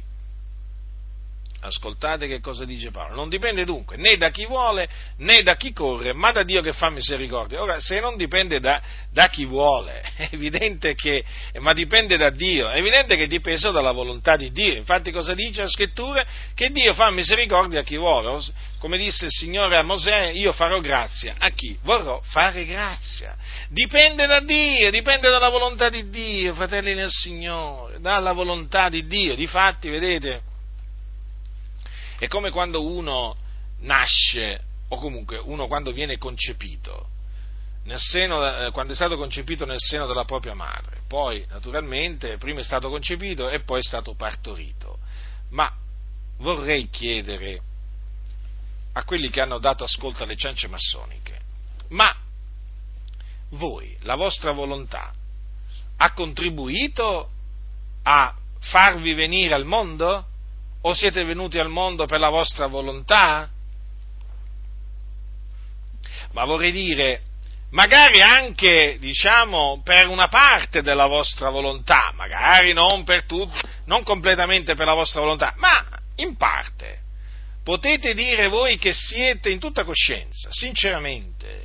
Ascoltate 1.67 2.27
che 2.27 2.41
cosa 2.41 2.65
dice 2.65 2.91
Paolo. 2.91 3.15
Non 3.15 3.29
dipende 3.29 3.65
dunque 3.65 3.97
né 3.97 4.17
da 4.17 4.31
chi 4.31 4.47
vuole 4.47 4.89
né 5.19 5.43
da 5.43 5.57
chi 5.57 5.73
corre, 5.73 6.13
ma 6.13 6.33
da 6.33 6.43
Dio 6.43 6.61
che 6.63 6.73
fa 6.73 6.91
misericordia. 6.91 7.61
Ora, 7.61 7.81
se 7.81 8.01
non 8.01 8.17
dipende 8.17 8.61
da, 8.61 8.81
da 9.13 9.29
chi 9.29 9.45
vuole, 9.45 10.03
è 10.17 10.29
evidente 10.33 10.95
che, 10.95 11.25
ma 11.59 11.73
dipende 11.73 12.17
da 12.17 12.31
Dio, 12.31 12.69
è 12.69 12.79
evidente 12.79 13.17
che 13.17 13.27
dipeso 13.27 13.71
dalla 13.71 13.93
volontà 13.93 14.37
di 14.37 14.51
Dio. 14.53 14.75
Infatti 14.75 15.11
cosa 15.11 15.35
dice 15.35 15.63
la 15.63 15.69
scrittura? 15.69 16.25
Che 16.55 16.71
Dio 16.71 16.95
fa 16.95 17.11
misericordia 17.11 17.81
a 17.81 17.83
chi 17.83 17.97
vuole. 17.97 18.41
Come 18.79 18.99
disse 18.99 19.27
il 19.27 19.31
Signore 19.31 19.77
a 19.77 19.83
Mosè, 19.83 20.31
io 20.31 20.53
farò 20.53 20.81
grazia 20.81 21.35
a 21.39 21.51
chi 21.51 21.77
vorrò 21.83 22.21
fare 22.25 22.65
grazia. 22.65 23.37
Dipende 23.69 24.27
da 24.27 24.41
Dio, 24.41 24.91
dipende 24.91 25.29
dalla 25.29 25.49
volontà 25.49 25.89
di 25.89 26.09
Dio, 26.09 26.55
fratelli 26.55 26.95
nel 26.95 27.11
Signore, 27.11 28.01
dalla 28.01 28.33
volontà 28.33 28.89
di 28.89 29.07
Dio. 29.07 29.35
Difatti, 29.35 29.89
vedete, 29.89 30.43
è 32.19 32.29
come 32.29 32.51
quando 32.51 32.85
uno 32.85 33.37
nasce, 33.81 34.63
o 34.89 34.97
comunque 34.99 35.39
uno 35.39 35.67
quando 35.67 35.93
viene 35.93 36.19
concepito, 36.19 37.09
seno, 37.95 38.67
eh, 38.67 38.71
quando 38.73 38.93
è 38.93 38.97
stato 38.97 39.17
concepito 39.17 39.65
nel 39.65 39.79
seno 39.79 40.07
della 40.07 40.25
propria 40.25 40.55
madre, 40.55 41.03
poi 41.07 41.45
naturalmente 41.49 42.37
prima 42.37 42.61
è 42.61 42.65
stato 42.65 42.89
concepito 42.89 43.49
e 43.49 43.61
poi 43.61 43.79
è 43.79 43.83
stato 43.83 44.15
partorito. 44.15 44.99
Ma 45.51 45.73
vorrei 46.39 46.89
chiedere 46.91 47.61
a 48.93 49.05
quelli 49.05 49.31
che 49.31 49.41
hanno 49.41 49.59
dato 49.59 49.85
ascolto 49.85 50.25
alle 50.25 50.37
ciance 50.37 50.67
massoniche, 50.67 51.41
ma 51.89 52.15
voi, 53.51 53.97
la 54.01 54.17
vostra 54.17 54.51
volontà, 54.53 55.15
ha 55.99 56.13
contribuito 56.13 57.31
a 58.03 58.35
farvi 58.59 59.15
venire 59.15 59.55
al 59.55 59.65
mondo? 59.65 60.27
O 60.87 60.95
siete 60.95 61.25
venuti 61.25 61.59
al 61.59 61.69
mondo 61.69 62.07
per 62.07 62.21
la 62.21 62.29
vostra 62.29 62.69
volontà? 62.69 63.51
Ma 66.31 66.45
vorrei 66.45 66.71
dire, 66.71 67.23
magari 67.71 68.23
anche, 68.23 68.97
diciamo, 69.01 69.81
per 69.83 70.07
una 70.07 70.29
parte 70.29 70.83
della 70.83 71.07
vostra 71.07 71.51
volontà, 71.51 72.13
magari 72.15 72.73
non 72.73 73.03
per 73.03 73.25
tutto, 73.25 73.59
non 73.87 74.05
completamente 74.05 74.77
per 74.77 74.87
la 74.87 74.95
vostra 74.95 75.23
volontà, 75.23 75.55
ma 75.57 75.85
in 76.17 76.37
parte. 76.37 77.01
Potete 77.65 78.15
dire 78.15 78.47
voi 78.47 78.79
che 78.79 78.93
siete 78.93 79.51
in 79.51 79.59
tutta 79.59 79.83
coscienza, 79.83 80.51
sinceramente, 80.53 81.65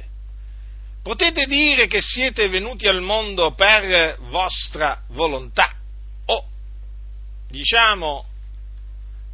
potete 1.04 1.46
dire 1.46 1.86
che 1.86 2.02
siete 2.02 2.50
venuti 2.50 2.88
al 2.88 3.02
mondo 3.02 3.54
per 3.54 4.18
vostra 4.30 5.04
volontà 5.10 5.76
o, 6.26 6.48
diciamo, 7.50 8.26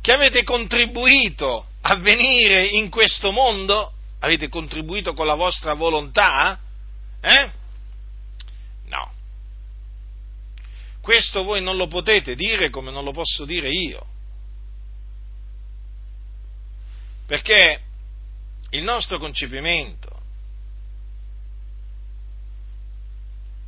che 0.07 0.13
avete 0.13 0.45
contribuito 0.45 1.67
a 1.81 1.95
venire 1.95 2.65
in 2.65 2.89
questo 2.89 3.33
mondo? 3.33 3.91
Avete 4.19 4.47
contribuito 4.47 5.13
con 5.13 5.25
la 5.25 5.35
vostra 5.35 5.73
volontà? 5.73 6.57
Eh? 7.19 7.51
No. 8.85 9.11
Questo 11.01 11.43
voi 11.43 11.61
non 11.61 11.75
lo 11.75 11.87
potete 11.87 12.35
dire 12.35 12.69
come 12.69 12.89
non 12.89 13.03
lo 13.03 13.11
posso 13.11 13.43
dire 13.43 13.69
io. 13.69 14.05
Perché 17.25 17.81
il 18.69 18.83
nostro 18.83 19.19
concepimento, 19.19 20.21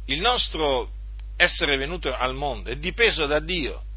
il 0.06 0.22
nostro 0.22 0.90
essere 1.36 1.76
venuto 1.76 2.16
al 2.16 2.34
mondo 2.34 2.70
è 2.70 2.78
dipeso 2.78 3.26
da 3.26 3.42
Dio 3.42 3.88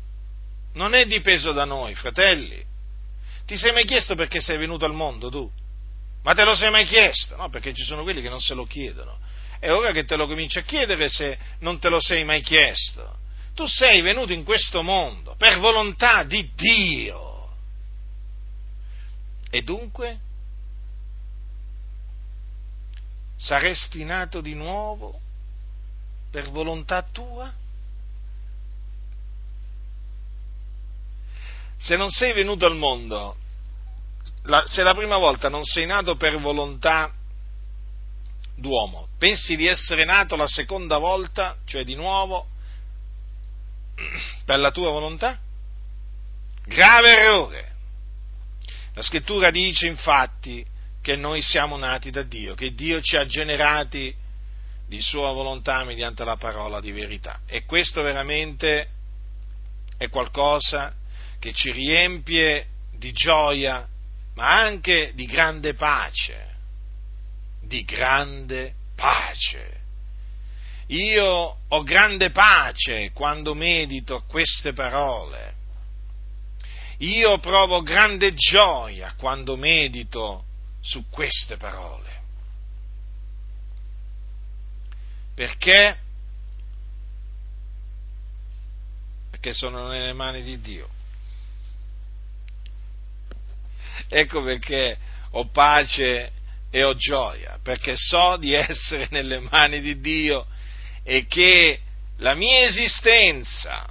non 0.74 0.94
è 0.94 1.04
dipeso 1.06 1.52
da 1.52 1.64
noi, 1.64 1.94
fratelli. 1.94 2.64
Ti 3.44 3.56
sei 3.56 3.72
mai 3.72 3.84
chiesto 3.84 4.14
perché 4.14 4.40
sei 4.40 4.58
venuto 4.58 4.84
al 4.84 4.94
mondo 4.94 5.28
tu? 5.28 5.50
Ma 6.22 6.34
te 6.34 6.44
lo 6.44 6.54
sei 6.54 6.70
mai 6.70 6.86
chiesto? 6.86 7.36
No, 7.36 7.48
perché 7.50 7.74
ci 7.74 7.84
sono 7.84 8.02
quelli 8.02 8.22
che 8.22 8.28
non 8.28 8.40
se 8.40 8.54
lo 8.54 8.64
chiedono. 8.64 9.18
È 9.58 9.70
ora 9.70 9.92
che 9.92 10.04
te 10.04 10.16
lo 10.16 10.26
cominci 10.26 10.58
a 10.58 10.62
chiedere 10.62 11.08
se 11.08 11.38
non 11.60 11.78
te 11.78 11.88
lo 11.88 12.00
sei 12.00 12.24
mai 12.24 12.42
chiesto. 12.42 13.18
Tu 13.54 13.66
sei 13.66 14.00
venuto 14.00 14.32
in 14.32 14.44
questo 14.44 14.82
mondo 14.82 15.34
per 15.36 15.58
volontà 15.58 16.24
di 16.24 16.50
Dio. 16.54 17.50
E 19.50 19.62
dunque 19.62 20.18
saresti 23.36 24.04
nato 24.04 24.40
di 24.40 24.54
nuovo 24.54 25.20
per 26.30 26.48
volontà 26.50 27.02
tua? 27.02 27.52
Se 31.82 31.96
non 31.96 32.10
sei 32.10 32.32
venuto 32.32 32.64
al 32.64 32.76
mondo, 32.76 33.36
la, 34.44 34.64
se 34.68 34.84
la 34.84 34.94
prima 34.94 35.16
volta 35.16 35.48
non 35.48 35.64
sei 35.64 35.84
nato 35.84 36.14
per 36.14 36.38
volontà 36.38 37.12
d'uomo, 38.54 39.08
pensi 39.18 39.56
di 39.56 39.66
essere 39.66 40.04
nato 40.04 40.36
la 40.36 40.46
seconda 40.46 40.98
volta, 40.98 41.56
cioè 41.64 41.82
di 41.82 41.96
nuovo, 41.96 42.46
per 44.44 44.60
la 44.60 44.70
tua 44.70 44.90
volontà? 44.90 45.40
Grave 46.64 47.18
errore. 47.18 47.72
La 48.94 49.02
scrittura 49.02 49.50
dice 49.50 49.88
infatti 49.88 50.64
che 51.00 51.16
noi 51.16 51.42
siamo 51.42 51.76
nati 51.76 52.12
da 52.12 52.22
Dio, 52.22 52.54
che 52.54 52.74
Dio 52.74 53.00
ci 53.00 53.16
ha 53.16 53.26
generati 53.26 54.14
di 54.86 55.00
sua 55.00 55.32
volontà 55.32 55.82
mediante 55.82 56.24
la 56.24 56.36
parola 56.36 56.78
di 56.78 56.92
verità. 56.92 57.40
E 57.44 57.64
questo 57.64 58.02
veramente 58.02 58.88
è 59.96 60.08
qualcosa 60.08 60.94
che 61.42 61.52
ci 61.52 61.72
riempie 61.72 62.66
di 62.96 63.10
gioia, 63.10 63.84
ma 64.34 64.60
anche 64.60 65.10
di 65.16 65.26
grande 65.26 65.74
pace, 65.74 66.54
di 67.62 67.82
grande 67.82 68.74
pace. 68.94 69.80
Io 70.86 71.56
ho 71.66 71.82
grande 71.82 72.30
pace 72.30 73.10
quando 73.10 73.54
medito 73.54 74.22
queste 74.28 74.72
parole. 74.72 75.54
Io 76.98 77.36
provo 77.38 77.82
grande 77.82 78.34
gioia 78.34 79.12
quando 79.16 79.56
medito 79.56 80.44
su 80.80 81.08
queste 81.10 81.56
parole. 81.56 82.20
Perché? 85.34 85.98
Perché 89.28 89.52
sono 89.52 89.88
nelle 89.88 90.12
mani 90.12 90.44
di 90.44 90.60
Dio. 90.60 91.00
Ecco 94.08 94.42
perché 94.42 94.96
ho 95.30 95.48
pace 95.48 96.32
e 96.70 96.82
ho 96.82 96.94
gioia, 96.94 97.58
perché 97.62 97.94
so 97.96 98.36
di 98.36 98.54
essere 98.54 99.08
nelle 99.12 99.40
mani 99.40 99.80
di 99.80 100.00
Dio 100.00 100.46
e 101.02 101.26
che 101.26 101.80
la 102.18 102.34
mia 102.34 102.64
esistenza, 102.64 103.88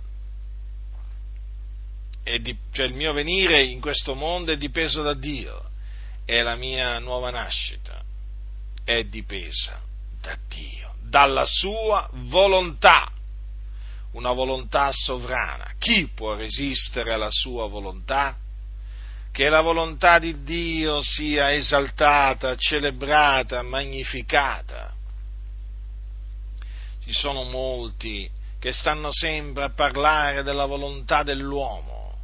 di, 2.23 2.57
cioè 2.71 2.85
il 2.85 2.93
mio 2.93 3.13
venire 3.13 3.63
in 3.63 3.81
questo 3.81 4.15
mondo 4.15 4.51
è 4.51 4.57
dipeso 4.57 5.01
da 5.01 5.13
Dio 5.13 5.69
e 6.25 6.41
la 6.41 6.55
mia 6.55 6.97
nuova 6.99 7.29
nascita 7.29 8.01
è 8.83 9.03
dipesa 9.03 9.79
da 10.21 10.37
Dio, 10.47 10.93
dalla 11.01 11.45
sua 11.45 12.09
volontà, 12.13 13.11
una 14.11 14.31
volontà 14.31 14.91
sovrana. 14.91 15.73
Chi 15.77 16.09
può 16.13 16.35
resistere 16.35 17.13
alla 17.13 17.31
sua 17.31 17.67
volontà? 17.67 18.37
Che 19.31 19.47
la 19.47 19.61
volontà 19.61 20.19
di 20.19 20.43
Dio 20.43 21.01
sia 21.01 21.53
esaltata, 21.53 22.55
celebrata, 22.55 23.61
magnificata. 23.61 24.93
Ci 27.03 27.13
sono 27.13 27.43
molti 27.43 28.29
che 28.59 28.73
stanno 28.73 29.11
sempre 29.11 29.63
a 29.63 29.73
parlare 29.73 30.43
della 30.43 30.65
volontà 30.65 31.23
dell'uomo, 31.23 32.17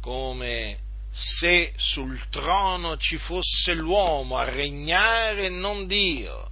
come 0.00 0.78
se 1.10 1.72
sul 1.76 2.28
trono 2.28 2.98
ci 2.98 3.16
fosse 3.16 3.72
l'uomo 3.72 4.36
a 4.36 4.44
regnare 4.44 5.46
e 5.46 5.48
non 5.48 5.86
Dio. 5.86 6.50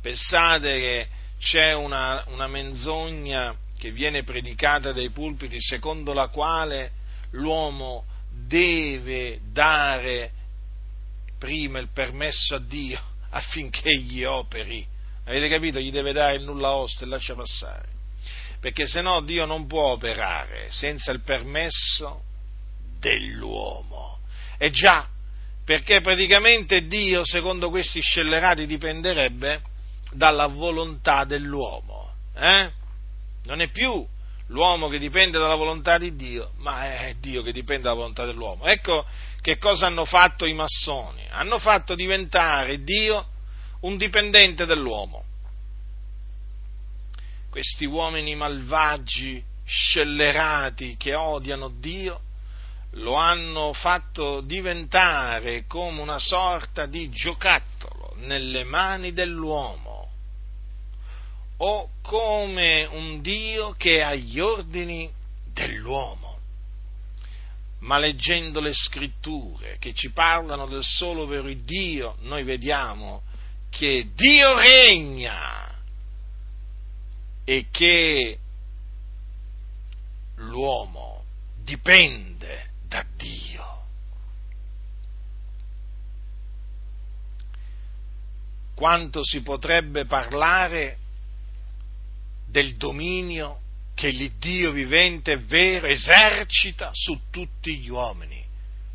Pensate 0.00 0.80
che 0.80 1.08
c'è 1.38 1.74
una, 1.74 2.24
una 2.28 2.48
menzogna 2.48 3.54
che 3.78 3.92
viene 3.92 4.24
predicata 4.24 4.92
dai 4.92 5.10
pulpiti 5.10 5.60
secondo 5.60 6.12
la 6.12 6.26
quale 6.28 6.92
l'uomo 7.30 8.04
deve 8.30 9.40
dare 9.50 10.32
prima 11.38 11.78
il 11.78 11.88
permesso 11.92 12.54
a 12.54 12.58
Dio 12.58 13.00
affinché 13.30 13.96
gli 13.98 14.24
operi. 14.24 14.86
Avete 15.24 15.48
capito? 15.48 15.78
Gli 15.78 15.90
deve 15.90 16.12
dare 16.12 16.36
il 16.36 16.42
nulla 16.42 16.72
osta 16.72 17.04
e 17.04 17.08
lascia 17.08 17.34
passare. 17.34 17.96
Perché 18.60 18.86
se 18.86 19.02
no 19.02 19.20
Dio 19.20 19.44
non 19.44 19.66
può 19.66 19.92
operare 19.92 20.68
senza 20.70 21.12
il 21.12 21.20
permesso 21.20 22.22
dell'uomo. 22.98 24.18
E 24.56 24.70
già, 24.70 25.06
perché 25.64 26.00
praticamente 26.00 26.86
Dio, 26.86 27.24
secondo 27.24 27.70
questi 27.70 28.00
scellerati, 28.00 28.66
dipenderebbe 28.66 29.62
dalla 30.12 30.46
volontà 30.46 31.24
dell'uomo. 31.24 32.12
Eh? 32.34 32.70
Non 33.44 33.60
è 33.60 33.68
più 33.68 34.04
l'uomo 34.48 34.88
che 34.88 34.98
dipende 34.98 35.38
dalla 35.38 35.54
volontà 35.54 35.98
di 35.98 36.14
Dio, 36.14 36.52
ma 36.56 36.84
è 36.84 37.14
Dio 37.18 37.42
che 37.42 37.52
dipende 37.52 37.84
dalla 37.84 37.96
volontà 37.96 38.24
dell'uomo. 38.24 38.66
Ecco 38.66 39.04
che 39.40 39.58
cosa 39.58 39.86
hanno 39.86 40.04
fatto 40.04 40.44
i 40.44 40.52
massoni. 40.52 41.26
Hanno 41.30 41.58
fatto 41.58 41.94
diventare 41.94 42.82
Dio 42.82 43.26
un 43.80 43.96
dipendente 43.96 44.66
dell'uomo. 44.66 45.24
Questi 47.50 47.84
uomini 47.84 48.34
malvagi, 48.34 49.42
scellerati, 49.64 50.96
che 50.96 51.14
odiano 51.14 51.68
Dio, 51.68 52.20
lo 52.92 53.14
hanno 53.14 53.72
fatto 53.72 54.40
diventare 54.40 55.66
come 55.66 56.00
una 56.00 56.18
sorta 56.18 56.86
di 56.86 57.10
giocattolo 57.10 58.14
nelle 58.16 58.64
mani 58.64 59.12
dell'uomo 59.12 59.87
o 61.58 61.90
come 62.02 62.84
un 62.84 63.20
Dio 63.20 63.72
che 63.72 64.02
ha 64.02 64.14
gli 64.14 64.38
ordini 64.38 65.10
dell'uomo. 65.52 66.38
Ma 67.80 67.98
leggendo 67.98 68.60
le 68.60 68.72
scritture 68.72 69.76
che 69.78 69.94
ci 69.94 70.10
parlano 70.10 70.66
del 70.66 70.82
solo 70.82 71.26
vero 71.26 71.52
Dio, 71.52 72.16
noi 72.20 72.42
vediamo 72.42 73.22
che 73.70 74.08
Dio 74.14 74.56
regna 74.56 75.76
e 77.44 77.66
che 77.70 78.38
l'uomo 80.36 81.24
dipende 81.62 82.70
da 82.86 83.04
Dio. 83.16 83.66
Quanto 88.74 89.24
si 89.24 89.42
potrebbe 89.42 90.04
parlare 90.04 90.98
del 92.50 92.76
dominio 92.76 93.60
che 93.94 94.08
l'Iddio 94.10 94.70
vivente 94.70 95.32
e 95.32 95.36
vero 95.38 95.86
esercita 95.86 96.90
su 96.92 97.18
tutti 97.30 97.78
gli 97.78 97.88
uomini. 97.88 98.44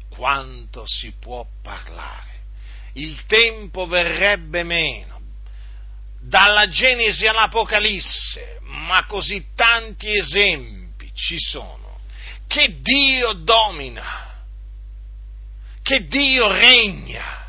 Quanto 0.09 0.83
si 0.85 1.13
può 1.19 1.45
parlare? 1.61 2.31
Il 2.93 3.25
tempo 3.25 3.85
verrebbe 3.85 4.63
meno. 4.63 5.19
Dalla 6.21 6.69
Genesi 6.69 7.27
all'Apocalisse, 7.27 8.59
ma 8.61 9.05
così 9.05 9.47
tanti 9.55 10.15
esempi 10.17 11.11
ci 11.13 11.37
sono, 11.37 11.99
che 12.47 12.79
Dio 12.81 13.33
domina, 13.33 14.41
che 15.81 16.07
Dio 16.07 16.49
regna 16.49 17.42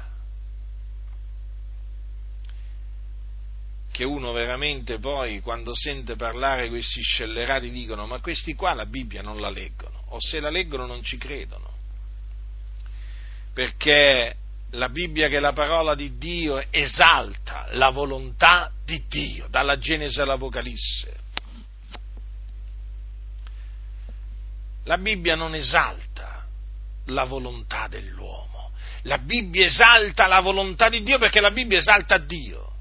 che 3.95 4.03
uno 4.03 4.33
veramente 4.33 4.99
poi 4.99 5.39
quando 5.39 5.73
sente 5.73 6.17
parlare 6.17 6.69
questi 6.69 7.01
scellerati 7.01 7.71
dicono 7.71 8.09
ma 8.09 8.19
questi 8.19 8.57
qua 8.57 8.75
la 8.75 8.87
Bibbia 8.87 9.23
non 9.23 9.41
la 9.41 9.51
leggono 9.51 10.03
o 10.09 10.21
se 10.21 10.41
la 10.41 10.51
leggono 10.51 10.85
non 10.85 11.05
ci 11.05 11.17
credono 11.17 11.71
perché 13.53 14.35
la 14.71 14.89
Bibbia 14.89 15.29
che 15.29 15.37
è 15.37 15.41
la 15.41 15.53
parola 15.53 15.95
di 15.95 16.19
Dio 16.19 16.61
esalta 16.71 17.69
la 17.71 17.91
volontà 17.91 18.73
di 18.85 19.01
Dio 19.09 19.47
dalla 19.49 19.79
Genesi 19.79 20.21
all'Apocalisse. 20.21 21.23
La 24.87 24.99
Bibbia 24.99 25.37
non 25.37 25.55
esalta 25.55 26.45
la 27.07 27.25
volontà 27.25 27.87
dell'uomo. 27.87 28.73
La 29.03 29.19
Bibbia 29.19 29.67
esalta 29.67 30.27
la 30.27 30.41
volontà 30.41 30.89
di 30.89 31.05
Dio 31.05 31.19
perché 31.19 31.41
la 31.41 31.53
Bibbia 31.53 31.79
esalta 31.79 32.19
Dio 32.19 32.74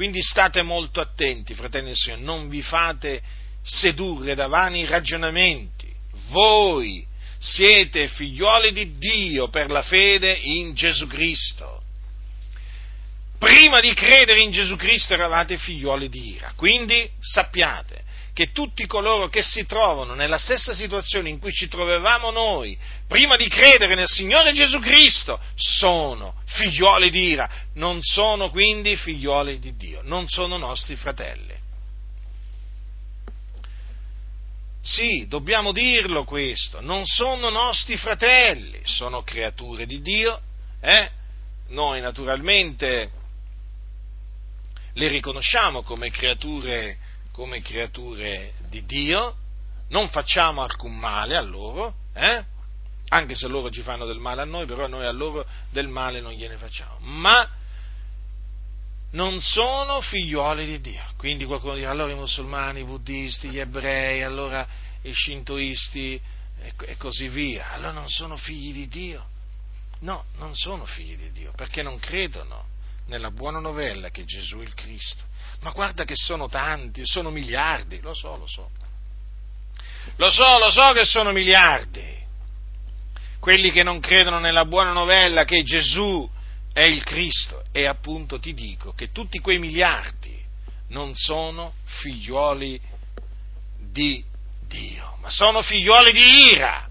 quindi 0.00 0.22
state 0.22 0.62
molto 0.62 1.02
attenti, 1.02 1.52
fratelli 1.52 1.88
del 1.88 1.94
Signore, 1.94 2.22
non 2.22 2.48
vi 2.48 2.62
fate 2.62 3.20
sedurre 3.62 4.34
da 4.34 4.46
vani 4.46 4.86
ragionamenti. 4.86 5.92
Voi 6.30 7.06
siete 7.38 8.08
figlioli 8.08 8.72
di 8.72 8.96
Dio 8.96 9.50
per 9.50 9.70
la 9.70 9.82
fede 9.82 10.32
in 10.32 10.72
Gesù 10.72 11.06
Cristo. 11.06 11.82
Prima 13.38 13.80
di 13.80 13.92
credere 13.92 14.40
in 14.40 14.50
Gesù 14.52 14.74
Cristo 14.76 15.12
eravate 15.12 15.58
figlioli 15.58 16.08
di 16.08 16.32
ira. 16.32 16.54
Quindi 16.56 17.06
sappiate 17.20 18.02
che 18.32 18.52
tutti 18.52 18.86
coloro 18.86 19.28
che 19.28 19.42
si 19.42 19.66
trovano 19.66 20.14
nella 20.14 20.38
stessa 20.38 20.74
situazione 20.74 21.28
in 21.28 21.38
cui 21.38 21.52
ci 21.52 21.68
trovavamo 21.68 22.30
noi, 22.30 22.76
prima 23.06 23.36
di 23.36 23.48
credere 23.48 23.94
nel 23.94 24.08
Signore 24.08 24.52
Gesù 24.52 24.78
Cristo, 24.78 25.40
sono 25.54 26.40
figlioli 26.46 27.10
di 27.10 27.28
ira, 27.28 27.50
non 27.74 28.00
sono 28.02 28.50
quindi 28.50 28.96
figlioli 28.96 29.58
di 29.58 29.76
Dio, 29.76 30.00
non 30.02 30.28
sono 30.28 30.56
nostri 30.56 30.96
fratelli. 30.96 31.58
Sì, 34.82 35.26
dobbiamo 35.28 35.72
dirlo 35.72 36.24
questo, 36.24 36.80
non 36.80 37.04
sono 37.04 37.50
nostri 37.50 37.98
fratelli, 37.98 38.80
sono 38.84 39.22
creature 39.22 39.84
di 39.84 40.00
Dio, 40.00 40.40
eh? 40.80 41.10
noi 41.68 42.00
naturalmente 42.00 43.10
le 44.94 45.08
riconosciamo 45.08 45.82
come 45.82 46.10
creature 46.10 46.96
come 47.40 47.62
creature 47.62 48.52
di 48.68 48.84
Dio, 48.84 49.34
non 49.88 50.10
facciamo 50.10 50.60
alcun 50.60 50.94
male 50.94 51.38
a 51.38 51.40
loro, 51.40 51.94
eh? 52.12 52.44
anche 53.08 53.34
se 53.34 53.48
loro 53.48 53.70
ci 53.70 53.80
fanno 53.80 54.04
del 54.04 54.18
male 54.18 54.42
a 54.42 54.44
noi, 54.44 54.66
però 54.66 54.86
noi 54.86 55.06
a 55.06 55.10
loro 55.10 55.46
del 55.70 55.88
male 55.88 56.20
non 56.20 56.32
gliene 56.32 56.58
facciamo, 56.58 56.98
ma 56.98 57.48
non 59.12 59.40
sono 59.40 60.02
figlioli 60.02 60.66
di 60.66 60.80
Dio. 60.80 61.02
Quindi 61.16 61.46
qualcuno 61.46 61.76
dirà, 61.76 61.88
allora 61.88 62.12
i 62.12 62.14
musulmani, 62.14 62.80
i 62.80 62.84
buddisti, 62.84 63.48
gli 63.48 63.58
ebrei, 63.58 64.22
allora 64.22 64.68
i 65.00 65.14
shintoisti 65.14 66.20
e 66.60 66.96
così 66.98 67.28
via, 67.28 67.70
allora 67.70 67.92
non 67.92 68.08
sono 68.10 68.36
figli 68.36 68.74
di 68.74 68.86
Dio. 68.86 69.26
No, 70.00 70.24
non 70.36 70.54
sono 70.54 70.84
figli 70.84 71.16
di 71.16 71.30
Dio, 71.30 71.52
perché 71.56 71.82
non 71.82 71.98
credono 71.98 72.66
nella 73.10 73.32
buona 73.32 73.58
novella 73.58 74.08
che 74.10 74.24
Gesù 74.24 74.58
è 74.58 74.62
il 74.62 74.72
Cristo. 74.72 75.24
Ma 75.60 75.72
guarda 75.72 76.04
che 76.04 76.14
sono 76.14 76.48
tanti, 76.48 77.04
sono 77.04 77.30
miliardi, 77.30 78.00
lo 78.00 78.14
so, 78.14 78.36
lo 78.36 78.46
so. 78.46 78.70
Lo 80.16 80.30
so, 80.30 80.58
lo 80.58 80.70
so 80.70 80.92
che 80.92 81.04
sono 81.04 81.32
miliardi. 81.32 82.18
Quelli 83.40 83.72
che 83.72 83.82
non 83.82 84.00
credono 84.00 84.38
nella 84.38 84.64
buona 84.64 84.92
novella 84.92 85.44
che 85.44 85.62
Gesù 85.62 86.28
è 86.72 86.82
il 86.82 87.02
Cristo. 87.02 87.64
E 87.72 87.86
appunto 87.86 88.38
ti 88.38 88.54
dico 88.54 88.92
che 88.92 89.10
tutti 89.10 89.40
quei 89.40 89.58
miliardi 89.58 90.38
non 90.88 91.14
sono 91.14 91.74
figliuoli 91.84 92.80
di 93.90 94.24
Dio, 94.66 95.16
ma 95.20 95.30
sono 95.30 95.62
figliuoli 95.62 96.12
di 96.12 96.52
ira. 96.52 96.88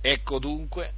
Ecco 0.00 0.38
dunque 0.38 0.92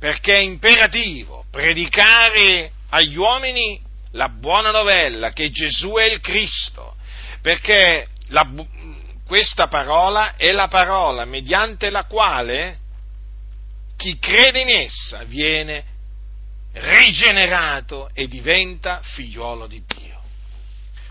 perché 0.00 0.36
è 0.36 0.40
imperativo 0.40 1.44
predicare 1.50 2.72
agli 2.88 3.16
uomini 3.16 3.78
la 4.12 4.30
buona 4.30 4.70
novella 4.70 5.32
che 5.32 5.50
Gesù 5.50 5.92
è 5.92 6.04
il 6.04 6.20
Cristo, 6.20 6.96
perché 7.42 8.06
la, 8.28 8.50
questa 9.26 9.68
parola 9.68 10.36
è 10.36 10.50
la 10.52 10.68
parola 10.68 11.26
mediante 11.26 11.90
la 11.90 12.04
quale 12.04 12.78
chi 13.96 14.18
crede 14.18 14.62
in 14.62 14.68
essa 14.70 15.24
viene 15.24 15.84
rigenerato 16.72 18.08
e 18.14 18.26
diventa 18.26 19.00
figliuolo 19.02 19.66
di 19.66 19.82
Dio. 19.86 20.18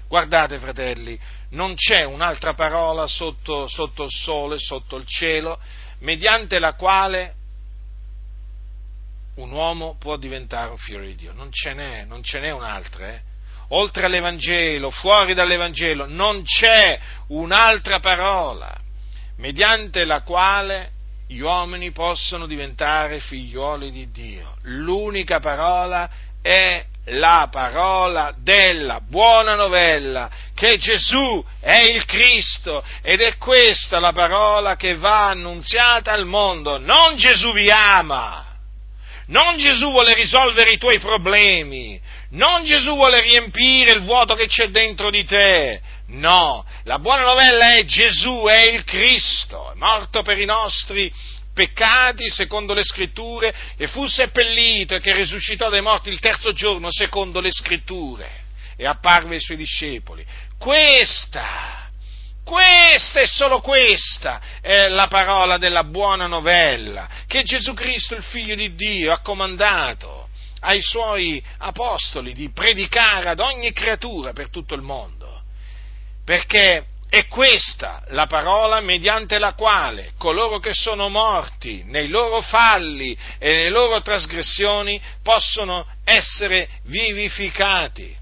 Guardate 0.07 0.57
fratelli, 0.57 1.17
non 1.51 1.75
c'è 1.75 2.05
un'altra 2.05 2.55
parola 2.55 3.05
sotto, 3.05 3.67
sotto 3.67 4.05
il 4.05 4.11
sole, 4.11 4.57
sotto 4.57 4.95
il 4.95 5.05
cielo, 5.05 5.59
mediante 5.99 6.57
la 6.57 6.73
quale 6.73 7.35
un 9.39 9.51
uomo 9.51 9.95
può 9.97 10.17
diventare 10.17 10.69
un 10.69 10.77
figlio 10.77 11.01
di 11.01 11.15
Dio, 11.15 11.33
non 11.33 11.49
ce 11.51 11.73
n'è, 11.73 12.03
non 12.05 12.21
ce 12.23 12.39
n'è 12.39 12.51
un'altra. 12.51 13.09
Eh? 13.09 13.21
Oltre 13.69 14.05
all'Evangelo, 14.05 14.91
fuori 14.91 15.33
dall'Evangelo, 15.33 16.05
non 16.07 16.43
c'è 16.43 16.99
un'altra 17.27 17.99
parola 17.99 18.75
mediante 19.37 20.03
la 20.05 20.21
quale 20.21 20.91
gli 21.27 21.39
uomini 21.39 21.91
possono 21.91 22.47
diventare 22.47 23.19
figlioli 23.19 23.91
di 23.91 24.11
Dio. 24.11 24.57
L'unica 24.63 25.39
parola 25.39 26.09
è 26.41 26.83
la 27.11 27.47
parola 27.49 28.33
della 28.37 28.99
buona 28.99 29.55
novella 29.55 30.29
che 30.53 30.77
Gesù 30.77 31.43
è 31.59 31.79
il 31.81 32.05
Cristo 32.05 32.83
ed 33.01 33.21
è 33.21 33.37
questa 33.37 33.99
la 33.99 34.11
parola 34.11 34.75
che 34.75 34.95
va 34.95 35.29
annunziata 35.29 36.11
al 36.11 36.25
mondo. 36.25 36.77
Non 36.77 37.15
Gesù 37.15 37.53
vi 37.53 37.69
ama, 37.71 38.48
non 39.29 39.57
Gesù 39.57 39.89
vuole 39.91 40.13
risolvere 40.13 40.71
i 40.71 40.77
tuoi 40.77 40.99
problemi, 40.99 41.99
non 42.31 42.63
Gesù 42.63 42.93
vuole 42.93 43.21
riempire 43.21 43.91
il 43.91 44.03
vuoto 44.03 44.35
che 44.35 44.47
c'è 44.47 44.69
dentro 44.69 45.09
di 45.09 45.23
te, 45.23 45.81
no, 46.07 46.65
la 46.83 46.99
buona 46.99 47.23
novella 47.23 47.75
è 47.75 47.85
Gesù 47.85 48.43
è 48.47 48.61
il 48.63 48.83
Cristo, 48.83 49.71
è 49.71 49.75
morto 49.75 50.21
per 50.21 50.39
i 50.39 50.45
nostri 50.45 51.11
peccati 51.53 52.29
secondo 52.29 52.73
le 52.73 52.83
scritture 52.83 53.53
e 53.75 53.87
fu 53.87 54.07
seppellito 54.07 54.95
e 54.95 54.99
che 55.01 55.13
risuscitò 55.13 55.69
dai 55.69 55.81
morti 55.81 56.09
il 56.09 56.19
terzo 56.19 56.53
giorno 56.53 56.87
secondo 56.89 57.41
le 57.41 57.51
scritture. 57.51 58.47
E 58.77 58.85
apparve 58.85 59.35
ai 59.35 59.41
suoi 59.41 59.57
discepoli. 59.57 60.25
Questa, 60.57 61.78
questa 62.43 63.21
e 63.21 63.27
solo 63.27 63.61
questa 63.61 64.41
è 64.61 64.87
la 64.87 65.07
parola 65.07 65.57
della 65.57 65.83
buona 65.83 66.27
novella 66.27 67.07
che 67.27 67.43
Gesù 67.43 67.73
Cristo, 67.73 68.15
il 68.15 68.23
Figlio 68.23 68.55
di 68.55 68.75
Dio, 68.75 69.11
ha 69.11 69.19
comandato 69.19 70.27
ai 70.61 70.81
suoi 70.81 71.43
apostoli 71.59 72.33
di 72.33 72.51
predicare 72.51 73.29
ad 73.29 73.39
ogni 73.39 73.71
creatura 73.71 74.33
per 74.33 74.49
tutto 74.49 74.73
il 74.73 74.81
mondo. 74.81 75.41
Perché 76.25 76.85
è 77.09 77.25
questa 77.27 78.03
la 78.09 78.27
parola 78.27 78.81
mediante 78.81 79.39
la 79.39 79.53
quale 79.53 80.11
coloro 80.17 80.59
che 80.59 80.73
sono 80.73 81.09
morti 81.09 81.83
nei 81.85 82.07
loro 82.07 82.41
falli 82.41 83.17
e 83.39 83.49
nelle 83.49 83.69
loro 83.69 84.01
trasgressioni 84.01 85.01
possono 85.23 85.87
essere 86.03 86.69
vivificati. 86.83 88.15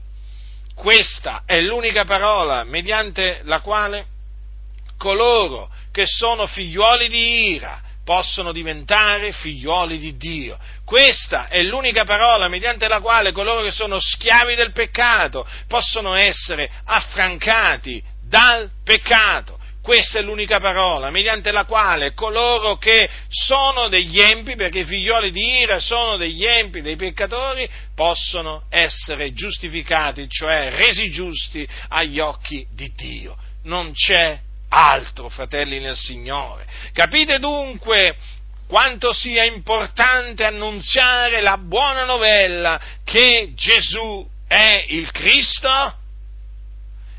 Questa 0.77 1.41
è 1.47 1.59
l'unica 1.59 2.05
parola 2.05 2.63
mediante 2.63 3.41
la 3.45 3.61
quale 3.61 4.05
coloro 4.95 5.71
che 5.91 6.05
sono 6.05 6.45
figliuoli 6.45 7.07
di 7.09 7.53
ira 7.55 7.81
possono 8.05 8.51
diventare 8.51 9.31
figliuoli 9.31 9.97
di 9.97 10.15
Dio. 10.17 10.55
Questa 10.85 11.47
è 11.47 11.63
l'unica 11.63 12.05
parola 12.05 12.47
mediante 12.47 12.87
la 12.87 13.01
quale 13.01 13.31
coloro 13.31 13.63
che 13.63 13.71
sono 13.71 13.99
schiavi 13.99 14.53
del 14.53 14.71
peccato 14.71 15.47
possono 15.67 16.13
essere 16.13 16.69
affrancati 16.85 18.01
dal 18.21 18.69
peccato. 18.83 19.56
Questa 19.87 20.19
è 20.19 20.21
l'unica 20.21 20.59
parola 20.59 21.09
mediante 21.11 21.49
la 21.53 21.63
quale 21.63 22.13
coloro 22.13 22.75
che 22.75 23.09
sono 23.29 23.87
degli 23.87 24.19
empi, 24.19 24.57
perché 24.57 24.79
i 24.79 24.83
figlioli 24.83 25.31
di 25.31 25.59
ira 25.59 25.79
sono 25.79 26.17
degli 26.17 26.43
empi, 26.43 26.81
dei 26.81 26.97
peccatori, 26.97 27.69
possono 27.95 28.63
essere 28.69 29.31
giustificati, 29.31 30.27
cioè 30.27 30.71
resi 30.71 31.09
giusti 31.09 31.65
agli 31.87 32.19
occhi 32.19 32.67
di 32.75 32.91
Dio. 32.97 33.37
Non 33.63 33.93
c'è 33.93 34.37
altro, 34.67 35.29
fratelli 35.29 35.79
nel 35.79 35.95
Signore. 35.95 36.65
Capite 36.91 37.39
dunque 37.39 38.17
quanto 38.67 39.13
sia 39.13 39.45
importante 39.45 40.43
annunziare 40.43 41.39
la 41.39 41.57
buona 41.57 42.03
novella 42.03 42.77
che 43.05 43.53
Gesù 43.55 44.27
è 44.49 44.83
il 44.89 45.09
Cristo? 45.11 45.96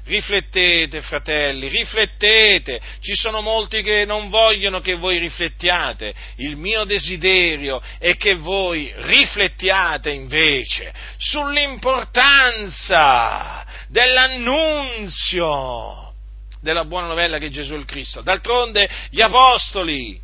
Riflettete, 0.09 1.03
fratelli, 1.03 1.69
riflettete. 1.69 2.81
Ci 3.01 3.15
sono 3.15 3.43
molti 3.43 3.83
che 3.83 4.07
non 4.07 4.31
vogliono 4.31 4.81
che 4.81 4.95
voi 4.95 5.19
riflettiate. 5.19 6.15
Il 6.37 6.57
mio 6.57 6.85
desiderio 6.85 7.83
è 7.99 8.17
che 8.17 8.37
voi 8.37 8.91
riflettiate 8.97 10.11
invece 10.11 10.95
sull'importanza 11.19 13.67
dell'annunzio 13.89 16.15
della 16.63 16.87
buona 16.87 17.09
novella 17.09 17.37
che 17.37 17.51
Gesù 17.51 17.75
è 17.75 17.77
il 17.77 17.85
Cristo. 17.85 18.23
D'altronde 18.23 18.89
gli 19.11 19.21
apostoli 19.21 20.19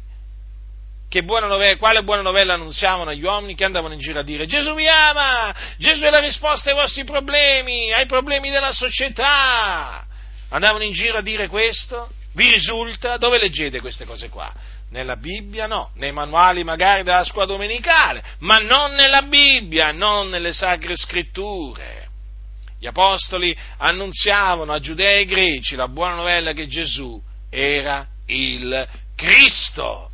buona 1.22 1.46
novella, 1.46 1.76
quale 1.76 2.02
buona 2.02 2.22
novella 2.22 2.54
annunziavano 2.54 3.10
agli 3.10 3.22
uomini 3.22 3.54
che 3.54 3.64
andavano 3.64 3.94
in 3.94 4.00
giro 4.00 4.18
a 4.18 4.22
dire 4.22 4.46
Gesù 4.46 4.74
vi 4.74 4.88
ama, 4.88 5.54
Gesù 5.78 6.02
è 6.02 6.10
la 6.10 6.20
risposta 6.20 6.70
ai 6.70 6.76
vostri 6.76 7.04
problemi, 7.04 7.92
ai 7.92 8.06
problemi 8.06 8.50
della 8.50 8.72
società. 8.72 10.06
Andavano 10.50 10.84
in 10.84 10.92
giro 10.92 11.18
a 11.18 11.22
dire 11.22 11.48
questo? 11.48 12.10
Vi 12.34 12.50
risulta? 12.50 13.16
Dove 13.16 13.38
leggete 13.38 13.80
queste 13.80 14.04
cose 14.04 14.28
qua? 14.28 14.52
Nella 14.90 15.16
Bibbia 15.16 15.66
no, 15.66 15.90
nei 15.94 16.12
manuali 16.12 16.62
magari 16.62 17.02
della 17.02 17.24
scuola 17.24 17.46
domenicale, 17.46 18.22
ma 18.40 18.58
non 18.58 18.92
nella 18.92 19.22
Bibbia, 19.22 19.92
non 19.92 20.28
nelle 20.28 20.52
sacre 20.52 20.96
scritture. 20.96 22.08
Gli 22.78 22.86
apostoli 22.86 23.56
annunziavano 23.78 24.72
a 24.72 24.78
giudei 24.78 25.22
e 25.22 25.24
greci 25.24 25.74
la 25.74 25.88
buona 25.88 26.14
novella 26.16 26.52
che 26.52 26.66
Gesù 26.66 27.20
era 27.48 28.06
il 28.26 28.88
Cristo. 29.16 30.10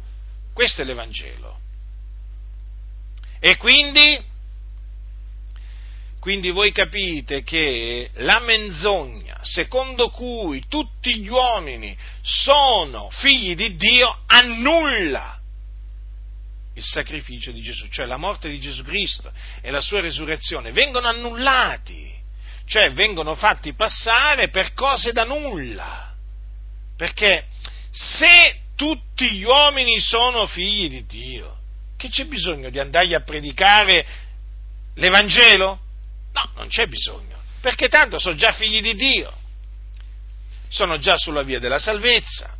Questo 0.53 0.82
è 0.82 0.84
l'Evangelo. 0.84 1.59
E 3.38 3.57
quindi, 3.57 4.20
quindi 6.18 6.51
voi 6.51 6.72
capite 6.72 7.42
che 7.42 8.11
la 8.16 8.40
menzogna 8.40 9.38
secondo 9.40 10.11
cui 10.11 10.66
tutti 10.68 11.18
gli 11.18 11.28
uomini 11.28 11.96
sono 12.20 13.09
figli 13.11 13.55
di 13.55 13.76
Dio 13.76 14.22
annulla 14.26 15.40
il 16.74 16.84
sacrificio 16.84 17.51
di 17.51 17.62
Gesù, 17.62 17.88
cioè 17.88 18.07
la 18.07 18.16
morte 18.16 18.48
di 18.48 18.61
Gesù 18.61 18.82
Cristo 18.84 19.32
e 19.61 19.70
la 19.70 19.80
sua 19.80 20.01
resurrezione, 20.01 20.72
vengono 20.72 21.09
annullati, 21.09 22.12
cioè 22.66 22.92
vengono 22.92 23.34
fatti 23.34 23.74
passare 23.74 24.48
per 24.48 24.72
cose 24.74 25.12
da 25.12 25.24
nulla. 25.24 26.14
Perché 26.96 27.46
se 27.90 28.59
tutti 28.80 29.30
gli 29.32 29.42
uomini 29.42 30.00
sono 30.00 30.46
figli 30.46 30.88
di 30.88 31.04
Dio. 31.04 31.58
Che 31.98 32.08
c'è 32.08 32.24
bisogno 32.24 32.70
di 32.70 32.78
andargli 32.78 33.12
a 33.12 33.20
predicare 33.20 34.06
l'Evangelo? 34.94 35.80
No, 36.32 36.50
non 36.54 36.68
c'è 36.68 36.86
bisogno, 36.86 37.38
perché 37.60 37.88
tanto 37.88 38.18
sono 38.18 38.36
già 38.36 38.52
figli 38.52 38.80
di 38.80 38.94
Dio, 38.94 39.36
sono 40.70 40.96
già 40.96 41.18
sulla 41.18 41.42
via 41.42 41.58
della 41.58 41.78
salvezza, 41.78 42.56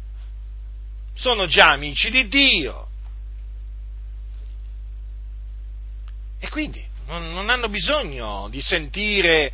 sono 1.15 1.47
già 1.47 1.71
amici 1.71 2.11
di 2.11 2.29
Dio. 2.29 2.89
E 6.39 6.51
quindi 6.51 6.87
non, 7.07 7.33
non 7.33 7.49
hanno 7.49 7.71
bisogno 7.71 8.49
di 8.51 8.61
sentire 8.61 9.51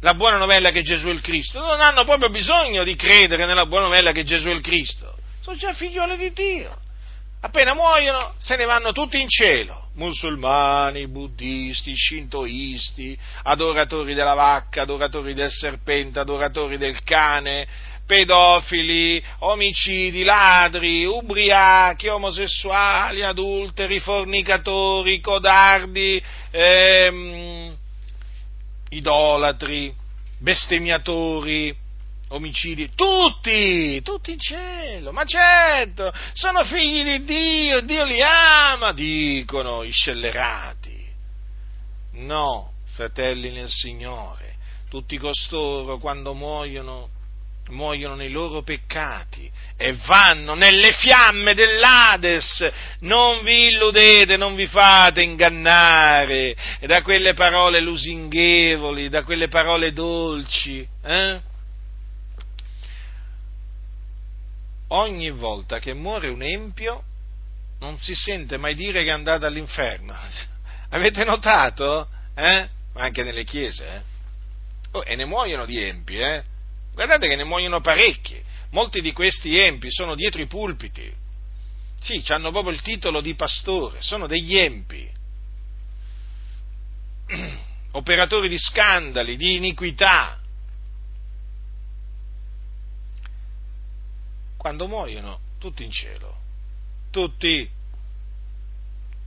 la 0.00 0.14
buona 0.14 0.38
novella 0.38 0.70
che 0.70 0.80
Gesù 0.80 1.08
è 1.08 1.12
il 1.12 1.20
Cristo, 1.20 1.60
non 1.60 1.82
hanno 1.82 2.04
proprio 2.04 2.30
bisogno 2.30 2.84
di 2.84 2.96
credere 2.96 3.44
nella 3.44 3.66
buona 3.66 3.84
novella 3.84 4.12
che 4.12 4.24
Gesù 4.24 4.48
è 4.48 4.54
il 4.54 4.62
Cristo 4.62 5.18
sono 5.40 5.56
già 5.56 5.72
figlioli 5.72 6.16
di 6.16 6.32
Dio. 6.32 6.76
Appena 7.42 7.72
muoiono 7.72 8.34
se 8.38 8.56
ne 8.56 8.66
vanno 8.66 8.92
tutti 8.92 9.18
in 9.18 9.28
cielo, 9.28 9.88
musulmani, 9.94 11.08
buddisti, 11.08 11.96
shintoisti, 11.96 13.18
adoratori 13.44 14.12
della 14.12 14.34
vacca, 14.34 14.82
adoratori 14.82 15.32
del 15.32 15.50
serpente, 15.50 16.18
adoratori 16.18 16.76
del 16.76 17.02
cane, 17.02 17.66
pedofili, 18.04 19.22
omicidi, 19.38 20.22
ladri, 20.22 21.06
ubriachi, 21.06 22.08
omosessuali, 22.08 23.22
adulteri, 23.22 24.00
fornicatori, 24.00 25.20
codardi, 25.20 26.22
ehm, 26.50 27.74
idolatri, 28.90 29.94
bestemmiatori, 30.38 31.74
omicidi, 32.32 32.90
tutti, 32.94 34.00
tutti 34.02 34.32
in 34.32 34.38
cielo, 34.38 35.12
ma 35.12 35.24
certo, 35.24 36.12
sono 36.32 36.64
figli 36.64 37.02
di 37.02 37.24
Dio, 37.24 37.80
Dio 37.80 38.04
li 38.04 38.20
ama, 38.22 38.92
dicono 38.92 39.82
i 39.82 39.90
scellerati. 39.90 41.08
No, 42.12 42.72
fratelli 42.94 43.50
nel 43.50 43.68
Signore, 43.68 44.56
tutti 44.88 45.16
costoro 45.18 45.98
quando 45.98 46.34
muoiono, 46.34 47.08
muoiono 47.70 48.14
nei 48.14 48.30
loro 48.30 48.62
peccati 48.62 49.50
e 49.76 49.96
vanno 50.06 50.54
nelle 50.54 50.92
fiamme 50.92 51.54
dell'Ades. 51.54 52.70
Non 53.00 53.42
vi 53.42 53.68
illudete, 53.68 54.36
non 54.36 54.54
vi 54.54 54.66
fate 54.66 55.22
ingannare 55.22 56.54
da 56.82 57.02
quelle 57.02 57.34
parole 57.34 57.80
lusinghevoli, 57.80 59.08
da 59.08 59.24
quelle 59.24 59.48
parole 59.48 59.92
dolci. 59.92 60.86
Eh? 61.02 61.48
Ogni 64.90 65.30
volta 65.30 65.78
che 65.78 65.94
muore 65.94 66.28
un 66.28 66.42
empio 66.42 67.04
non 67.80 67.98
si 67.98 68.14
sente 68.14 68.56
mai 68.56 68.74
dire 68.74 69.02
che 69.02 69.08
è 69.08 69.12
andato 69.12 69.46
all'inferno. 69.46 70.14
Avete 70.90 71.24
notato? 71.24 72.08
Eh? 72.34 72.68
Anche 72.94 73.22
nelle 73.22 73.44
chiese. 73.44 73.86
Eh? 73.86 74.02
Oh, 74.92 75.02
e 75.04 75.14
ne 75.16 75.24
muoiono 75.24 75.64
di 75.64 75.80
empi, 75.80 76.18
eh? 76.18 76.42
Guardate 76.92 77.28
che 77.28 77.36
ne 77.36 77.44
muoiono 77.44 77.80
parecchi. 77.80 78.42
Molti 78.70 79.00
di 79.00 79.12
questi 79.12 79.58
empi 79.58 79.90
sono 79.90 80.14
dietro 80.14 80.40
i 80.40 80.46
pulpiti. 80.46 81.12
Sì, 82.00 82.22
hanno 82.28 82.50
proprio 82.50 82.72
il 82.72 82.82
titolo 82.82 83.20
di 83.20 83.34
pastore, 83.34 84.00
sono 84.00 84.26
degli 84.26 84.56
empi. 84.56 85.08
Operatori 87.92 88.48
di 88.48 88.58
scandali, 88.58 89.36
di 89.36 89.56
iniquità, 89.56 90.39
quando 94.60 94.86
muoiono, 94.88 95.40
tutti 95.56 95.84
in 95.84 95.90
cielo. 95.90 96.36
Tutti. 97.10 97.66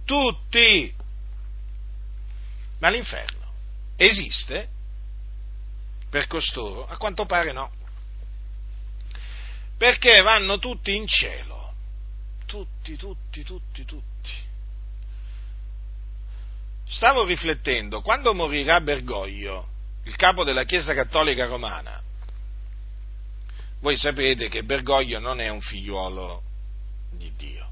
Tutti. 0.05 0.93
Ma 2.77 2.89
l'inferno 2.89 3.51
esiste 3.95 4.69
per 6.07 6.27
costoro? 6.27 6.85
A 6.85 6.97
quanto 6.97 7.25
pare 7.25 7.51
no. 7.51 7.71
Perché 9.75 10.21
vanno 10.21 10.59
tutti 10.59 10.95
in 10.95 11.07
cielo. 11.07 11.73
Tutti, 12.45 12.95
tutti, 12.95 13.43
tutti, 13.43 13.85
tutti. 13.85 14.31
Stavo 16.87 17.25
riflettendo, 17.25 18.01
quando 18.01 18.35
morirà 18.35 18.79
Bergoglio, 18.81 19.67
il 20.03 20.15
capo 20.15 20.43
della 20.43 20.63
Chiesa 20.63 20.93
Cattolica 20.93 21.47
Romana, 21.47 21.99
voi 23.83 23.97
sapete 23.97 24.47
che 24.47 24.63
Bergoglio 24.63 25.19
non 25.19 25.41
è 25.41 25.49
un 25.49 25.59
figliuolo 25.59 26.41
di 27.11 27.29
Dio, 27.35 27.69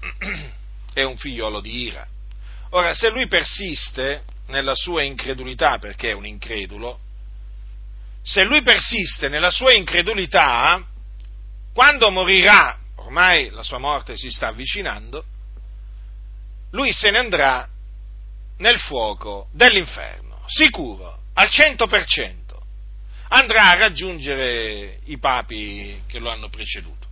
è 0.92 1.04
un 1.04 1.16
figliuolo 1.16 1.60
di 1.60 1.84
ira. 1.84 2.04
Ora, 2.70 2.92
se 2.92 3.08
lui 3.10 3.28
persiste 3.28 4.24
nella 4.48 4.74
sua 4.74 5.04
incredulità, 5.04 5.78
perché 5.78 6.10
è 6.10 6.14
un 6.14 6.26
incredulo, 6.26 6.98
se 8.20 8.42
lui 8.42 8.60
persiste 8.62 9.28
nella 9.28 9.50
sua 9.50 9.74
incredulità, 9.74 10.84
quando 11.72 12.10
morirà, 12.10 12.76
ormai 12.96 13.50
la 13.50 13.62
sua 13.62 13.78
morte 13.78 14.16
si 14.16 14.28
sta 14.28 14.48
avvicinando, 14.48 15.24
lui 16.72 16.92
se 16.92 17.12
ne 17.12 17.18
andrà 17.18 17.68
nel 18.56 18.80
fuoco 18.80 19.46
dell'inferno, 19.52 20.42
sicuro, 20.46 21.20
al 21.34 21.46
100% 21.46 22.37
andrà 23.28 23.70
a 23.70 23.76
raggiungere 23.76 25.00
i 25.04 25.18
papi 25.18 26.02
che 26.06 26.18
lo 26.18 26.30
hanno 26.30 26.48
preceduto 26.48 27.06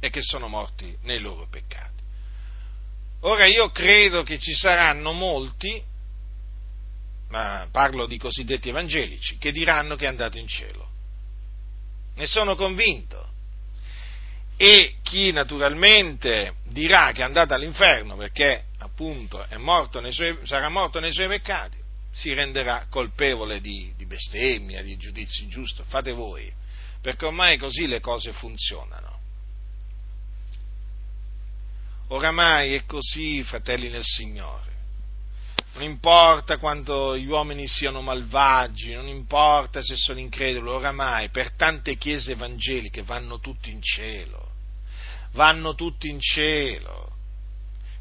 e 0.00 0.10
che 0.10 0.22
sono 0.22 0.48
morti 0.48 0.96
nei 1.02 1.20
loro 1.20 1.46
peccati. 1.48 2.02
Ora 3.22 3.46
io 3.46 3.70
credo 3.70 4.22
che 4.22 4.38
ci 4.38 4.54
saranno 4.54 5.12
molti, 5.12 5.82
ma 7.30 7.66
parlo 7.70 8.06
di 8.06 8.16
cosiddetti 8.16 8.68
evangelici, 8.68 9.38
che 9.38 9.50
diranno 9.50 9.96
che 9.96 10.04
è 10.04 10.08
andato 10.08 10.38
in 10.38 10.46
cielo. 10.46 10.88
Ne 12.14 12.26
sono 12.26 12.54
convinto. 12.54 13.26
E 14.56 14.96
chi 15.02 15.30
naturalmente 15.30 16.56
dirà 16.64 17.12
che 17.12 17.20
è 17.20 17.24
andato 17.24 17.54
all'inferno 17.54 18.16
perché 18.16 18.66
appunto 18.78 19.46
morto 19.56 20.00
suoi, 20.10 20.38
sarà 20.42 20.68
morto 20.68 20.98
nei 20.98 21.12
suoi 21.12 21.28
peccati, 21.28 21.76
si 22.12 22.32
renderà 22.32 22.86
colpevole 22.88 23.60
di, 23.60 23.92
di 23.96 24.06
bestemmia, 24.06 24.82
di 24.82 24.96
giudizio 24.96 25.44
ingiusto, 25.44 25.84
fate 25.84 26.12
voi, 26.12 26.52
perché 27.00 27.26
ormai 27.26 27.58
così 27.58 27.86
le 27.86 28.00
cose 28.00 28.32
funzionano. 28.32 29.16
Oramai 32.08 32.74
è 32.74 32.84
così, 32.86 33.42
fratelli 33.42 33.88
nel 33.90 34.04
Signore. 34.04 34.76
Non 35.74 35.82
importa 35.82 36.56
quanto 36.56 37.16
gli 37.16 37.26
uomini 37.26 37.68
siano 37.68 38.00
malvagi, 38.00 38.94
non 38.94 39.06
importa 39.06 39.82
se 39.82 39.94
sono 39.94 40.18
increduli, 40.18 40.68
oramai 40.68 41.28
per 41.28 41.52
tante 41.52 41.96
chiese 41.96 42.32
evangeliche 42.32 43.02
vanno 43.02 43.38
tutti 43.38 43.70
in 43.70 43.80
cielo, 43.82 44.50
vanno 45.32 45.74
tutti 45.74 46.08
in 46.08 46.18
cielo 46.18 47.17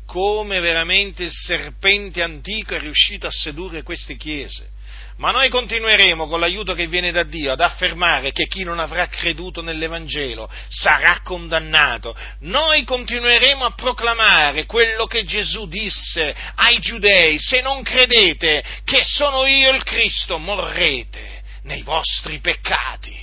come 0.07 0.61
veramente 0.61 1.23
il 1.23 1.31
serpente 1.31 2.23
antico 2.23 2.73
è 2.73 2.79
riuscito 2.79 3.27
a 3.27 3.31
sedurre 3.31 3.83
queste 3.83 4.15
chiese. 4.15 4.69
Ma 5.17 5.31
noi 5.31 5.49
continueremo 5.49 6.27
con 6.27 6.39
l'aiuto 6.39 6.73
che 6.73 6.87
viene 6.87 7.11
da 7.11 7.23
Dio 7.23 7.51
ad 7.51 7.59
affermare 7.59 8.31
che 8.31 8.47
chi 8.47 8.63
non 8.63 8.79
avrà 8.79 9.07
creduto 9.07 9.61
nell'Evangelo 9.61 10.49
sarà 10.69 11.21
condannato. 11.23 12.15
Noi 12.41 12.83
continueremo 12.83 13.65
a 13.65 13.73
proclamare 13.73 14.65
quello 14.65 15.05
che 15.07 15.23
Gesù 15.23 15.67
disse 15.67 16.35
ai 16.55 16.79
giudei, 16.79 17.37
se 17.39 17.61
non 17.61 17.83
credete 17.83 18.63
che 18.85 19.03
sono 19.03 19.45
io 19.45 19.73
il 19.73 19.83
Cristo, 19.83 20.37
morrete 20.37 21.43
nei 21.63 21.81
vostri 21.81 22.39
peccati. 22.39 23.15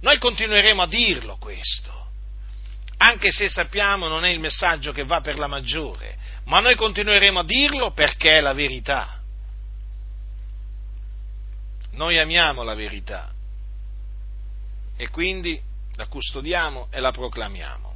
Noi 0.00 0.18
continueremo 0.18 0.82
a 0.82 0.86
dirlo 0.86 1.36
questo 1.38 2.03
anche 3.04 3.32
se 3.32 3.50
sappiamo 3.50 4.08
non 4.08 4.24
è 4.24 4.30
il 4.30 4.40
messaggio 4.40 4.92
che 4.92 5.04
va 5.04 5.20
per 5.20 5.38
la 5.38 5.46
maggiore, 5.46 6.16
ma 6.44 6.60
noi 6.60 6.74
continueremo 6.74 7.40
a 7.40 7.44
dirlo 7.44 7.92
perché 7.92 8.38
è 8.38 8.40
la 8.40 8.54
verità. 8.54 9.20
Noi 11.92 12.18
amiamo 12.18 12.62
la 12.62 12.74
verità 12.74 13.30
e 14.96 15.08
quindi 15.10 15.60
la 15.96 16.06
custodiamo 16.06 16.88
e 16.90 17.00
la 17.00 17.10
proclamiamo. 17.10 17.94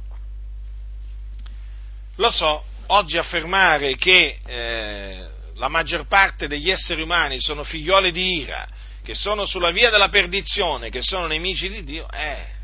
Lo 2.17 2.29
so, 2.29 2.63
oggi 2.87 3.17
affermare 3.17 3.95
che 3.95 4.39
eh, 4.45 5.29
la 5.55 5.69
maggior 5.69 6.05
parte 6.05 6.47
degli 6.47 6.69
esseri 6.69 7.01
umani 7.01 7.39
sono 7.39 7.63
figlioli 7.63 8.11
di 8.11 8.41
ira, 8.41 8.67
che 9.03 9.15
sono 9.15 9.45
sulla 9.45 9.71
via 9.71 9.89
della 9.89 10.09
perdizione, 10.09 10.89
che 10.89 11.01
sono 11.01 11.25
nemici 11.25 11.67
di 11.67 11.83
Dio, 11.83 12.09
eh, 12.11 12.57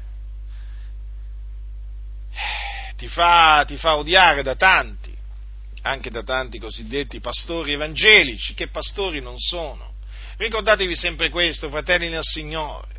ti 2.98 3.08
fa, 3.08 3.64
ti 3.68 3.78
fa 3.78 3.98
odiare 3.98 4.44
da 4.44 4.56
tanti, 4.56 5.14
anche 5.82 6.10
da 6.10 6.24
tanti 6.24 6.60
cosiddetti 6.60 7.20
pastori 7.20 7.74
evangelici, 7.74 8.54
che 8.54 8.70
pastori 8.70 9.22
non 9.22 9.38
sono. 9.38 9.94
Ricordatevi 10.38 10.96
sempre 10.96 11.30
questo, 11.30 11.70
fratelli 11.70 12.10
nel 12.10 12.24
Signore. 12.24 12.94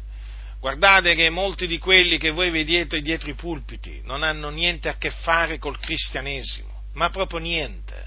Guardate 0.60 1.14
che 1.14 1.28
molti 1.30 1.66
di 1.66 1.78
quelli 1.78 2.18
che 2.18 2.30
voi 2.30 2.50
vedete 2.50 3.00
dietro 3.00 3.30
i 3.30 3.34
pulpiti 3.34 4.00
non 4.04 4.22
hanno 4.22 4.48
niente 4.48 4.88
a 4.88 4.96
che 4.96 5.10
fare 5.10 5.58
col 5.58 5.78
cristianesimo, 5.78 6.82
ma 6.94 7.10
proprio 7.10 7.38
niente. 7.38 8.04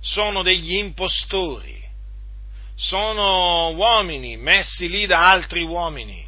Sono 0.00 0.42
degli 0.42 0.74
impostori, 0.74 1.82
sono 2.74 3.70
uomini 3.70 4.36
messi 4.36 4.88
lì 4.88 5.06
da 5.06 5.28
altri 5.28 5.62
uomini 5.62 6.26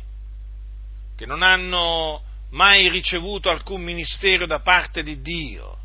che 1.17 1.27
non 1.27 1.43
hanno 1.43 2.23
mai 2.51 2.89
ricevuto 2.89 3.51
alcun 3.51 3.83
ministero 3.83 4.47
da 4.47 4.61
parte 4.61 5.03
di 5.03 5.21
Dio, 5.21 5.79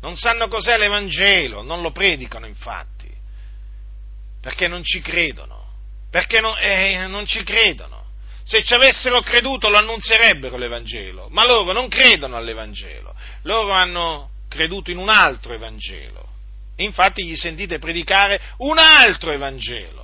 non 0.00 0.16
sanno 0.16 0.48
cos'è 0.48 0.76
l'Evangelo, 0.76 1.62
non 1.62 1.80
lo 1.80 1.92
predicano 1.92 2.46
infatti, 2.46 3.10
perché 4.40 4.68
non 4.68 4.82
ci 4.82 5.00
credono, 5.00 5.64
perché 6.10 6.40
non, 6.40 6.56
eh, 6.58 7.06
non 7.06 7.24
ci 7.26 7.42
credono. 7.42 8.00
Se 8.44 8.64
ci 8.64 8.74
avessero 8.74 9.20
creduto 9.20 9.68
lo 9.68 9.78
annunzierebbero 9.78 10.56
l'Evangelo, 10.56 11.28
ma 11.30 11.46
loro 11.46 11.72
non 11.72 11.88
credono 11.88 12.36
all'Evangelo, 12.36 13.14
loro 13.42 13.70
hanno 13.70 14.30
creduto 14.48 14.90
in 14.90 14.98
un 14.98 15.08
altro 15.08 15.52
Evangelo. 15.52 16.30
Infatti 16.76 17.24
gli 17.24 17.36
sentite 17.36 17.78
predicare 17.78 18.40
un 18.58 18.78
altro 18.78 19.30
Evangelo 19.30 20.01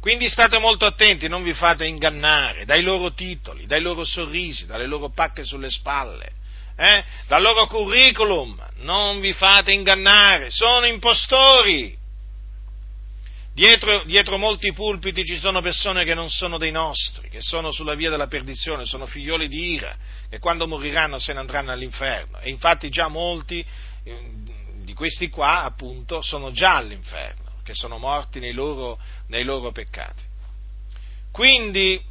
quindi 0.00 0.28
state 0.28 0.58
molto 0.58 0.86
attenti, 0.86 1.26
non 1.26 1.42
vi 1.42 1.52
fate 1.54 1.84
ingannare 1.84 2.64
dai 2.64 2.82
loro 2.82 3.12
titoli, 3.12 3.66
dai 3.66 3.80
loro 3.80 4.04
sorrisi, 4.04 4.64
dalle 4.64 4.86
loro 4.86 5.10
pacche 5.10 5.44
sulle 5.44 5.70
spalle, 5.70 6.30
eh? 6.76 7.04
dal 7.26 7.42
loro 7.42 7.66
curriculum, 7.66 8.64
non 8.76 9.18
vi 9.18 9.32
fate 9.32 9.72
ingannare, 9.72 10.50
sono 10.50 10.86
impostori. 10.86 11.96
Dietro, 13.52 14.04
dietro, 14.04 14.38
molti 14.38 14.72
pulpiti 14.72 15.24
ci 15.24 15.36
sono 15.36 15.60
persone 15.60 16.04
che 16.04 16.14
non 16.14 16.30
sono 16.30 16.58
dei 16.58 16.70
nostri, 16.70 17.28
che 17.28 17.40
sono 17.40 17.72
sulla 17.72 17.96
via 17.96 18.08
della 18.08 18.28
perdizione, 18.28 18.84
sono 18.84 19.04
figlioli 19.04 19.48
di 19.48 19.72
ira, 19.72 19.96
che 20.30 20.38
quando 20.38 20.68
moriranno 20.68 21.18
se 21.18 21.32
ne 21.32 21.40
andranno 21.40 21.72
all'inferno. 21.72 22.38
E 22.38 22.50
infatti 22.50 22.88
già 22.88 23.08
molti 23.08 23.58
eh, 24.04 24.20
di 24.84 24.94
questi 24.94 25.28
qua, 25.28 25.64
appunto, 25.64 26.22
sono 26.22 26.52
già 26.52 26.76
all'inferno 26.76 27.47
che 27.68 27.74
sono 27.74 27.98
morti 27.98 28.40
nei 28.40 28.52
loro, 28.52 28.98
nei 29.26 29.44
loro 29.44 29.72
peccati. 29.72 30.22
Quindi 31.30 32.02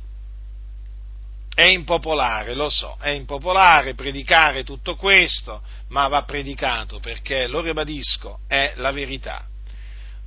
è 1.56 1.64
impopolare, 1.64 2.54
lo 2.54 2.70
so, 2.70 2.96
è 3.02 3.10
impopolare 3.10 3.96
predicare 3.96 4.64
tutto 4.64 4.96
questo, 4.96 5.64
ma 5.88 6.08
va 6.08 6.22
predicato 6.26 7.00
perché, 7.00 7.48
lo 7.48 7.62
ribadisco, 7.62 8.42
è 8.48 8.74
la 8.76 8.92
verità. 8.92 9.48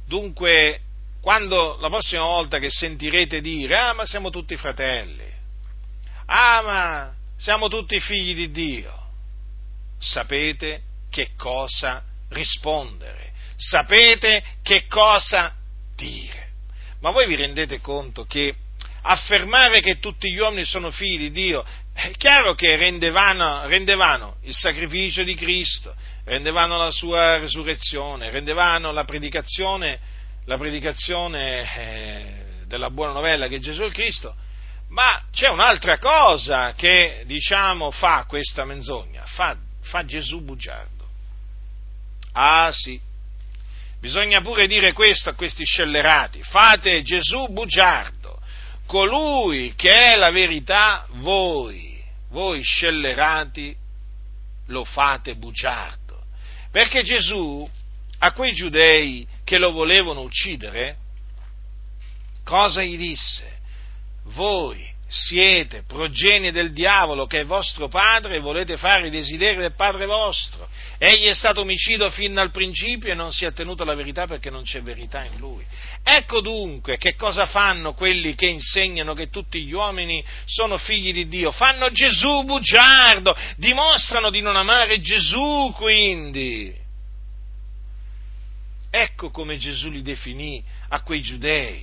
Dunque, 0.04 0.80
quando 1.20 1.76
la 1.78 1.88
prossima 1.88 2.22
volta 2.22 2.58
che 2.58 2.68
sentirete 2.68 3.40
dire, 3.40 3.76
ah 3.76 3.92
ma 3.92 4.04
siamo 4.04 4.30
tutti 4.30 4.56
fratelli, 4.56 5.32
ah 6.26 6.62
ma 6.62 7.14
siamo 7.36 7.68
tutti 7.68 8.00
figli 8.00 8.34
di 8.34 8.50
Dio, 8.50 8.92
sapete 10.00 10.82
che 11.08 11.30
cosa 11.36 12.02
rispondere 12.30 13.29
sapete 13.60 14.42
che 14.62 14.86
cosa 14.88 15.54
dire. 15.94 16.48
Ma 17.00 17.10
voi 17.10 17.26
vi 17.26 17.36
rendete 17.36 17.80
conto 17.80 18.24
che 18.24 18.54
affermare 19.02 19.80
che 19.80 19.98
tutti 19.98 20.30
gli 20.30 20.38
uomini 20.38 20.64
sono 20.64 20.90
figli 20.90 21.18
di 21.18 21.30
Dio 21.30 21.64
è 21.92 22.10
chiaro 22.12 22.54
che 22.54 22.76
rende 22.76 23.10
vano, 23.10 23.66
rende 23.66 23.94
vano 23.94 24.36
il 24.42 24.54
sacrificio 24.54 25.22
di 25.22 25.34
Cristo, 25.34 25.94
rende 26.24 26.50
vano 26.50 26.78
la 26.78 26.90
sua 26.90 27.38
resurrezione, 27.38 28.30
rende 28.30 28.54
vano 28.54 28.92
la 28.92 29.04
predicazione, 29.04 29.98
la 30.46 30.56
predicazione 30.56 31.74
eh, 31.76 32.44
della 32.66 32.90
buona 32.90 33.12
novella 33.12 33.48
che 33.48 33.58
Gesù 33.60 33.82
è 33.82 33.90
Cristo, 33.90 34.34
ma 34.88 35.22
c'è 35.30 35.48
un'altra 35.48 35.98
cosa 35.98 36.72
che, 36.74 37.24
diciamo, 37.26 37.90
fa 37.90 38.24
questa 38.26 38.64
menzogna, 38.64 39.24
fa, 39.26 39.56
fa 39.82 40.04
Gesù 40.04 40.42
bugiardo. 40.42 41.08
Ah 42.32 42.70
sì, 42.72 42.98
bisogna 44.00 44.40
pure 44.40 44.66
dire 44.66 44.92
questo 44.92 45.28
a 45.28 45.34
questi 45.34 45.64
scellerati, 45.64 46.42
fate 46.42 47.02
Gesù 47.02 47.48
bugiardo, 47.48 48.40
colui 48.86 49.74
che 49.76 49.90
è 49.90 50.16
la 50.16 50.30
verità, 50.30 51.06
voi, 51.10 52.02
voi 52.30 52.62
scellerati, 52.62 53.76
lo 54.68 54.84
fate 54.84 55.36
bugiardo. 55.36 55.98
Perché 56.70 57.02
Gesù 57.02 57.68
a 58.22 58.32
quei 58.32 58.52
giudei 58.52 59.26
che 59.44 59.58
lo 59.58 59.72
volevano 59.72 60.20
uccidere, 60.22 60.96
cosa 62.44 62.82
gli 62.82 62.96
disse? 62.96 63.58
Voi 64.24 64.88
siete 65.08 65.82
progenie 65.86 66.52
del 66.52 66.72
diavolo 66.72 67.26
che 67.26 67.40
è 67.40 67.44
vostro 67.44 67.88
padre 67.88 68.36
e 68.36 68.40
volete 68.40 68.76
fare 68.76 69.08
i 69.08 69.10
desideri 69.10 69.56
del 69.56 69.74
padre 69.74 70.06
vostro. 70.06 70.68
Egli 71.02 71.28
è 71.28 71.34
stato 71.34 71.62
omicido 71.62 72.10
fin 72.10 72.34
dal 72.34 72.50
principio 72.50 73.10
e 73.10 73.14
non 73.14 73.30
si 73.30 73.46
è 73.46 73.52
tenuto 73.54 73.84
alla 73.84 73.94
verità 73.94 74.26
perché 74.26 74.50
non 74.50 74.64
c'è 74.64 74.82
verità 74.82 75.24
in 75.24 75.38
lui. 75.38 75.64
Ecco 76.02 76.42
dunque 76.42 76.98
che 76.98 77.14
cosa 77.14 77.46
fanno 77.46 77.94
quelli 77.94 78.34
che 78.34 78.44
insegnano 78.44 79.14
che 79.14 79.30
tutti 79.30 79.64
gli 79.64 79.72
uomini 79.72 80.22
sono 80.44 80.76
figli 80.76 81.14
di 81.14 81.26
Dio. 81.26 81.52
Fanno 81.52 81.90
Gesù 81.90 82.42
bugiardo, 82.44 83.34
dimostrano 83.56 84.28
di 84.28 84.42
non 84.42 84.56
amare 84.56 85.00
Gesù 85.00 85.72
quindi. 85.74 86.76
Ecco 88.90 89.30
come 89.30 89.56
Gesù 89.56 89.88
li 89.88 90.02
definì 90.02 90.62
a 90.88 91.00
quei 91.00 91.22
giudei. 91.22 91.82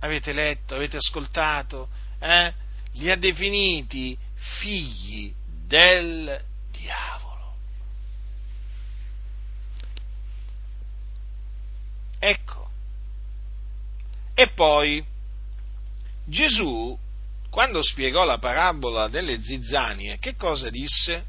Avete 0.00 0.34
letto, 0.34 0.74
avete 0.74 0.98
ascoltato? 0.98 1.88
Eh? 2.20 2.52
Li 2.96 3.10
ha 3.10 3.16
definiti 3.16 4.14
figli 4.34 5.32
del 5.66 6.38
diavolo. 6.70 7.29
Ecco. 12.20 12.68
E 14.34 14.48
poi 14.50 15.04
Gesù, 16.26 16.96
quando 17.50 17.82
spiegò 17.82 18.24
la 18.24 18.38
parabola 18.38 19.08
delle 19.08 19.40
zizzanie, 19.42 20.18
che 20.18 20.36
cosa 20.36 20.70
disse? 20.70 21.24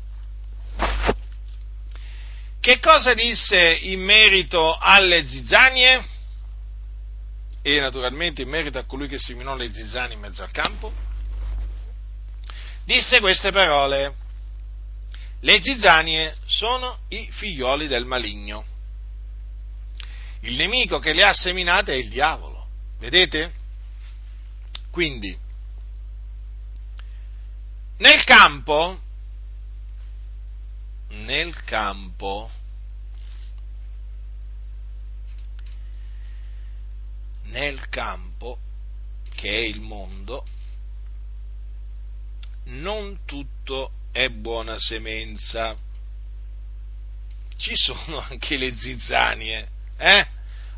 Che 2.60 2.80
cosa 2.80 3.16
disse 3.16 3.80
in 3.82 4.02
merito 4.02 4.76
alle 4.76 5.26
zizzanie? 5.26 6.06
E 7.64 7.80
naturalmente 7.80 8.44
in 8.44 8.50
merito 8.50 8.78
a 8.78 8.84
colui 8.84 9.08
che 9.08 9.18
seminò 9.18 9.56
le 9.56 9.72
zizzanie 9.72 10.14
in 10.14 10.20
mezzo 10.20 10.44
al 10.44 10.52
campo? 10.52 10.92
Disse 12.86 13.20
queste 13.20 13.52
parole. 13.52 14.16
Le 15.40 15.62
zizzanie 15.64 16.36
sono 16.46 17.00
i 17.10 17.28
figlioli 17.32 17.88
del 17.88 18.06
maligno. 18.06 18.66
Il 20.42 20.56
nemico 20.56 21.00
che 21.00 21.14
le 21.14 21.24
ha 21.24 21.34
seminate 21.34 21.94
è 21.94 21.98
il 21.98 22.10
diavolo. 22.10 22.68
Vedete? 23.00 23.54
Quindi, 24.90 25.38
nel 27.98 28.24
campo 28.24 29.00
nel 31.10 31.64
campo 31.64 32.50
nel 37.44 37.90
campo 37.90 38.58
che 39.36 39.50
è 39.50 39.60
il 39.60 39.82
mondo 39.82 40.46
non 42.66 43.20
tutto 43.26 43.92
è 44.12 44.30
buona 44.30 44.80
semenza 44.80 45.78
ci 47.58 47.76
sono 47.76 48.20
anche 48.28 48.58
le 48.58 48.76
zizzanie 48.76 49.71
eh? 50.02 50.28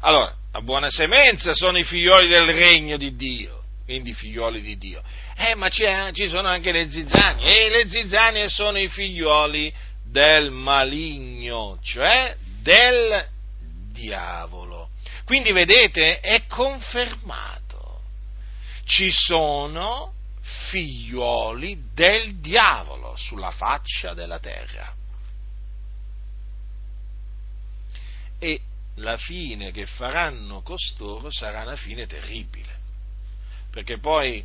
allora 0.02 0.36
la 0.52 0.62
buona 0.62 0.90
semenza 0.90 1.54
sono 1.54 1.78
i 1.78 1.84
figlioli 1.84 2.28
del 2.28 2.48
regno 2.48 2.98
di 2.98 3.16
Dio 3.16 3.64
quindi 3.86 4.14
figlioli 4.14 4.62
di 4.62 4.78
Dio 4.78 5.02
eh 5.36 5.56
ma 5.56 5.70
ci 5.70 5.86
sono 6.30 6.48
anche 6.48 6.72
le 6.72 6.90
zizzanie 6.90 7.66
e 7.66 7.70
le 7.70 7.90
zizzanie 7.90 8.50
sono 8.50 8.78
i 8.78 8.88
figlioli 8.88 9.74
del 10.14 10.52
maligno, 10.52 11.80
cioè 11.82 12.38
del 12.62 13.28
diavolo. 13.92 14.90
Quindi 15.26 15.52
vedete, 15.52 16.20
è 16.20 16.46
confermato. 16.46 18.02
Ci 18.86 19.10
sono 19.10 20.14
figlioli 20.70 21.90
del 21.94 22.36
diavolo 22.36 23.16
sulla 23.16 23.52
faccia 23.52 24.14
della 24.14 24.40
terra. 24.40 24.94
E 28.38 28.60
la 28.96 29.18
fine 29.18 29.72
che 29.72 29.86
faranno 29.86 30.62
costoro 30.62 31.32
sarà 31.32 31.64
una 31.64 31.76
fine 31.76 32.06
terribile. 32.06 32.82
Perché 33.72 33.98
poi 34.00 34.44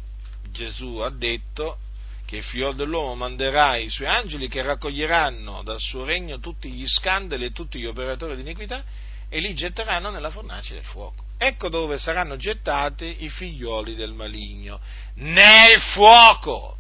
Gesù 0.50 0.98
ha 0.98 1.10
detto 1.10 1.78
che 2.24 2.36
il 2.36 2.42
figlio 2.42 2.72
dell'uomo 2.72 3.14
manderà 3.14 3.76
i 3.76 3.88
suoi 3.88 4.08
angeli 4.08 4.48
che 4.48 4.62
raccoglieranno 4.62 5.62
dal 5.62 5.80
suo 5.80 6.04
regno 6.04 6.38
tutti 6.38 6.70
gli 6.70 6.86
scandali 6.86 7.46
e 7.46 7.52
tutti 7.52 7.78
gli 7.78 7.86
operatori 7.86 8.36
di 8.36 8.42
iniquità 8.42 8.84
e 9.28 9.40
li 9.40 9.54
getteranno 9.54 10.10
nella 10.10 10.30
fornace 10.30 10.74
del 10.74 10.84
fuoco. 10.84 11.24
Ecco 11.36 11.68
dove 11.68 11.98
saranno 11.98 12.36
gettati 12.36 13.24
i 13.24 13.28
figlioli 13.28 13.94
del 13.94 14.12
maligno, 14.12 14.80
nel 15.14 15.80
fuoco. 15.80 16.76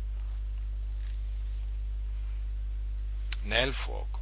Nel 3.42 3.72
fuoco. 3.72 4.17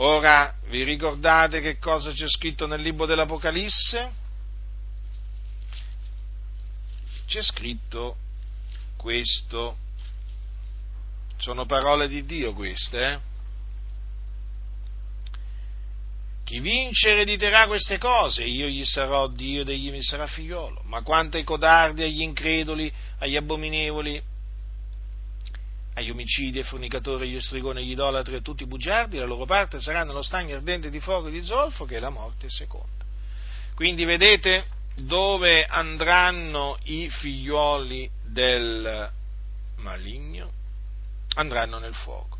Ora 0.00 0.54
vi 0.66 0.84
ricordate 0.84 1.60
che 1.60 1.78
cosa 1.78 2.12
c'è 2.12 2.28
scritto 2.28 2.66
nel 2.66 2.80
libro 2.80 3.04
dell'Apocalisse? 3.04 4.10
C'è 7.26 7.42
scritto 7.42 8.16
questo 8.96 9.76
sono 11.38 11.66
parole 11.66 12.08
di 12.08 12.24
Dio 12.24 12.52
queste, 12.52 13.12
eh? 13.12 13.18
Chi 16.44 16.60
vince 16.60 17.10
erediterà 17.10 17.66
queste 17.66 17.98
cose, 17.98 18.44
io 18.44 18.66
gli 18.68 18.84
sarò 18.84 19.28
Dio 19.28 19.60
ed 19.60 19.68
egli 19.68 19.90
mi 19.90 20.02
sarà 20.02 20.26
figliolo. 20.26 20.82
Ma 20.84 21.02
quanto 21.02 21.36
ai 21.36 21.44
codardi, 21.44 22.02
agli 22.02 22.22
increduli, 22.22 22.90
agli 23.18 23.36
abominevoli, 23.36 24.22
agli 25.98 26.10
omicidi, 26.10 26.58
ai 26.58 26.64
fornicatori, 26.64 27.28
agli 27.28 27.40
stregoni, 27.40 27.80
agli 27.80 27.90
idolatri 27.90 28.34
e 28.34 28.36
a 28.38 28.40
tutti 28.40 28.62
i 28.62 28.66
bugiardi, 28.66 29.18
la 29.18 29.24
loro 29.24 29.44
parte 29.44 29.80
sarà 29.80 30.04
nello 30.04 30.22
stagno 30.22 30.56
ardente 30.56 30.90
di 30.90 31.00
fuoco 31.00 31.28
e 31.28 31.30
di 31.30 31.44
zolfo, 31.44 31.84
che 31.84 31.96
è 31.96 32.00
la 32.00 32.10
morte 32.10 32.48
seconda. 32.48 33.04
Quindi 33.74 34.04
vedete 34.04 34.66
dove 34.96 35.64
andranno 35.64 36.78
i 36.84 37.08
figlioli 37.08 38.10
del 38.24 39.10
maligno? 39.76 40.58
andranno 41.38 41.78
nel 41.78 41.94
fuoco, 41.94 42.36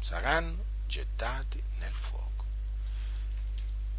saranno 0.00 0.64
gettati 0.86 1.62
nel 1.78 1.92
fuoco, 1.92 2.44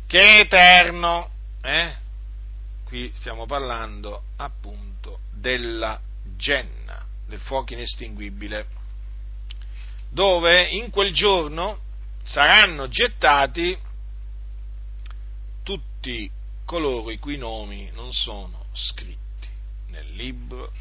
che 0.08 0.20
è 0.20 0.40
eterno, 0.40 1.30
eh? 1.62 1.96
qui 2.86 3.12
stiamo 3.14 3.46
parlando 3.46 4.24
appunto 4.38 5.20
della 5.32 6.00
genna, 6.36 7.06
del 7.28 7.40
fuoco 7.40 7.74
inestinguibile, 7.74 8.68
dove 10.10 10.64
in 10.70 10.90
quel 10.90 11.14
giorno 11.14 11.80
saranno 12.24 12.88
gettati 12.88 13.78
tutti 15.64 16.30
coloro 16.66 17.12
i 17.12 17.20
cui 17.20 17.38
nomi 17.38 17.90
non 17.92 18.12
sono 18.12 18.66
scritti 18.74 19.48
nel 19.88 20.10
libro 20.14 20.72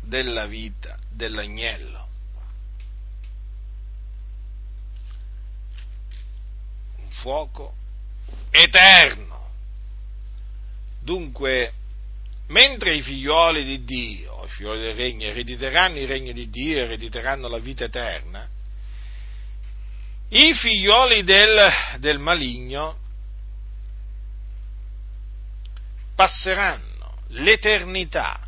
della 0.00 0.46
vita 0.46 0.98
dell'agnello. 1.10 2.08
Un 6.96 7.10
fuoco 7.10 7.74
eterno. 8.50 9.50
Dunque, 11.00 11.72
mentre 12.48 12.94
i 12.94 13.02
figlioli 13.02 13.64
di 13.64 13.84
Dio, 13.84 14.44
i 14.44 14.48
figlioli 14.48 14.80
del 14.80 14.94
regno, 14.94 15.26
erediteranno 15.26 15.98
il 15.98 16.06
regno 16.06 16.32
di 16.32 16.50
Dio, 16.50 16.78
erediteranno 16.78 17.48
la 17.48 17.58
vita 17.58 17.84
eterna, 17.84 18.48
i 20.28 20.52
figlioli 20.54 21.22
del, 21.22 21.70
del 21.98 22.18
maligno 22.18 22.98
passeranno 26.14 27.18
l'eternità 27.28 28.40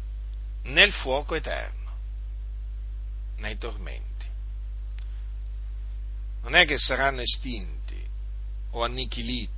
nel 0.64 0.92
fuoco 0.92 1.34
eterno, 1.34 1.74
nei 3.36 3.56
tormenti. 3.56 4.04
Non 6.42 6.54
è 6.54 6.64
che 6.64 6.78
saranno 6.78 7.20
estinti 7.20 8.04
o 8.70 8.84
annichiliti, 8.84 9.55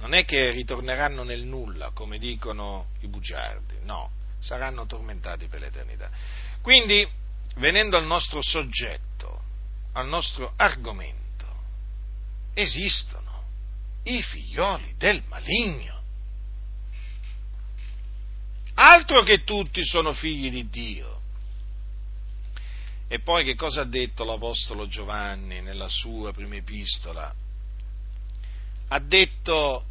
non 0.00 0.14
è 0.14 0.24
che 0.24 0.50
ritorneranno 0.50 1.22
nel 1.22 1.44
nulla, 1.44 1.90
come 1.90 2.18
dicono 2.18 2.88
i 3.00 3.06
bugiardi, 3.06 3.76
no, 3.82 4.10
saranno 4.38 4.86
tormentati 4.86 5.46
per 5.46 5.60
l'eternità. 5.60 6.10
Quindi, 6.62 7.06
venendo 7.56 7.96
al 7.98 8.06
nostro 8.06 8.40
soggetto, 8.42 9.42
al 9.92 10.08
nostro 10.08 10.54
argomento, 10.56 11.46
esistono 12.54 13.44
i 14.04 14.22
figlioli 14.22 14.94
del 14.96 15.22
maligno. 15.28 15.98
Altro 18.74 19.22
che 19.22 19.44
tutti 19.44 19.84
sono 19.84 20.14
figli 20.14 20.50
di 20.50 20.70
Dio. 20.70 21.20
E 23.08 23.20
poi 23.20 23.44
che 23.44 23.54
cosa 23.54 23.82
ha 23.82 23.84
detto 23.84 24.24
l'Apostolo 24.24 24.86
Giovanni 24.86 25.60
nella 25.60 25.88
sua 25.88 26.32
prima 26.32 26.54
epistola? 26.54 27.34
Ha 28.88 28.98
detto, 29.00 29.84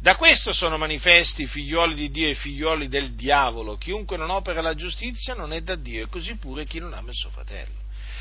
da 0.00 0.14
questo 0.14 0.52
sono 0.52 0.78
manifesti 0.78 1.42
i 1.42 1.46
figlioli 1.46 1.94
di 1.94 2.10
Dio 2.10 2.28
e 2.28 2.30
i 2.30 2.36
figlioli 2.36 2.88
del 2.88 3.14
diavolo. 3.14 3.76
Chiunque 3.76 4.16
non 4.16 4.30
opera 4.30 4.60
la 4.60 4.74
giustizia 4.74 5.34
non 5.34 5.52
è 5.52 5.60
da 5.60 5.74
Dio 5.74 6.04
e 6.04 6.08
così 6.08 6.36
pure 6.36 6.66
chi 6.66 6.78
non 6.78 6.92
ama 6.92 7.10
il 7.10 7.16
suo 7.16 7.30
fratello. 7.30 7.74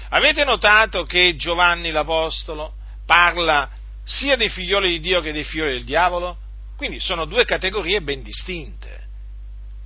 Avete 0.10 0.44
notato 0.44 1.06
che 1.06 1.36
Giovanni 1.36 1.92
l'Apostolo 1.92 2.74
parla 3.06 3.70
sia 4.04 4.36
dei 4.36 4.50
figlioli 4.50 4.90
di 4.90 5.00
Dio 5.00 5.22
che 5.22 5.32
dei 5.32 5.44
figlioli 5.44 5.74
del 5.74 5.84
diavolo? 5.84 6.38
Quindi 6.78 7.00
sono 7.00 7.26
due 7.26 7.46
categorie 7.46 8.02
ben 8.02 8.24
distinte. 8.24 9.06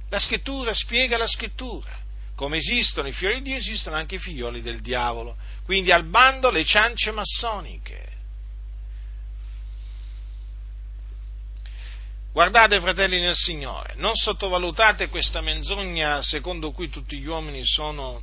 La 0.09 0.19
scrittura 0.19 0.73
spiega 0.73 1.17
la 1.17 1.27
scrittura. 1.27 1.99
Come 2.35 2.57
esistono 2.57 3.09
i 3.09 3.11
figlioli 3.11 3.41
di 3.41 3.49
Dio, 3.49 3.57
esistono 3.57 3.95
anche 3.97 4.15
i 4.15 4.19
figlioli 4.19 4.61
del 4.61 4.79
diavolo. 4.79 5.35
Quindi 5.65 5.91
al 5.91 6.05
bando 6.05 6.49
le 6.49 6.63
ciance 6.63 7.11
massoniche. 7.11 8.10
Guardate, 12.33 12.79
fratelli 12.79 13.19
nel 13.19 13.35
Signore, 13.35 13.95
non 13.97 14.15
sottovalutate 14.15 15.09
questa 15.09 15.41
menzogna 15.41 16.21
secondo 16.21 16.71
cui 16.71 16.87
tutti 16.87 17.19
gli 17.19 17.27
uomini 17.27 17.65
sono, 17.65 18.21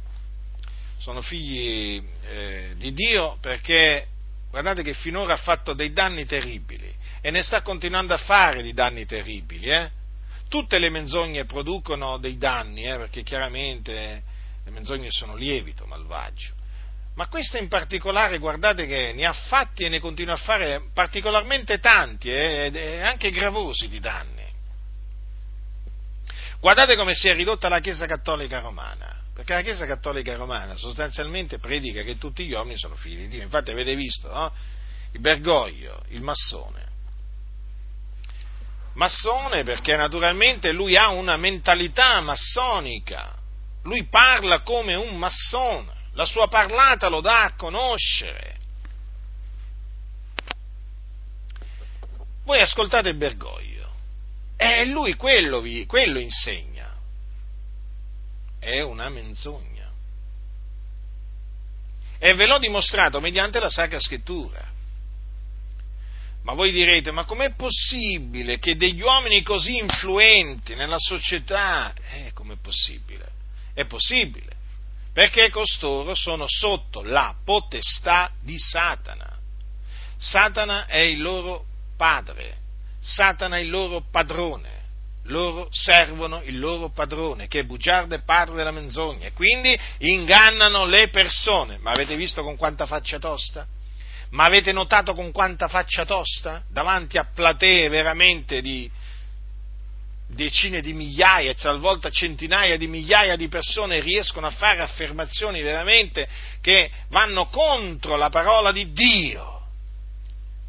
sono 0.97 1.21
figli 1.21 2.03
eh, 2.25 2.73
di 2.79 2.95
Dio, 2.95 3.37
perché 3.43 4.07
guardate 4.49 4.83
che 4.83 4.95
finora 4.95 5.35
ha 5.35 5.37
fatto 5.37 5.75
dei 5.75 5.93
danni 5.93 6.25
terribili 6.25 6.91
e 7.21 7.31
ne 7.31 7.43
sta 7.43 7.61
continuando 7.61 8.15
a 8.15 8.19
fare 8.19 8.63
di 8.63 8.73
danni 8.73 9.05
terribili. 9.05 9.69
Eh? 9.69 9.91
Tutte 10.49 10.79
le 10.79 10.89
menzogne 10.89 11.45
producono 11.45 12.17
dei 12.17 12.39
danni, 12.39 12.85
eh, 12.85 12.97
perché 12.97 13.23
chiaramente 13.23 14.23
le 14.65 14.71
menzogne 14.71 15.11
sono 15.11 15.37
lievito 15.37 15.85
malvagio. 15.85 16.55
Ma 17.19 17.27
questa 17.27 17.59
in 17.59 17.67
particolare, 17.67 18.39
guardate 18.39 18.87
che 18.87 19.13
ne 19.13 19.27
ha 19.27 19.33
fatti 19.33 19.83
e 19.83 19.89
ne 19.89 19.99
continua 19.99 20.35
a 20.35 20.37
fare 20.37 20.91
particolarmente 20.95 21.81
tanti 21.81 22.31
eh, 22.31 22.71
e 22.73 23.01
anche 23.01 23.33
gravosi 23.33 23.89
di 23.89 23.99
danni. 23.99 24.47
Guardate 26.61 26.95
come 26.95 27.17
si 27.17 27.27
è 27.27 27.35
ridotta 27.35 27.69
la 27.69 27.81
Chiesa 27.81 28.07
Cattolica 28.07 28.61
Romana 28.61 29.17
perché 29.35 29.53
la 29.53 29.63
Chiesa 29.63 29.85
Cattolica 29.85 30.37
Romana 30.37 30.77
sostanzialmente 30.77 31.59
predica 31.59 32.03
che 32.03 32.19
tutti 32.19 32.47
gli 32.47 32.53
uomini 32.53 32.79
sono 32.79 32.95
figli 32.95 33.23
di 33.23 33.29
Dio. 33.29 33.43
Infatti 33.43 33.73
avete 33.73 33.97
visto, 33.97 34.29
no? 34.29 34.53
Il 35.11 35.21
Bergoglio, 35.21 36.05
il 36.11 36.23
massone. 36.23 36.87
Massone 38.95 39.65
perché 39.65 39.97
naturalmente 39.97 40.71
lui 40.71 40.97
ha 40.97 41.09
una 41.09 41.37
mentalità 41.37 42.21
massonica, 42.21 43.37
lui 43.83 44.07
parla 44.07 44.61
come 44.61 44.95
un 44.95 45.17
massone, 45.17 45.98
la 46.19 46.25
sua 46.25 46.49
parlata 46.49 47.09
lo 47.09 47.21
dà 47.21 47.45
a 47.45 47.55
conoscere. 47.55 48.57
Voi 52.43 52.61
ascoltate 52.61 53.15
Bergoglio, 53.15 53.89
e 54.57 54.85
lui 54.87 55.15
quello, 55.15 55.61
vi, 55.61 55.87
quello 55.87 56.19
insegna 56.19 56.93
è 58.59 58.81
una 58.81 59.09
menzogna. 59.11 59.93
E 62.19 62.35
ve 62.35 62.47
l'ho 62.47 62.59
dimostrato 62.59 63.21
mediante 63.21 63.61
la 63.61 63.71
Sacra 63.71 64.01
Scrittura. 64.01 64.67
Ma 66.43 66.53
voi 66.53 66.73
direte, 66.73 67.13
ma 67.13 67.23
com'è 67.23 67.55
possibile 67.55 68.59
che 68.59 68.75
degli 68.75 69.03
uomini 69.03 69.45
così 69.45 69.77
influenti 69.77 70.75
nella 70.75 70.99
società, 70.99 71.95
eh, 72.11 72.33
com'è 72.33 72.57
possibile? 72.57 73.31
È 73.73 73.85
possibile, 73.85 74.57
perché 75.19 75.51
costoro 75.51 76.15
sono 76.15 76.45
sotto 76.47 77.03
la 77.03 77.35
potestà 77.45 78.31
di 78.41 78.57
Satana. 78.57 79.29
Satana 80.17 80.87
è 80.87 80.99
il 80.99 81.21
loro 81.21 81.65
padre, 81.97 82.59
Satana 83.01 83.57
è 83.57 83.61
il 83.63 83.69
loro 83.69 84.05
padrone 84.13 84.77
loro 85.25 85.69
servono 85.71 86.41
il 86.45 86.59
loro 86.59 86.91
padrone, 86.91 87.49
che 87.49 87.59
è 87.59 87.65
bugiardo 87.65 88.15
e 88.15 88.23
padre 88.23 88.55
della 88.55 88.71
menzogna, 88.71 89.27
e 89.27 89.33
quindi 89.33 89.79
ingannano 89.99 90.87
le 90.87 91.09
persone. 91.09 91.79
Ma 91.79 91.91
avete 91.91 92.15
visto 92.17 92.45
con 92.45 92.57
quanta 92.57 92.87
faccia 92.87 93.19
tosta? 93.19 93.67
Ma 94.31 94.45
avete 94.45 94.73
notato 94.73 95.15
con 95.15 95.33
quanta 95.33 95.69
faccia 95.69 96.07
tosta? 96.07 96.63
Davanti 96.71 97.19
a 97.19 97.25
platee 97.25 97.89
veramente 97.89 98.63
di 98.63 98.91
decine 100.29 100.81
di 100.81 100.93
migliaia, 100.93 101.55
talvolta 101.55 102.11
centinaia 102.11 102.77
di 102.77 102.87
migliaia 102.87 103.37
di 103.37 103.49
persone 103.49 104.01
riescono 104.01 104.47
a 104.47 104.51
fare 104.51 104.83
affermazioni 104.83 105.63
veramente 105.63 106.29
che 106.61 106.91
vanno 107.09 107.47
contro 107.47 108.17
la 108.17 108.29
parola 108.29 108.73
di 108.73 108.93
Dio. 108.93 109.57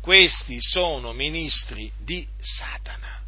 Questi 0.01 0.57
sono 0.59 1.13
ministri 1.13 1.91
di 1.97 2.25
Satana 2.39 3.19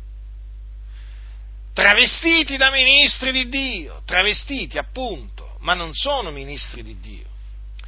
travestiti 1.73 2.57
da 2.57 2.69
ministri 2.69 3.31
di 3.31 3.49
Dio, 3.49 4.01
travestiti 4.05 4.77
appunto, 4.77 5.57
ma 5.59 5.73
non 5.73 5.93
sono 5.93 6.31
ministri 6.31 6.83
di 6.83 6.99
Dio. 6.99 7.29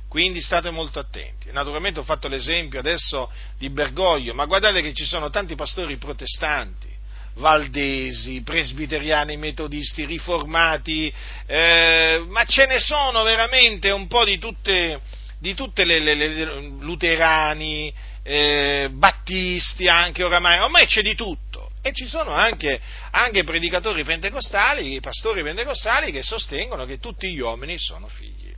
Quindi 0.08 0.41
state 0.41 0.70
molto 0.70 1.00
attenti. 1.00 1.52
Naturalmente 1.52 2.00
ho 2.00 2.04
fatto 2.04 2.28
l'esempio 2.28 2.80
adesso 2.80 3.32
di 3.58 3.70
Bergoglio, 3.70 4.34
ma 4.34 4.46
guardate 4.46 4.82
che 4.82 4.94
ci 4.94 5.06
sono 5.06 5.30
tanti 5.30 5.56
pastori 5.56 5.98
protestanti, 5.98 6.93
valdesi, 7.36 8.41
presbiteriani, 8.43 9.38
metodisti, 9.38 10.05
riformati, 10.05 11.13
eh, 11.45 12.23
ma 12.27 12.45
ce 12.45 12.65
ne 12.65 12.79
sono 12.79 13.23
veramente 13.23 13.89
un 13.91 14.07
po' 14.07 14.23
di 14.23 14.38
tutte, 14.38 14.99
di 15.39 15.53
tutte 15.53 15.84
le, 15.84 15.99
le, 15.99 16.15
le 16.15 16.61
luterani, 16.79 17.93
eh, 18.23 18.89
battisti 18.91 19.88
anche 19.88 20.23
oramai, 20.23 20.59
ormai 20.59 20.86
c'è 20.86 21.01
di 21.01 21.15
tutto 21.15 21.71
e 21.81 21.91
ci 21.91 22.07
sono 22.07 22.31
anche, 22.31 22.79
anche 23.11 23.43
predicatori 23.43 24.03
pentecostali, 24.03 24.99
pastori 25.01 25.43
pentecostali 25.43 26.11
che 26.11 26.23
sostengono 26.23 26.86
che 26.86 26.99
tutti 26.99 27.29
gli 27.31 27.39
uomini 27.39 27.77
sono 27.77 28.07
figli 28.07 28.55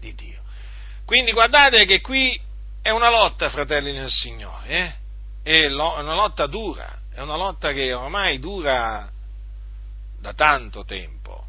di 0.00 0.14
Dio. 0.14 0.42
Quindi 1.04 1.32
guardate 1.32 1.84
che 1.84 2.00
qui 2.00 2.40
è 2.80 2.90
una 2.90 3.10
lotta, 3.10 3.50
fratelli 3.50 3.92
nel 3.92 4.10
Signore, 4.10 4.68
eh? 4.68 4.94
è 5.42 5.66
una 5.66 6.14
lotta 6.14 6.46
dura, 6.46 6.98
è 7.14 7.20
una 7.20 7.36
lotta 7.36 7.72
che 7.72 7.92
ormai 7.92 8.40
dura 8.40 9.08
da 10.18 10.34
tanto 10.34 10.84
tempo 10.84 11.46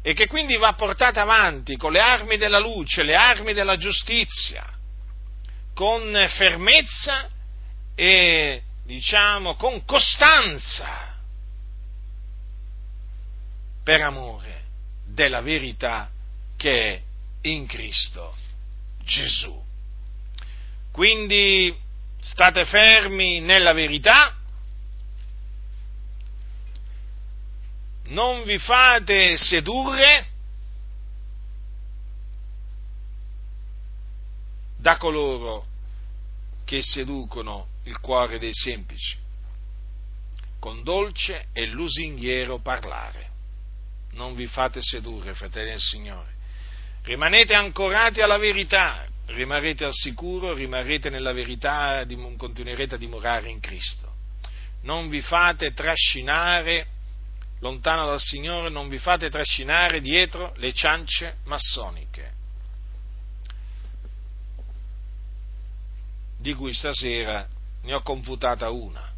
e 0.00 0.14
che 0.14 0.28
quindi 0.28 0.56
va 0.56 0.74
portata 0.74 1.22
avanti 1.22 1.76
con 1.76 1.92
le 1.92 2.00
armi 2.00 2.36
della 2.36 2.60
luce, 2.60 3.02
le 3.02 3.16
armi 3.16 3.52
della 3.52 3.76
giustizia, 3.76 4.64
con 5.74 6.26
fermezza 6.30 7.28
e 7.94 8.62
diciamo, 8.84 9.56
con 9.56 9.84
costanza, 9.84 11.16
per 13.82 14.00
amore 14.02 14.62
della 15.04 15.40
verità 15.40 16.10
che 16.56 16.94
è 16.94 17.02
in 17.48 17.66
Cristo 17.66 18.36
Gesù. 19.02 19.60
Quindi 20.92 21.76
state 22.20 22.64
fermi 22.64 23.40
nella 23.40 23.72
verità, 23.72 24.36
non 28.04 28.42
vi 28.42 28.58
fate 28.58 29.36
sedurre 29.36 30.26
da 34.76 34.96
coloro 34.96 35.66
che 36.64 36.82
seducono 36.82 37.68
il 37.84 37.98
cuore 38.00 38.38
dei 38.38 38.52
semplici, 38.52 39.16
con 40.58 40.82
dolce 40.82 41.46
e 41.52 41.66
lusinghiero 41.66 42.58
parlare. 42.58 43.30
Non 44.12 44.34
vi 44.34 44.46
fate 44.46 44.80
sedurre, 44.82 45.34
fratelli 45.34 45.70
del 45.70 45.80
Signore. 45.80 46.30
Rimanete 47.02 47.54
ancorati 47.54 48.20
alla 48.20 48.36
verità, 48.36 49.06
rimarrete 49.26 49.84
al 49.84 49.94
sicuro, 49.94 50.52
rimarrete 50.52 51.10
nella 51.10 51.32
verità, 51.32 52.04
continuerete 52.36 52.96
a 52.96 52.98
dimorare 52.98 53.48
in 53.48 53.60
Cristo. 53.60 54.10
Non 54.82 55.08
vi 55.08 55.20
fate 55.20 55.72
trascinare 55.72 56.86
lontano 57.62 58.06
dal 58.06 58.20
Signore, 58.20 58.70
non 58.70 58.88
vi 58.88 58.98
fate 58.98 59.30
trascinare 59.30 60.00
dietro 60.00 60.52
le 60.56 60.72
ciance 60.72 61.36
massoniche, 61.44 62.32
di 66.38 66.54
cui 66.54 66.74
stasera 66.74 67.48
ne 67.82 67.94
ho 67.94 68.02
confutata 68.02 68.70
una. 68.70 69.10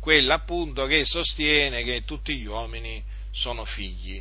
quella 0.00 0.34
appunto 0.34 0.86
che 0.86 1.04
sostiene 1.04 1.84
che 1.84 2.04
tutti 2.04 2.36
gli 2.36 2.46
uomini 2.46 3.02
sono 3.30 3.64
figli 3.64 4.20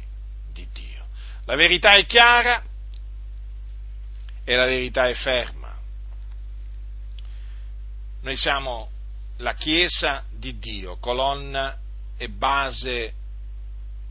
di 0.54 0.68
Dio. 0.72 1.08
La 1.46 1.56
verità 1.56 1.96
è 1.96 2.06
chiara 2.06 2.64
e 4.44 4.56
la 4.56 4.66
verità 4.66 5.08
è 5.10 5.14
ferma. 5.16 5.76
Noi 8.22 8.38
siamo 8.38 8.92
la 9.38 9.56
Chiesa 9.56 10.24
di 10.30 10.60
Dio, 10.60 10.98
colonna 10.98 11.76
e 12.16 12.30
base 12.30 13.16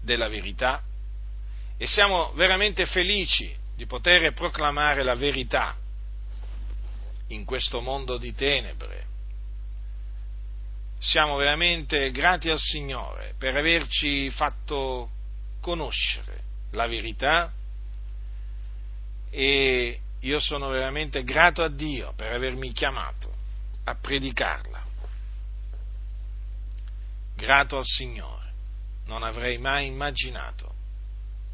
della 0.00 0.28
verità 0.28 0.82
e 1.76 1.86
siamo 1.86 2.32
veramente 2.32 2.86
felici 2.86 3.54
di 3.74 3.86
poter 3.86 4.32
proclamare 4.32 5.02
la 5.02 5.14
verità 5.14 5.76
in 7.28 7.44
questo 7.44 7.80
mondo 7.80 8.18
di 8.18 8.32
tenebre. 8.34 9.06
Siamo 10.98 11.36
veramente 11.36 12.10
grati 12.10 12.50
al 12.50 12.58
Signore 12.58 13.34
per 13.38 13.56
averci 13.56 14.28
fatto 14.30 15.10
conoscere 15.60 16.42
la 16.72 16.86
verità 16.86 17.52
e 19.30 20.00
io 20.20 20.38
sono 20.40 20.68
veramente 20.68 21.24
grato 21.24 21.62
a 21.62 21.68
Dio 21.68 22.12
per 22.14 22.32
avermi 22.32 22.72
chiamato 22.72 23.32
a 23.84 23.94
predicarla. 23.94 24.84
Grato 27.36 27.78
al 27.78 27.84
Signore. 27.86 28.49
Non 29.10 29.24
avrei 29.24 29.58
mai 29.58 29.86
immaginato, 29.86 30.72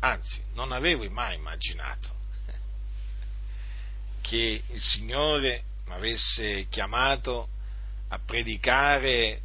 anzi 0.01 0.43
non 0.53 0.73
avevo 0.73 1.09
mai 1.09 1.37
immaginato 1.37 2.15
che 4.21 4.63
il 4.67 4.79
Signore 4.79 5.65
mi 5.87 5.95
avesse 5.95 6.67
chiamato 6.69 7.49
a 8.09 8.19
predicare 8.19 9.41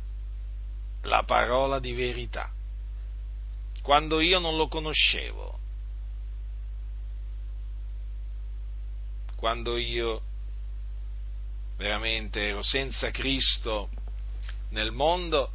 la 1.04 1.24
parola 1.24 1.80
di 1.80 1.94
verità, 1.94 2.52
quando 3.82 4.20
io 4.20 4.40
non 4.40 4.58
lo 4.58 4.68
conoscevo, 4.68 5.60
quando 9.38 9.78
io 9.78 10.22
veramente 11.78 12.50
ero 12.50 12.62
senza 12.62 13.10
Cristo 13.10 13.90
nel 14.72 14.92
mondo, 14.92 15.54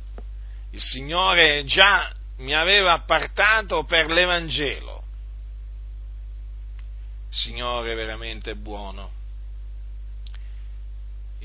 il 0.70 0.80
Signore 0.80 1.62
già 1.66 2.16
mi 2.38 2.54
aveva 2.54 2.92
appartato 2.92 3.84
per 3.84 4.06
l'Evangelo. 4.06 5.04
Signore 7.28 7.94
veramente 7.94 8.54
buono 8.54 9.16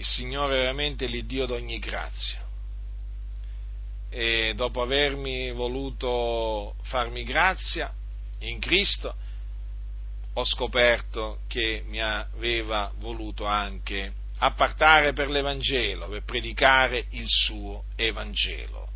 il 0.02 0.06
Signore 0.06 0.58
veramente 0.58 1.06
l'Iddio 1.06 1.46
d'ogni 1.46 1.78
grazia. 1.80 2.40
E 4.10 4.54
dopo 4.56 4.82
avermi 4.82 5.52
voluto 5.52 6.76
farmi 6.84 7.24
grazia 7.24 7.94
in 8.40 8.60
Cristo, 8.60 9.16
ho 10.34 10.44
scoperto 10.44 11.40
che 11.48 11.84
mi 11.86 12.02
aveva 12.02 12.92
voluto 12.98 13.46
anche 13.46 14.14
appartare 14.40 15.14
per 15.14 15.30
l'Evangelo, 15.30 16.08
per 16.08 16.24
predicare 16.24 17.06
il 17.12 17.26
suo 17.28 17.84
Evangelo. 17.96 18.90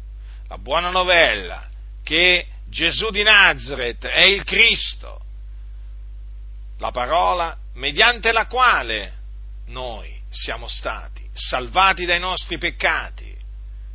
La 0.47 0.57
buona 0.57 0.89
novella 0.89 1.69
che 2.05 2.45
Gesù 2.67 3.09
di 3.09 3.23
Nazareth 3.23 4.05
è 4.05 4.21
il 4.21 4.43
Cristo, 4.43 5.21
la 6.77 6.91
parola 6.91 7.57
mediante 7.73 8.31
la 8.31 8.45
quale 8.45 9.13
noi 9.67 10.21
siamo 10.29 10.67
stati 10.67 11.27
salvati 11.33 12.05
dai 12.05 12.19
nostri 12.19 12.59
peccati, 12.59 13.35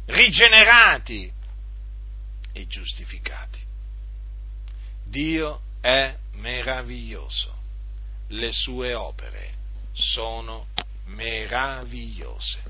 rigenerati 0.07 1.33
e 2.53 2.67
giustificati. 2.67 3.61
Dio 5.05 5.61
è 5.81 6.13
meraviglioso, 6.33 7.55
le 8.29 8.51
sue 8.51 8.93
opere 8.93 9.55
sono 9.93 10.67
meravigliose. 11.05 12.70